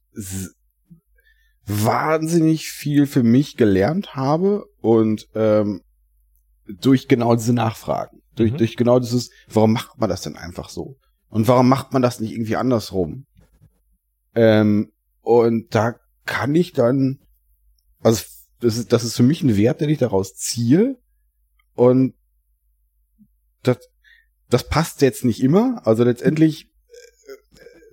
[1.66, 5.82] wahnsinnig viel für mich gelernt habe und ähm,
[6.66, 8.56] durch genau diese Nachfragen, durch, Mhm.
[8.56, 10.96] durch genau dieses, warum macht man das denn einfach so?
[11.28, 13.26] Und warum macht man das nicht irgendwie andersrum?
[14.34, 17.20] Ähm, und da kann ich dann,
[18.00, 18.24] also
[18.60, 20.98] das ist, das ist für mich ein Wert, den ich daraus ziehe.
[21.74, 22.14] Und
[23.62, 23.78] das,
[24.48, 25.82] das passt jetzt nicht immer.
[25.84, 26.70] Also letztendlich,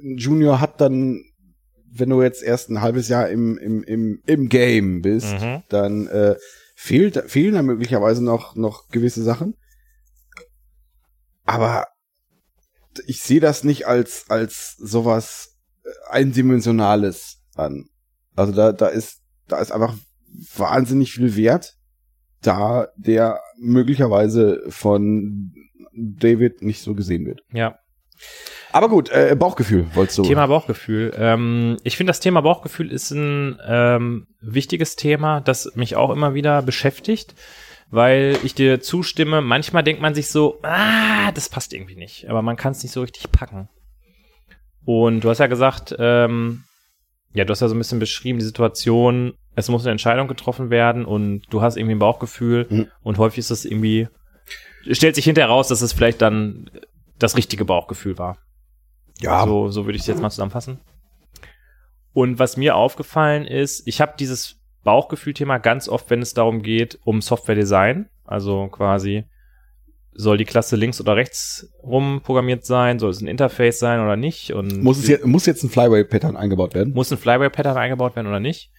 [0.02, 1.24] äh, ein Junior hat dann,
[1.92, 5.64] wenn du jetzt erst ein halbes Jahr im, im, im, im Game bist, Mhm.
[5.70, 6.36] dann äh,
[6.76, 9.56] fehlt, fehlen da möglicherweise noch, noch gewisse Sachen.
[11.46, 11.88] Aber
[13.08, 15.49] ich sehe das nicht als, als sowas
[16.10, 17.90] eindimensionales an.
[18.36, 19.96] Also da, da ist, da ist einfach
[20.56, 21.76] wahnsinnig viel Wert
[22.42, 25.54] da, der möglicherweise von
[25.94, 27.42] David nicht so gesehen wird.
[27.52, 27.80] Ja.
[28.72, 30.24] Aber gut, äh, Bauchgefühl wolltest du.
[30.24, 31.14] Thema Bauchgefühl.
[31.18, 36.34] Ähm, ich finde, das Thema Bauchgefühl ist ein ähm, wichtiges Thema, das mich auch immer
[36.34, 37.34] wieder beschäftigt,
[37.90, 39.42] weil ich dir zustimme.
[39.42, 42.92] Manchmal denkt man sich so, ah, das passt irgendwie nicht, aber man kann es nicht
[42.92, 43.70] so richtig packen.
[44.92, 46.64] Und du hast ja gesagt, ähm,
[47.34, 50.72] ja, du hast ja so ein bisschen beschrieben, die Situation, es muss eine Entscheidung getroffen
[50.72, 52.88] werden und du hast irgendwie ein Bauchgefühl Mhm.
[53.04, 54.08] und häufig ist es irgendwie,
[54.90, 56.72] stellt sich hinterher raus, dass es vielleicht dann
[57.20, 58.40] das richtige Bauchgefühl war.
[59.20, 60.80] ja, So, so würde ich es jetzt mal zusammenfassen.
[62.14, 66.98] Und was mir aufgefallen ist, ich habe dieses Bauchgefühl-Thema ganz oft, wenn es darum geht,
[67.04, 68.10] um Software-Design.
[68.26, 69.26] Also quasi,
[70.20, 73.00] soll die Klasse links oder rechts rum programmiert sein?
[73.00, 74.54] Soll es ein Interface sein oder nicht?
[74.54, 76.94] Und muss es jetzt, muss jetzt ein Flyway-Pattern eingebaut werden?
[76.94, 78.72] muss ein Flyway-Pattern eingebaut werden oder nicht?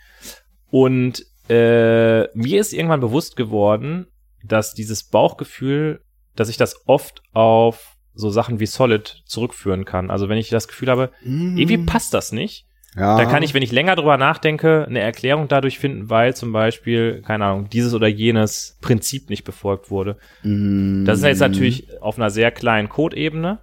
[0.71, 4.07] Und äh, mir ist irgendwann bewusst geworden,
[4.45, 6.01] dass dieses Bauchgefühl
[6.37, 10.11] dass ich das oft auf so Sachen wie Solid zurückführen kann.
[10.11, 12.67] Also wenn ich das Gefühl habe, irgendwie passt das nicht,
[12.97, 13.17] ja.
[13.17, 17.23] dann kann ich, wenn ich länger drüber nachdenke, eine Erklärung dadurch finden, weil zum Beispiel,
[17.23, 20.17] keine Ahnung, dieses oder jenes Prinzip nicht befolgt wurde.
[20.43, 21.05] Mm.
[21.05, 23.59] Das ist jetzt natürlich auf einer sehr kleinen Code-Ebene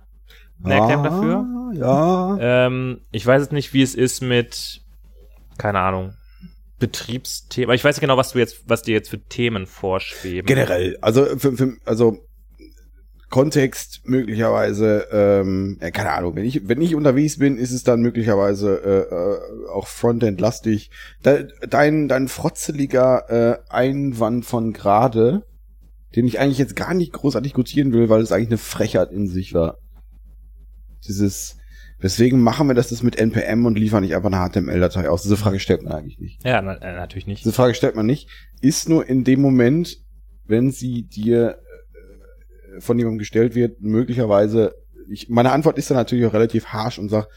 [0.63, 1.45] eine Erklärung dafür.
[1.73, 2.37] Ja.
[2.39, 4.81] Ähm, ich weiß jetzt nicht, wie es ist mit,
[5.57, 6.13] keine Ahnung,
[6.79, 7.75] Betriebsthemen.
[7.75, 10.45] Ich weiß nicht genau, was du jetzt, was dir jetzt für Themen vorschweben.
[10.45, 12.26] Generell, also für, für, also
[13.29, 18.01] Kontext möglicherweise, ähm, ja, keine Ahnung, wenn ich, wenn ich unterwegs bin, ist es dann
[18.01, 20.91] möglicherweise äh, äh, auch Frontend-lastig.
[21.23, 25.43] Dein, dein frotzeliger äh, Einwand von gerade,
[26.15, 29.27] den ich eigentlich jetzt gar nicht großartig gutieren will, weil es eigentlich eine Frechheit in
[29.27, 29.77] sich war.
[31.05, 31.57] Dieses,
[31.99, 35.23] weswegen machen wir das, das mit NPM und liefern nicht einfach eine HTML-Datei aus?
[35.23, 36.45] Diese Frage stellt man eigentlich nicht.
[36.45, 37.41] Ja, na, äh, natürlich nicht.
[37.41, 38.29] Diese Frage stellt man nicht.
[38.61, 39.97] Ist nur in dem Moment,
[40.45, 41.66] wenn sie dir äh,
[42.79, 44.75] von jemandem gestellt wird, möglicherweise,
[45.09, 47.27] ich, meine Antwort ist dann natürlich auch relativ harsh und sag,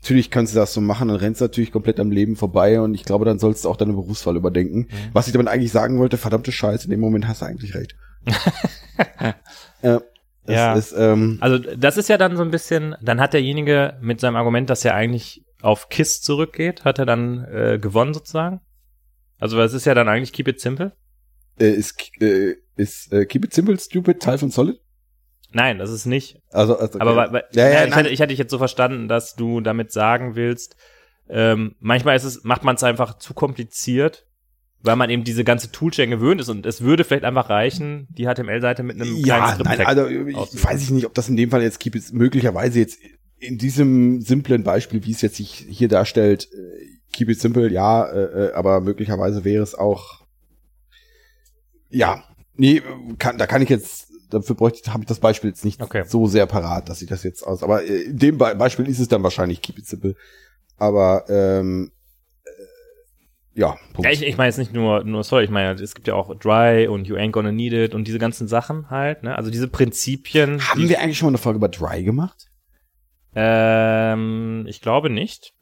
[0.00, 2.94] natürlich kannst du das so machen, dann rennst du natürlich komplett am Leben vorbei und
[2.94, 4.78] ich glaube, dann sollst du auch deine Berufswahl überdenken.
[4.78, 5.10] Mhm.
[5.12, 7.96] Was ich damit eigentlich sagen wollte, verdammte Scheiße, in dem Moment hast du eigentlich recht.
[9.82, 9.98] äh,
[10.46, 10.74] Ja.
[10.74, 14.36] ist, ähm, Also das ist ja dann so ein bisschen, dann hat derjenige mit seinem
[14.36, 18.60] Argument, das ja eigentlich auf KISS zurückgeht, hat er dann äh, gewonnen sozusagen.
[19.38, 20.92] Also das ist ja dann eigentlich Keep It Simple.
[21.60, 24.80] Äh, ist, äh, ist äh, Keep It Simple Stupid Teil von Solid?
[25.52, 26.40] Nein, das ist nicht.
[26.50, 27.00] Also, also okay.
[27.00, 29.60] Aber weil, weil, ja, ja, ich, hatte, ich hatte dich jetzt so verstanden, dass du
[29.60, 30.76] damit sagen willst,
[31.28, 34.26] ähm, manchmal ist es, macht man es einfach zu kompliziert,
[34.80, 38.26] weil man eben diese ganze Toolchain gewöhnt ist und es würde vielleicht einfach reichen, die
[38.26, 41.50] HTML-Seite mit einem Ja, kleinen nein, also ich weiß ich nicht, ob das in dem
[41.50, 42.98] Fall jetzt Keep It möglicherweise jetzt
[43.38, 48.06] in diesem simplen Beispiel, wie es jetzt sich hier darstellt, äh, Keep It Simple, ja,
[48.06, 50.26] äh, äh, aber möglicherweise wäre es auch
[51.90, 52.22] ja,
[52.54, 52.82] nee,
[53.18, 56.04] kann, da kann ich jetzt dafür bräuchte ich, habe ich das Beispiel jetzt nicht Okay.
[56.06, 57.62] so sehr parat, dass ich das jetzt aus.
[57.62, 60.14] Aber äh, in dem Be Beispiel ist es dann wahrscheinlich Keep It Simple.
[60.76, 61.90] Aber ähm,
[62.44, 64.04] äh, ja, Punkt.
[64.04, 66.34] Ja, ich, ich meine jetzt nicht nur, nur sorry, ich meine, es gibt ja auch
[66.36, 69.36] Dry und You Ain't Gonna Need It und diese ganzen Sachen halt, ne?
[69.36, 70.60] Also diese Prinzipien.
[70.60, 72.48] Haben die, wir eigentlich schon mal eine Folge über Dry gemacht?
[73.34, 75.54] Ähm, ich glaube nicht.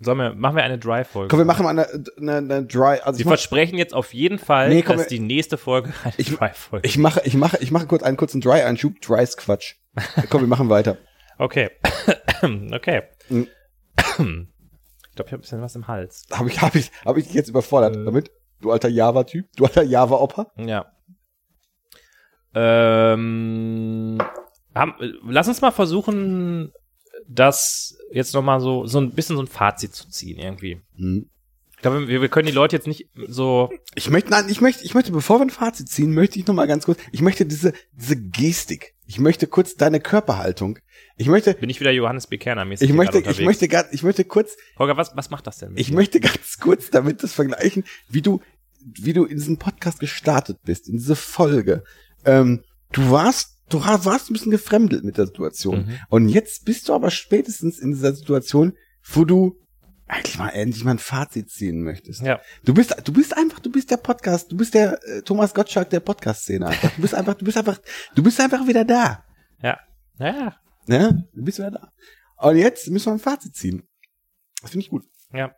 [0.00, 1.28] Sollen wir, machen wir eine Dry-Folge?
[1.28, 1.88] Komm, wir machen mal eine,
[2.18, 2.98] eine, eine Dry.
[3.02, 6.12] Also Sie versprechen jetzt auf jeden Fall, Nee, komm, dass wir- die nächste Folge eine
[6.16, 9.00] Ich- Dry-Folge Ich mache, ich mache, ich mache kurz einen kurzen Dry-Einschub.
[9.00, 9.76] Dry ist Quatsch.
[10.30, 10.98] Komm, wir machen weiter.
[11.38, 11.70] Okay.
[12.72, 13.02] okay.
[13.28, 13.48] Mhm.
[14.18, 16.26] Ich glaube, ich habe ein bisschen was im Hals.
[16.32, 18.04] Habe ich, habe ich, habe ich dich jetzt überfordert Äh.
[18.04, 18.30] damit?
[18.60, 20.50] Du alter Java-Typ, du alter Java-Opfer.
[20.56, 20.86] Ja.
[22.54, 24.18] Ähm,
[24.74, 24.94] haben,
[25.28, 26.72] lass uns mal versuchen,
[27.28, 30.80] das jetzt noch mal so so ein bisschen so ein Fazit zu ziehen irgendwie.
[30.96, 31.28] Hm.
[31.72, 33.70] Ich glaube, wir, wir können die Leute jetzt nicht so.
[33.94, 36.54] Ich möchte, nein, ich möchte, ich möchte, bevor wir ein Fazit ziehen, möchte ich noch
[36.54, 38.94] mal ganz kurz, ich möchte diese, diese Gestik.
[39.06, 40.78] Ich möchte kurz deine Körperhaltung.
[41.16, 42.38] Ich möchte, Bin ich wieder Johannes B.
[42.38, 45.58] Kerner mäßig ich möchte, ich möchte ganz, ich möchte kurz, Holger, was was macht das
[45.58, 45.70] denn?
[45.70, 45.94] Mit ich dir?
[45.94, 48.40] möchte ganz kurz damit das vergleichen, wie du,
[48.80, 51.84] wie du in diesen Podcast gestartet bist, in diese Folge.
[52.24, 52.62] Ähm,
[52.92, 55.86] du warst, du warst ein bisschen gefremdelt mit der Situation.
[55.86, 55.98] Mhm.
[56.08, 58.74] Und jetzt bist du aber spätestens in dieser Situation,
[59.12, 59.56] wo du
[60.06, 62.20] eigentlich mal endlich mal ein Fazit ziehen möchtest.
[62.20, 62.40] Ja.
[62.64, 65.88] Du bist, du bist einfach, du bist der Podcast, du bist der äh, Thomas Gottschalk
[65.90, 66.90] der Podcast-Szene einfach.
[66.94, 67.78] Du bist einfach, du bist einfach,
[68.14, 69.24] du bist einfach wieder da.
[69.62, 69.78] Ja.
[70.18, 70.56] Ja.
[70.86, 71.26] Ne?
[71.34, 71.92] Du bist wieder da.
[72.36, 73.88] Und jetzt müssen wir ein Fazit ziehen.
[74.60, 75.04] Das finde ich gut.
[75.32, 75.52] Ja.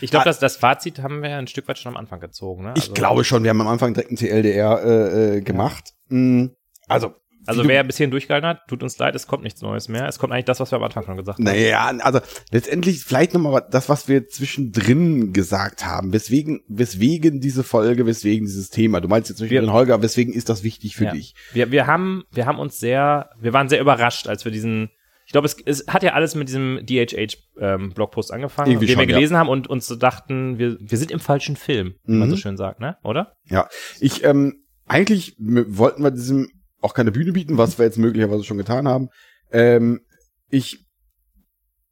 [0.00, 0.28] Ich glaube, Ah.
[0.28, 2.64] das, das Fazit haben wir ja ein Stück weit schon am Anfang gezogen.
[2.64, 2.72] Ne?
[2.76, 5.92] Ich Also- glaube schon, wir haben am Anfang direkt ein TLDR äh, äh, gemacht.
[6.08, 6.46] Mm,
[6.88, 7.14] Also,
[7.46, 10.06] Also wer bis hierhin durchgehalten hat, tut uns leid, es kommt nichts Neues mehr.
[10.06, 11.44] Es kommt eigentlich das, was wir am Anfang schon gesagt haben.
[11.44, 12.20] naja, also
[12.52, 16.12] letztendlich vielleicht nochmal das, was wir zwischendrin gesagt haben.
[16.12, 19.00] Weswegen, weswegen diese Folge, weswegen dieses Thema.
[19.00, 21.12] Du meinst jetzt zwischendrin, Holger, weswegen ist das wichtig für Ja.
[21.12, 21.34] dich?
[21.52, 24.90] Wir, wir haben, wir haben uns sehr, wir waren sehr überrascht, als wir diesen,
[25.26, 26.80] ich glaube, es, es hat ja alles mit diesem
[27.56, 29.16] DHH-Blogpost angefangen, Irgendwie den wir schon, ja.
[29.16, 32.32] gelesen haben und uns so dachten, wir, wir sind im falschen Film, wie man Mhm.
[32.32, 32.96] so schön sagt, ne?
[33.02, 33.34] Oder?
[33.48, 33.68] Ja,
[34.00, 36.48] ich, ähm, eigentlich wollten wir diesem
[36.82, 39.08] auch keine Bühne bieten, was wir jetzt möglicherweise schon getan haben.
[39.50, 40.00] Ähm,
[40.50, 40.84] ich,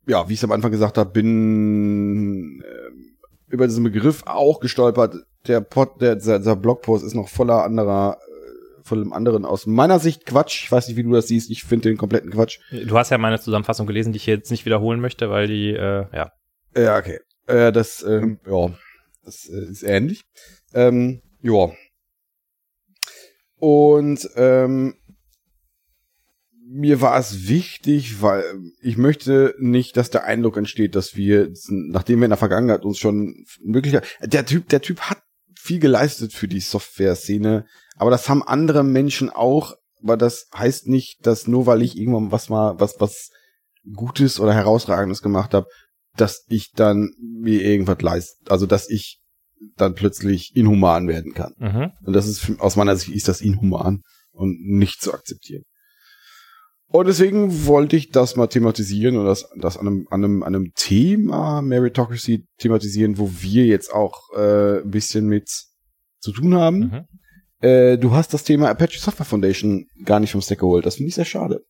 [0.06, 3.16] ja, wie ich es am Anfang gesagt habe, bin ähm,
[3.48, 5.14] über diesen Begriff auch gestolpert.
[5.46, 8.18] Der Pod, der, dieser, dieser Blogpost ist noch voller anderer,
[8.90, 10.64] äh, dem anderen aus meiner Sicht Quatsch.
[10.64, 11.50] Ich weiß nicht, wie du das siehst.
[11.50, 12.58] Ich finde den kompletten Quatsch.
[12.70, 16.06] Du hast ja meine Zusammenfassung gelesen, die ich jetzt nicht wiederholen möchte, weil die, äh,
[16.12, 16.32] ja.
[16.76, 17.20] Ja, okay.
[17.46, 18.70] Äh, das, ähm, ja,
[19.24, 20.24] das äh, ist ähnlich.
[20.74, 21.70] Ähm, ja.
[23.60, 24.94] Und ähm,
[26.66, 28.44] mir war es wichtig, weil
[28.80, 32.98] ich möchte nicht, dass der Eindruck entsteht, dass wir, nachdem wir in der Vergangenheit uns
[32.98, 35.18] schon möglicher, der Typ, der Typ hat
[35.58, 37.66] viel geleistet für die Software-Szene,
[37.96, 42.32] aber das haben andere Menschen auch, aber das heißt nicht, dass nur weil ich irgendwann
[42.32, 43.30] was mal, was, was
[43.94, 45.66] Gutes oder Herausragendes gemacht habe,
[46.16, 49.19] dass ich dann mir irgendwas leist, also dass ich
[49.76, 51.54] dann plötzlich inhuman werden kann.
[51.58, 51.90] Mhm.
[52.04, 54.00] Und das ist aus meiner Sicht ist das inhuman
[54.32, 55.64] und nicht zu akzeptieren.
[56.92, 60.54] Und deswegen wollte ich das mal thematisieren und das, das an einem, an einem, an
[60.54, 65.48] einem Thema Meritocracy thematisieren, wo wir jetzt auch äh, ein bisschen mit
[66.18, 66.78] zu tun haben.
[66.78, 67.04] Mhm.
[67.60, 70.84] Äh, du hast das Thema Apache Software Foundation gar nicht vom Stack geholt.
[70.84, 71.60] Das finde ich sehr schade.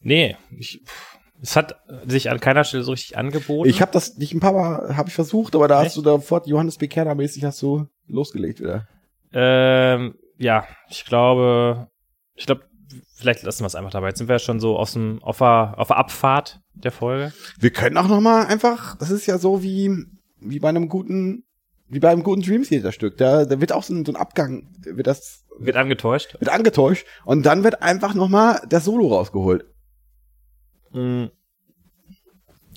[0.00, 1.09] Nee, ich, pff,
[1.42, 1.76] es hat
[2.06, 3.68] sich an keiner Stelle so richtig angeboten.
[3.68, 5.90] Ich habe das nicht ein paar Mal habe ich versucht, aber da Echt?
[5.90, 8.86] hast du da sofort Johannes Bekerner mäßig hast du losgelegt wieder.
[9.32, 11.88] Ähm, ja, ich glaube,
[12.34, 12.64] ich glaube,
[13.14, 14.08] vielleicht lassen wir es einfach dabei.
[14.08, 17.32] Jetzt sind wir ja schon so aus dem, auf der, auf der Abfahrt der Folge.
[17.58, 20.06] Wir können auch noch mal einfach, das ist ja so wie
[20.42, 21.44] wie bei einem guten
[21.88, 23.16] wie bei einem guten Dream Theater Stück.
[23.18, 26.36] Da, da wird auch so ein, so ein Abgang, wird das Wird angetäuscht.
[26.38, 29.64] wird angetäuscht und dann wird einfach noch mal der Solo rausgeholt.
[30.92, 31.26] Mm.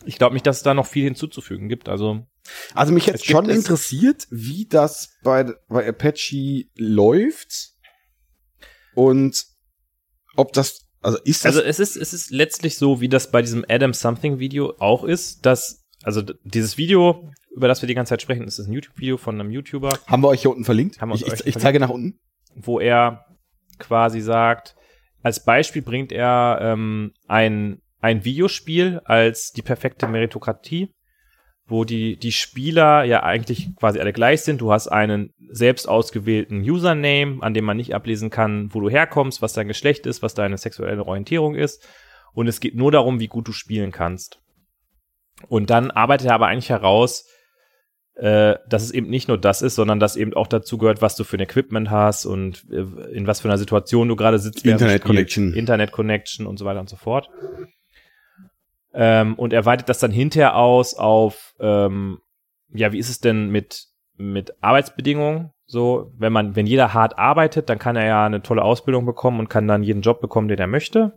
[0.05, 1.87] Ich glaube nicht, dass es da noch viel hinzuzufügen gibt.
[1.87, 2.25] Also,
[2.73, 7.69] Also mich jetzt gibt schon es- interessiert, wie das bei, bei Apache läuft
[8.95, 9.45] und
[10.35, 13.41] ob das, also ist das, also es ist, es ist letztlich so, wie das bei
[13.41, 18.09] diesem Adam Something Video auch ist, dass, also dieses Video, über das wir die ganze
[18.09, 20.99] Zeit sprechen, ist ein YouTube-Video von einem YouTuber, haben wir euch hier unten verlinkt?
[21.01, 21.61] Haben wir ich, euch ich, ich verlinkt.
[21.61, 22.19] zeige nach unten.
[22.55, 23.25] wo er
[23.79, 24.75] quasi sagt,
[25.21, 30.93] als Beispiel bringt er ähm, ein, ein Videospiel als die perfekte Meritokratie,
[31.65, 34.59] wo die, die Spieler ja eigentlich quasi alle gleich sind.
[34.59, 39.41] Du hast einen selbst ausgewählten Username, an dem man nicht ablesen kann, wo du herkommst,
[39.41, 41.87] was dein Geschlecht ist, was deine sexuelle Orientierung ist.
[42.33, 44.41] Und es geht nur darum, wie gut du spielen kannst.
[45.47, 47.25] Und dann arbeitet er aber eigentlich heraus,
[48.15, 51.15] äh, dass es eben nicht nur das ist, sondern dass eben auch dazu gehört, was
[51.15, 54.65] du für ein Equipment hast und äh, in was für einer Situation du gerade sitzt.
[54.65, 55.05] Internet.
[55.05, 55.53] Connection.
[55.53, 57.29] Internet Connection und so weiter und so fort.
[58.93, 62.19] Ähm, und er weitet das dann hinterher aus auf, ähm,
[62.69, 63.85] ja, wie ist es denn mit,
[64.17, 65.51] mit Arbeitsbedingungen?
[65.65, 69.39] So, wenn man, wenn jeder hart arbeitet, dann kann er ja eine tolle Ausbildung bekommen
[69.39, 71.13] und kann dann jeden Job bekommen, den er möchte.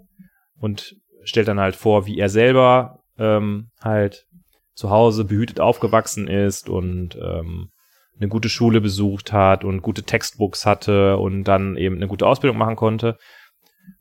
[0.59, 4.27] Und stellt dann halt vor, wie er selber ähm, halt
[4.75, 7.71] zu Hause behütet aufgewachsen ist und ähm,
[8.19, 12.59] eine gute Schule besucht hat und gute Textbooks hatte und dann eben eine gute Ausbildung
[12.59, 13.19] machen konnte.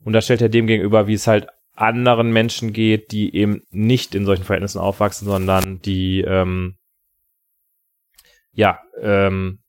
[0.04, 4.14] Und da stellt er dem gegenüber, wie es halt anderen Menschen geht, die eben nicht
[4.14, 6.76] in solchen Verhältnissen aufwachsen, sondern die ähm,
[8.52, 9.60] ja ähm,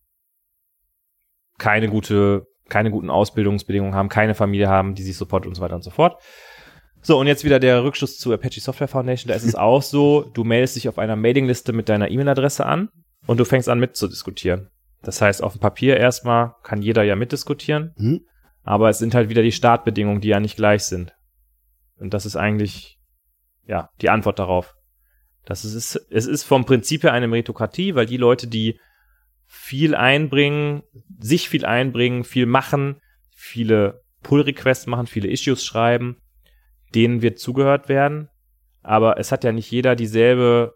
[1.58, 5.76] keine gute, keine guten Ausbildungsbedingungen haben, keine Familie haben, die sich supportet und so weiter
[5.76, 6.22] und so fort.
[7.02, 9.30] So, und jetzt wieder der Rückschluss zu Apache Software Foundation.
[9.30, 12.90] Da ist es auch so, du meldest dich auf einer Mailingliste mit deiner E-Mail-Adresse an
[13.26, 14.70] und du fängst an mitzudiskutieren.
[15.04, 18.22] Das heißt, auf dem Papier erstmal kann jeder ja mitdiskutieren, Hm?
[18.64, 21.14] aber es sind halt wieder die Startbedingungen, die ja nicht gleich sind.
[21.99, 22.99] Und das ist eigentlich,
[23.65, 24.76] ja, die Antwort darauf.
[25.45, 28.80] Das ist, es ist vom Prinzip her eine Meritokratie, weil die Leute, die
[29.45, 30.84] viel einbringen,
[31.19, 33.02] sich viel einbringen, viel machen,
[33.34, 36.22] viele Pull-Requests machen, viele Issues schreiben,
[36.94, 38.30] denen wird zugehört werden.
[38.82, 40.76] Aber es hat ja nicht jeder dieselbe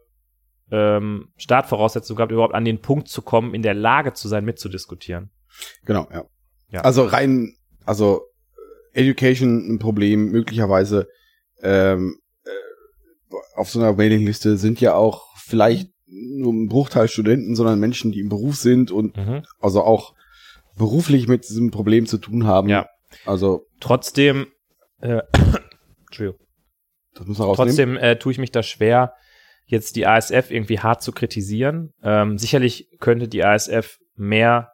[0.72, 5.32] ähm, Startvoraussetzung gehabt, überhaupt an den Punkt zu kommen, in der Lage zu sein, mitzudiskutieren.
[5.84, 6.24] Genau, ja.
[6.70, 6.82] Ja.
[6.82, 8.31] Also rein, also
[8.94, 11.08] Education ein Problem, möglicherweise
[11.62, 12.50] ähm, äh,
[13.56, 18.20] auf so einer Mailingliste sind ja auch vielleicht nur ein Bruchteil Studenten, sondern Menschen, die
[18.20, 19.44] im Beruf sind und Mhm.
[19.60, 20.14] also auch
[20.78, 22.68] beruflich mit diesem Problem zu tun haben.
[22.70, 22.88] Ja.
[23.26, 24.48] Also, Trotzdem,
[25.00, 25.22] äh,
[26.08, 26.40] Entschuldigung.
[27.14, 27.54] das muss man.
[27.54, 29.14] Trotzdem äh, tue ich mich da schwer,
[29.66, 31.94] jetzt die ASF irgendwie hart zu kritisieren.
[32.04, 34.72] Ähm, sicherlich könnte die ASF mehr,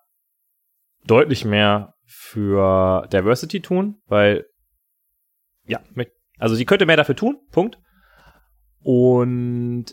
[1.06, 4.46] deutlich mehr für Diversity tun, weil,
[5.66, 5.82] ja,
[6.40, 7.80] also sie könnte mehr dafür tun, Punkt.
[8.82, 9.86] Und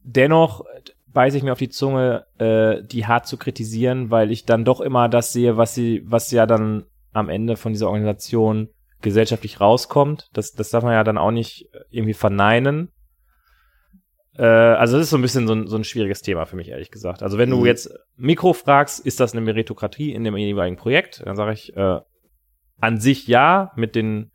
[0.00, 0.64] dennoch
[1.06, 4.80] beiße ich mir auf die Zunge, äh, die hart zu kritisieren, weil ich dann doch
[4.80, 8.68] immer das sehe, was sie, was ja dann am Ende von dieser Organisation
[9.00, 10.30] gesellschaftlich rauskommt.
[10.32, 12.90] Das, das darf man ja dann auch nicht irgendwie verneinen.
[14.36, 16.68] Äh, also das ist so ein bisschen so ein, so ein schwieriges Thema für mich,
[16.68, 17.22] ehrlich gesagt.
[17.22, 17.66] Also wenn du Mhm.
[17.66, 21.22] jetzt Mikro fragst, ist das eine Meritokratie in dem jeweiligen Projekt?
[21.24, 22.00] Dann sage ich äh,
[22.80, 24.32] an sich ja, mit den,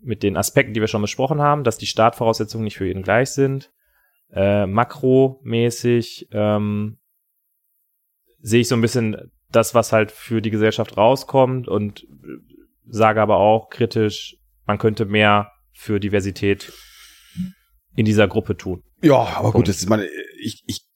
[0.00, 3.30] mit den Aspekten, die wir schon besprochen haben, dass die Startvoraussetzungen nicht für jeden gleich
[3.30, 3.70] sind.
[4.30, 6.98] Äh, makromäßig ähm,
[8.40, 12.06] sehe ich so ein bisschen das, was halt für die Gesellschaft rauskommt und
[12.86, 14.36] sage aber auch kritisch,
[14.66, 16.72] man könnte mehr für Diversität
[17.94, 18.82] in dieser Gruppe tun.
[19.02, 19.56] Ja, aber Punkt.
[19.56, 20.08] gut, das ist meine,
[20.40, 20.86] ich, ich,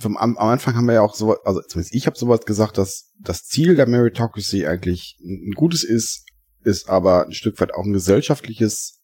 [0.00, 2.76] vom, am, am Anfang haben wir ja auch so, also zumindest ich habe sowas gesagt,
[2.78, 6.26] dass das Ziel der Meritocracy eigentlich ein, gutes ist,
[6.64, 9.00] ist aber ein Stück weit auch ein gesellschaftliches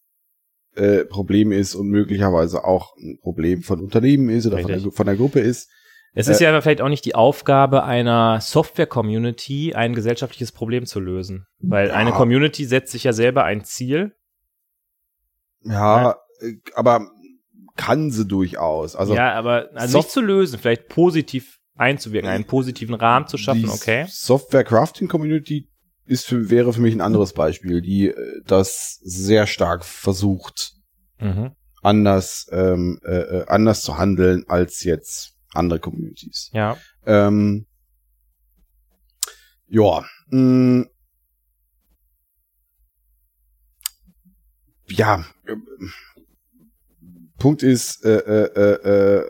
[0.74, 5.07] äh, Problem ist und möglicherweise auch ein Problem von Unternehmen ist oder von der, von
[5.07, 5.69] der Gruppe ist.
[6.12, 11.47] Es ist ja vielleicht auch nicht die Aufgabe einer Software-Community, ein gesellschaftliches Problem zu lösen.
[11.61, 11.95] Weil Ja.
[11.95, 14.16] eine Community setzt sich ja selber ein Ziel.
[15.62, 17.09] Ja, äh, aber
[17.76, 18.97] kann sie durchaus.
[18.97, 23.68] Also ja, aber also nicht zu lösen, vielleicht positiv einzuwirken, einen positiven Rahmen zu schaffen,
[23.70, 24.06] okay.
[24.09, 25.68] Software Crafting Community
[26.05, 30.72] ist für, wäre für mich ein anderes Beispiel, die äh, das sehr stark versucht,
[31.20, 31.52] Mhm.
[31.82, 36.51] anders ähm, äh, äh, anders zu handeln als jetzt andere Communities.
[36.52, 36.76] Ja.
[37.05, 37.66] Ähm,
[39.68, 40.86] ja, mh,
[44.88, 45.24] ja.
[45.47, 45.55] äh,
[47.41, 49.25] Punkt ist, äh, äh, äh, äh,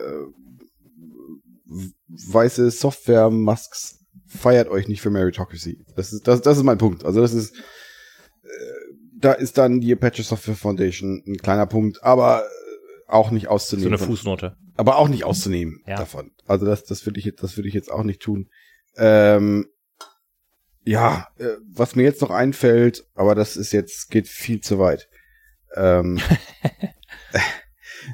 [2.09, 5.83] weiße Software-Masks feiert euch nicht für Meritocracy.
[5.95, 7.03] Das ist, das, das ist mein Punkt.
[7.05, 8.49] Also das ist, äh,
[9.17, 12.43] da ist dann die Apache Software Foundation ein kleiner Punkt, aber
[13.07, 13.89] auch nicht So auszunehmen.
[13.93, 14.55] eine von- Fußnote.
[14.77, 15.95] aber auch nicht auszunehmen Ja.
[15.97, 16.31] davon.
[16.45, 18.49] Also das, das würde ich jetzt, das würde ich jetzt auch nicht tun.
[18.97, 19.67] Ähm,
[20.83, 25.07] ja, äh, was mir jetzt noch einfällt, aber das ist jetzt geht viel zu weit.
[25.75, 26.19] Ähm,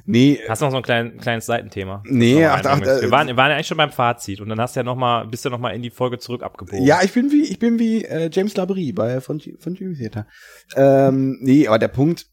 [0.05, 2.03] nee, Hast du noch so ein klein, kleines Seitenthema?
[2.05, 4.59] Nee, ach, ach, äh, wir, waren, wir waren ja eigentlich schon beim Fazit und dann
[4.59, 6.85] hast du ja noch mal, bist du noch mal in die Folge zurück abgebogen.
[6.85, 10.27] ja, ich bin wie ich bin wie äh, James Labrie bei von von Jimmy Theater.
[10.76, 12.27] Ähm, nee, aber der Punkt,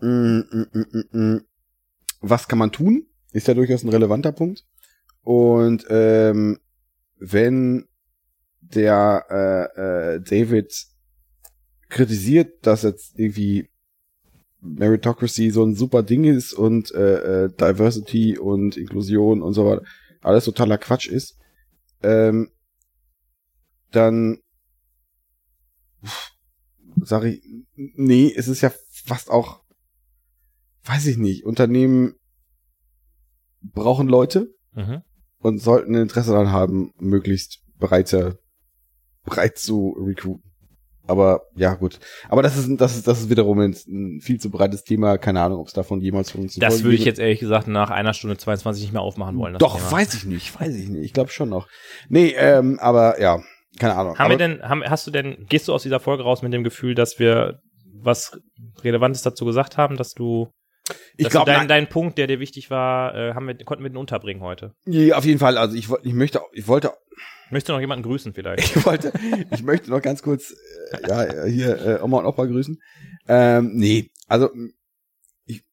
[0.00, 1.40] mm, mm, mm, mm, mm,
[2.20, 4.64] was kann man tun, ist ja durchaus ein relevanter Punkt.
[5.22, 6.58] Und ähm,
[7.18, 7.86] wenn
[8.60, 10.72] der äh, äh, David
[11.88, 13.68] kritisiert, dass jetzt irgendwie
[14.62, 19.82] Meritocracy so ein super Ding ist und äh, äh, Diversity und Inklusion und so weiter
[20.22, 21.38] alles totaler Quatsch ist,
[22.02, 22.50] ähm,
[23.90, 24.38] dann
[27.02, 27.42] sage ich,
[27.74, 29.62] nee, es ist ja fast auch,
[30.84, 32.14] weiß ich nicht, Unternehmen
[33.62, 35.02] brauchen Leute Mhm.
[35.38, 38.38] und sollten ein Interesse daran haben, möglichst breiter,
[39.24, 40.49] breit zu recruiten.
[41.10, 41.98] Aber ja, gut.
[42.28, 45.18] Aber das ist, das ist, das ist wiederum ein, ein viel zu breites Thema.
[45.18, 47.66] Keine Ahnung, ob es davon jemals von uns Das würde ich geben jetzt ehrlich gesagt
[47.68, 49.58] nach einer Stunde 22 nicht mehr aufmachen wollen.
[49.58, 49.92] Doch, Thema.
[49.92, 51.04] weiß ich nicht, weiß ich nicht.
[51.04, 51.68] Ich glaube schon noch.
[52.08, 53.40] Nee, ähm, aber ja,
[53.78, 54.18] keine Ahnung.
[54.18, 56.52] Haben aber, wir denn, haben, hast du denn, gehst du aus dieser Folge raus mit
[56.52, 57.58] dem Gefühl, dass wir
[58.02, 58.40] was
[58.82, 60.48] Relevantes dazu gesagt haben, dass du,
[61.20, 63.96] ich glaube, dein, dein Punkt, der dir wichtig war, äh, haben wir, konnten wir den
[63.96, 64.74] unterbringen heute?
[64.86, 65.58] ja, auf jeden Fall.
[65.58, 66.92] Also ich, ich möchte, ich wollte,
[67.50, 68.76] Möchtest du noch jemanden grüßen vielleicht?
[68.76, 69.12] ich wollte,
[69.50, 70.54] ich möchte noch ganz kurz,
[70.92, 72.80] äh, ja, hier äh, Oma und Opa grüßen.
[73.28, 74.50] Ähm, nee, also
[75.46, 75.64] ich,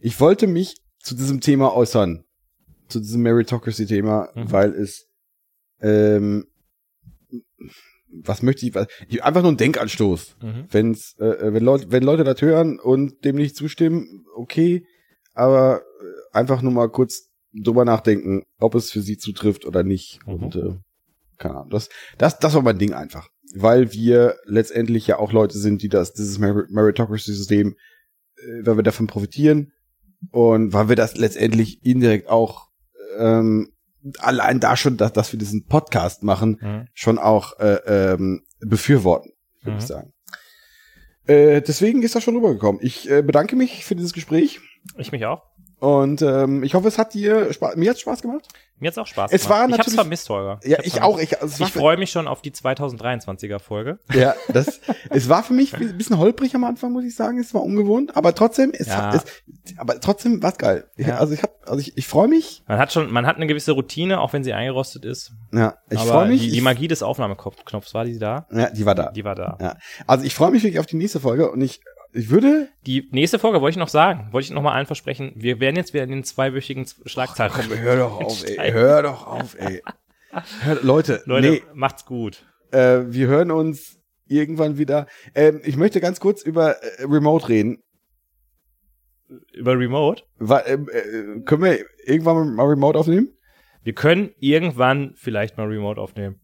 [0.00, 2.24] ich wollte mich zu diesem Thema äußern,
[2.88, 4.50] zu diesem Meritocracy-Thema, Mhm.
[4.52, 5.06] weil es,
[5.80, 6.46] ähm,
[8.22, 10.36] was möchte ich, was, ich einfach nur ein Denkanstoß.
[10.42, 10.66] Mhm.
[10.70, 14.86] Wenn's, äh, wenn Leute, wenn Leute das hören und dem nicht zustimmen, okay,
[15.34, 20.20] aber äh, einfach nur mal kurz drüber nachdenken, ob es für sie zutrifft oder nicht.
[20.26, 20.34] Mhm.
[20.34, 20.74] Und äh,
[21.38, 21.88] keine Ahnung, das,
[22.18, 23.28] das, das war mein Ding einfach.
[23.54, 27.76] Weil wir letztendlich ja auch Leute sind, die das, dieses Mer- Meritocracy-System,
[28.36, 29.72] äh, weil wir davon profitieren
[30.30, 32.68] und weil wir das letztendlich indirekt auch
[33.18, 33.70] ähm,
[34.18, 36.88] allein da schon, dass, dass wir diesen Podcast machen, Mhm.
[36.94, 39.32] schon auch äh, ähm, befürworten,
[39.62, 39.78] würde Mhm.
[39.78, 40.12] ich sagen.
[41.26, 42.80] Äh, deswegen ist das schon rübergekommen.
[42.82, 44.60] Ich äh, bedanke mich für dieses Gespräch
[44.98, 45.42] Ich mich auch.
[45.84, 48.46] Und ähm, ich hoffe, es hat dir Spaß, mir hat's Spaß gemacht.
[48.80, 50.58] Mir hat's auch Spaß Es war Ich hab's natürlich- vermisst, Holger.
[50.64, 51.02] Ja, ich vermisst.
[51.02, 51.18] auch.
[51.20, 53.98] Ich, also Ich freue mich schon auf die 2023er Folge.
[54.12, 54.80] Ja, das,
[55.10, 57.38] es war für mich ein bisschen holprig am Anfang, muss ich sagen.
[57.38, 59.12] Es war ungewohnt, aber trotzdem, es Ja.
[59.12, 60.86] hat, es, aber trotzdem war's geil.
[60.96, 61.18] Ich, Ja.
[61.18, 62.62] Also ich hab, also ich, ich freue mich.
[62.66, 65.32] Man hat schon, man hat eine gewisse Routine, auch wenn sie eingerostet ist.
[65.52, 66.40] Ja, ich freue mich.
[66.42, 68.46] Die, die Magie des Aufnahmeknopfs war die da?
[68.50, 69.10] ja, die war da.
[69.12, 69.56] Die war da.
[69.60, 69.76] Ja.
[70.06, 71.80] Also ich freue mich wirklich auf die nächste Folge und ich,
[72.14, 72.68] ich würde.
[72.86, 75.32] Die nächste Folge wollte ich noch sagen, wollte ich noch mal allen versprechen.
[75.36, 77.52] Wir werden jetzt wieder in den zweiwöchigen Schlagzeilen.
[77.54, 78.70] Komm, hör doch auf, ey.
[78.72, 79.82] Hör doch auf, ey.
[80.62, 82.44] Hör, Leute, Leute, nee, macht's gut.
[82.72, 85.06] äh, wir hören uns irgendwann wieder.
[85.34, 87.82] Ähm, ich möchte ganz kurz über äh, Remote reden.
[89.52, 90.22] Über Remote.
[90.38, 93.28] Wa- ähm, äh, können wir irgendwann mal Remote aufnehmen?
[93.82, 96.40] Wir können irgendwann vielleicht mal Remote aufnehmen.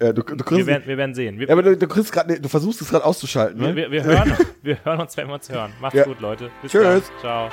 [0.00, 1.38] Äh, du, du Wir werden, wir werden sehen.
[1.38, 3.76] Wir, ja, aber du, du, kriegst grad, du versuchst es gerade auszuschalten, ne?
[3.76, 5.72] wir, wir, wir, hören, wir hören uns, wenn wir uns hören.
[5.78, 6.04] Macht's Ja.
[6.04, 6.50] gut, Leute.
[6.62, 6.82] Bis Tschüss.
[6.82, 7.02] dann.
[7.20, 7.50] Ciao.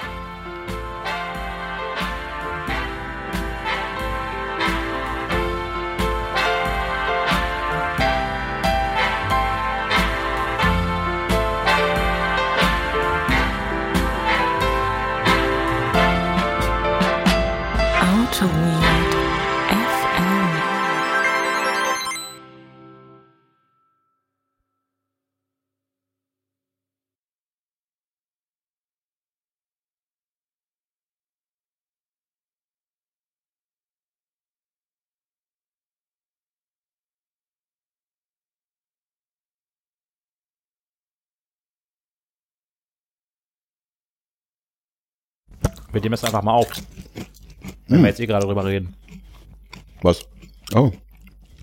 [17.99, 18.66] Auto
[45.98, 46.68] Wir nehmen jetzt einfach mal auf.
[47.88, 48.94] Wenn wir jetzt eh gerade drüber reden.
[50.03, 50.28] Was?
[50.76, 50.91] Oh.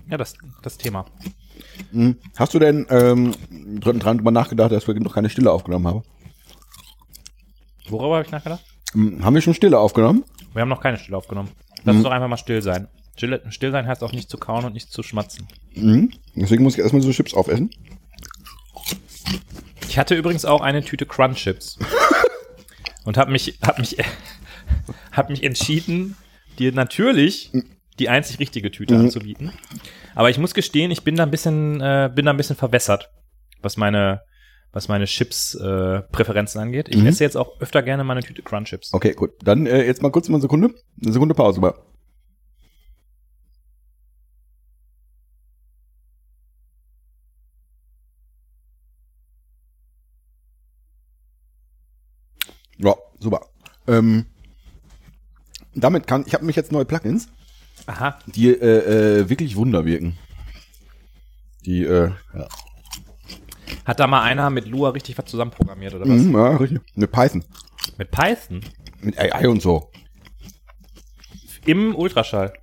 [0.09, 1.05] Ja, das, das Thema.
[1.93, 2.17] Hm.
[2.35, 3.31] Hast du denn ähm,
[3.79, 6.03] dran, drüber nachgedacht, dass wir noch keine Stille aufgenommen haben?
[7.87, 8.61] Worüber habe ich nachgedacht?
[8.91, 10.25] Hm, haben wir schon Stille aufgenommen?
[10.51, 11.51] Wir haben noch keine Stille aufgenommen.
[11.85, 12.89] Lass uns doch einfach mal still sein.
[13.15, 15.47] Still, still sein heißt auch nicht zu kauen und nicht zu schmatzen.
[16.35, 17.69] Deswegen muss ich erstmal so Chips aufessen.
[19.87, 21.79] Ich hatte übrigens auch eine Tüte Crunch Chips.
[23.05, 23.97] und habe mich, hab mich,
[25.11, 26.17] hab mich entschieden,
[26.59, 27.51] dir natürlich
[27.99, 29.53] die einzig richtige Tüte anzubieten.
[30.15, 33.09] Aber ich muss gestehen, ich bin da ein bisschen, äh, bin da ein bisschen verwässert,
[33.61, 34.21] was meine,
[34.73, 36.89] was meine Chips-Präferenzen äh, Präferenzen angeht.
[36.89, 37.07] Ich Mhm.
[37.07, 38.93] esse jetzt auch öfter gerne meine Tüte Crunch Chips.
[38.93, 39.31] Okay, gut.
[39.41, 40.73] Dann äh, jetzt mal kurz mal eine Sekunde.
[41.01, 41.73] Eine Sekunde Pause mal.
[52.77, 53.41] Ja, super.
[53.97, 54.25] Ähm,
[55.73, 57.27] damit kann, ich habe mich jetzt neue Plugins,
[57.85, 58.19] Aha.
[58.27, 60.17] die äh, äh, wirklich Wunder wirken.
[61.65, 62.47] Die, äh, ja.
[63.85, 66.21] Hat da mal einer mit Lua richtig was zusammenprogrammiert oder was?
[66.21, 66.81] Mhm, ja, richtig.
[66.95, 67.43] Mit Python.
[67.97, 68.61] Mit Python?
[69.01, 69.91] Mit AI und so.
[71.65, 72.53] Im Ultraschall.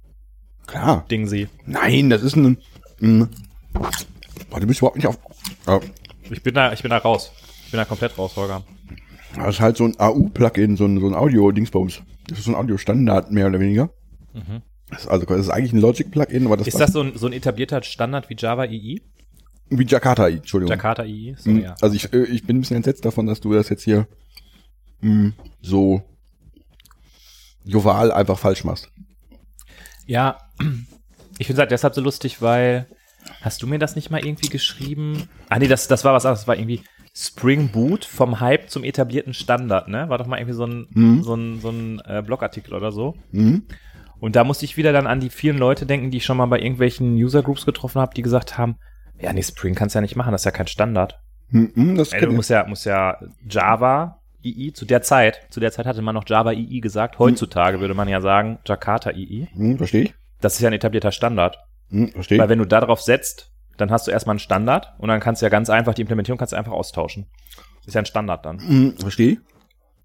[0.67, 1.05] Klar.
[1.11, 1.49] Ding sie.
[1.67, 2.59] Nein, das ist ein.
[3.01, 3.29] ein
[3.73, 5.19] boah, du bist überhaupt nicht auf.
[5.67, 5.81] Ja,
[6.31, 7.33] Ich bin da, ich bin da raus.
[7.67, 8.63] Ich bin da komplett raus, Holger.
[9.37, 12.03] Das ist halt so ein AU-Plugin, so ein, so ein Audio-Dingsbums.
[12.29, 13.91] Das ist so ein Audio-Standard, mehr oder weniger.
[14.91, 16.69] Das ist also, das ist eigentlich ein Logic-Plugin, aber das Mhm.
[16.69, 19.03] Ist das so ein, so ein etablierter Standard wie Java II?
[19.75, 20.71] wie Jakarta, Entschuldigung.
[20.71, 21.35] Jakarta II?
[21.39, 21.61] So, Mhm.
[21.61, 21.75] ja.
[21.81, 24.07] Also ich, äh, ich bin ein bisschen entsetzt davon, dass du das jetzt hier
[25.01, 25.33] mh,
[25.63, 26.03] so
[27.65, 28.91] joval einfach falsch machst.
[30.07, 30.39] Ja,
[31.39, 32.87] ich finde es halt deshalb so lustig, weil
[33.41, 35.29] hast du mir das nicht mal irgendwie geschrieben?
[35.49, 36.41] Ah nee, das, das war was anderes.
[36.41, 36.83] Das war irgendwie
[37.15, 40.09] Spring Boot vom Hype zum etablierten Standard, ne?
[40.09, 41.23] War doch mal irgendwie so ein, Mhm.
[41.23, 43.15] so ein, so ein äh, Blogartikel oder so.
[43.33, 43.65] Mhm.
[44.19, 46.47] Und da musste ich wieder dann an die vielen Leute denken, die ich schon mal
[46.47, 48.77] bei irgendwelchen User Groups getroffen habe, die gesagt haben,
[49.21, 51.21] ja, nee, Spring kannst du ja nicht machen, das ist ja kein Standard.
[51.51, 53.19] Mhm, das Ey, du musst ja, musst ja
[53.49, 57.79] Java II, zu der Zeit, zu der Zeit hatte man noch Java II gesagt, heutzutage
[57.81, 59.49] würde man ja sagen Jakarta II.
[59.55, 60.15] Mhm, verstehe ich.
[60.41, 61.59] Das ist ja ein etablierter Standard.
[61.91, 62.51] Mhm, verstehe Weil ich.
[62.51, 63.52] wenn du darauf setzt,
[63.83, 66.39] dann hast du erstmal einen Standard und dann kannst du ja ganz einfach, die Implementierung
[66.39, 67.27] kannst du einfach austauschen.
[67.87, 68.57] Ist ja ein Standard dann.
[68.57, 69.39] Mhm, verstehe.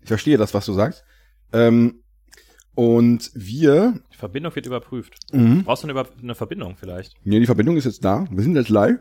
[0.01, 1.03] Ich verstehe das, was du sagst.
[1.53, 2.01] Ähm,
[2.75, 5.15] und wir, Die Verbindung wird überprüft.
[5.31, 5.63] mhm.
[5.63, 7.13] Brauchst du eine, Über eine Verbindung vielleicht?
[7.23, 8.25] nee, die Verbindung ist jetzt da.
[8.29, 8.99] Wir sind jetzt live.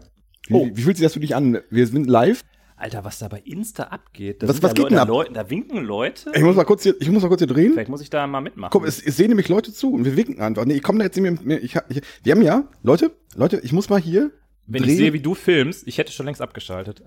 [0.49, 0.69] Wie, Oh.
[0.73, 1.59] wie fühlt sich das für dich an?
[1.71, 2.43] Wir sind live.
[2.79, 4.43] Alter, was da bei Insta abgeht.
[4.43, 5.09] Da Was- was ja geht Leute, denn ab?
[5.09, 6.31] Leute, da winken Leute.
[6.35, 7.73] Ich muss mal kurz hier, ich muss mal kurz hier drehen.
[7.73, 8.71] Vielleicht muss ich da mal mitmachen.
[8.71, 10.65] Guck, es, es sehen nämlich Leute zu und wir winken einfach.
[10.67, 13.73] Nee, ich komme da jetzt nicht mehr, ich, ich, wir haben ja, Leute, Leute, ich
[13.73, 14.31] muss mal hier
[14.67, 14.93] Wenn drehen.
[14.93, 17.03] ich sehe, wie du filmst, ich hätte schon längst abgeschaltet.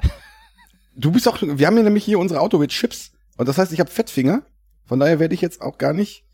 [0.95, 3.71] du bist auch, wir haben ja nämlich hier unsere Auto mit Chips und das heißt,
[3.73, 4.43] ich habe Fettfinger.
[4.85, 6.25] Von daher werde ich jetzt auch gar nicht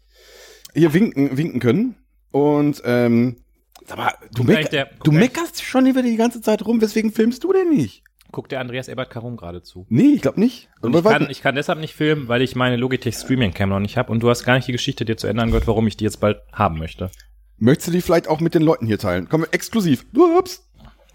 [0.74, 1.96] hier winken, winken können.
[2.32, 3.38] Und ähm,
[3.86, 6.82] sag mal, du, meck, der- du meckerst schon über die ganze Zeit rum.
[6.82, 8.04] Weswegen filmst du denn nicht?
[8.32, 9.86] Guckt der Andreas Ebert Karum gerade zu.
[9.90, 10.70] Nee, ich glaube nicht.
[10.82, 13.80] Und ich kann, ich kann deshalb nicht filmen, weil ich meine Logitech Streaming Cam noch
[13.80, 15.96] nicht habe und du hast gar nicht die Geschichte dir zu ändern gehört, warum ich
[15.96, 17.10] die jetzt bald haben möchte.
[17.58, 19.28] Möchtest du die vielleicht auch mit den Leuten hier teilen?
[19.30, 20.06] Komm, exklusiv.
[20.14, 20.65] Ups.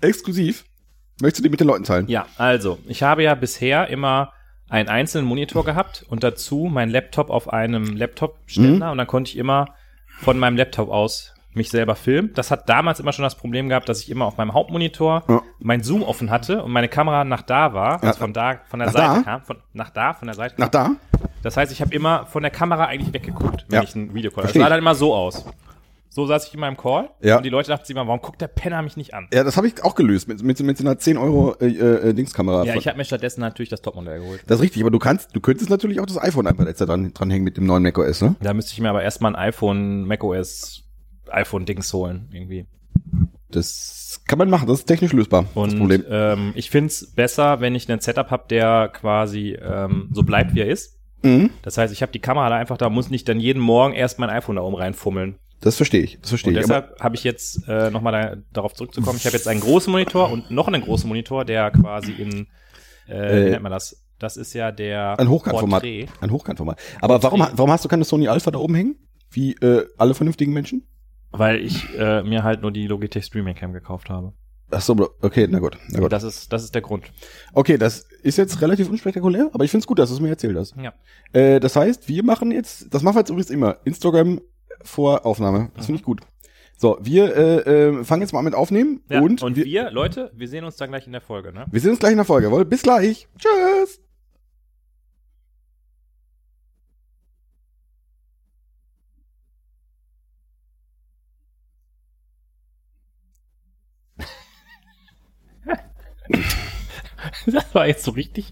[0.00, 0.64] Exklusiv.
[1.20, 2.08] Möchtest du die mit den Leuten teilen?
[2.08, 4.32] Ja, also, ich habe ja bisher immer
[4.68, 8.92] einen einzelnen Monitor gehabt und dazu mein Laptop auf einem Laptop-Ständer Mhm.
[8.92, 9.66] und dann konnte ich immer
[10.20, 12.32] von meinem Laptop aus mich selber filmen.
[12.34, 15.42] Das hat damals immer schon das Problem gehabt, dass ich immer auf meinem Hauptmonitor Ja.
[15.58, 18.86] mein Zoom offen hatte und meine Kamera nach da war, also von da, von der
[18.86, 19.22] Nach Seite da?
[19.22, 20.54] kam, von, nach da, von der Seite.
[20.60, 20.92] Nach da?
[21.42, 23.82] Das heißt, ich habe immer von der Kamera eigentlich weggeguckt, wenn Ja.
[23.82, 24.44] ich ein Video call.
[24.44, 25.44] Das sah dann immer so aus.
[26.12, 27.36] So saß ich in meinem Call Ja.
[27.36, 29.28] und die Leute dachten sich immer, warum guckt der Penner mich nicht an?
[29.32, 32.12] Ja, das habe ich auch gelöst mit, mit, mit so einer 10 Euro äh, äh,
[32.14, 32.64] Dingskamera.
[32.64, 34.42] Ja, ich habe mir stattdessen natürlich das Topmodell geholt.
[34.46, 36.86] das ist richtig, aber du kannst, du könntest natürlich auch das iPhone einfach jetzt da
[36.86, 38.34] dran, dranhängen mit dem neuen macOS, ne?
[38.42, 40.82] Da müsste ich mir aber erstmal ein iPhone, macOS,
[41.30, 42.66] iPhone-Dings holen, irgendwie.
[43.50, 45.42] Das kann man machen, das ist technisch lösbar.
[45.42, 46.04] das Und Problem.
[46.08, 50.60] ähm, ich find's besser, wenn ich einen Setup habe, der quasi ähm, so bleibt, wie
[50.60, 50.98] er ist.
[51.22, 51.50] Mhm.
[51.62, 54.18] Das heißt, ich habe die Kamera da einfach da, muss nicht dann jeden Morgen erst
[54.18, 55.36] mein iPhone da oben reinfummeln.
[55.60, 56.18] Das verstehe ich.
[56.20, 56.62] Das verstehe Und ich.
[56.62, 59.18] Deshalb habe ich jetzt äh, nochmal da, darauf zurückzukommen.
[59.18, 62.46] Ich habe jetzt einen großen Monitor und noch einen großen Monitor, der quasi in,
[63.06, 63.12] äh, wie
[63.46, 64.04] Äh, nennt man das?
[64.18, 65.82] Das ist ja der ein Hochkantformat.
[65.82, 66.06] Porträt.
[66.20, 66.78] Ein Hochkantformat.
[67.00, 68.96] Aber warum, warum hast du keine Sony Alpha da oben hängen?
[69.30, 70.86] Wie äh, alle vernünftigen Menschen?
[71.30, 74.32] Weil ich äh, mir halt nur die Logitech Streaming Cam gekauft habe.
[74.72, 75.78] Ach so, okay, na gut.
[75.88, 76.12] Na gut.
[76.12, 77.04] Das ist, das ist der Grund.
[77.52, 80.56] Okay, das ist jetzt relativ unspektakulär, aber ich find's gut, dass du es mir erzählt
[80.56, 80.74] hast.
[80.76, 80.92] Ja.
[81.32, 84.40] Äh, das heißt, wir machen jetzt, das machen wir jetzt übrigens immer, Instagram
[84.82, 85.70] vor Aufnahme.
[85.76, 86.20] Das finde ich gut.
[86.76, 89.20] So, wir äh, äh, fangen jetzt mal an mit Aufnehmen ja.
[89.20, 91.66] und, und wir, wir, Leute, wir sehen uns dann gleich in der Folge, ne?
[91.70, 92.64] wir sehen uns gleich in der Folge, jawohl.
[92.64, 93.28] Bis gleich.
[93.38, 94.00] Tschüss.
[107.46, 108.50] Das war jetzt so richtig,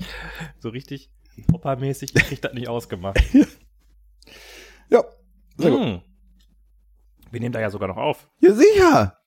[0.59, 1.11] so richtig
[1.53, 2.13] Opa-mäßig.
[2.15, 3.21] Ich krieg das nicht ausgemacht.
[4.91, 5.05] Ja,
[5.59, 5.83] sehr gut.
[5.83, 6.01] Hm.
[7.31, 8.29] Wir nehmen da ja sogar noch auf.
[8.41, 9.15] Ja, sicher.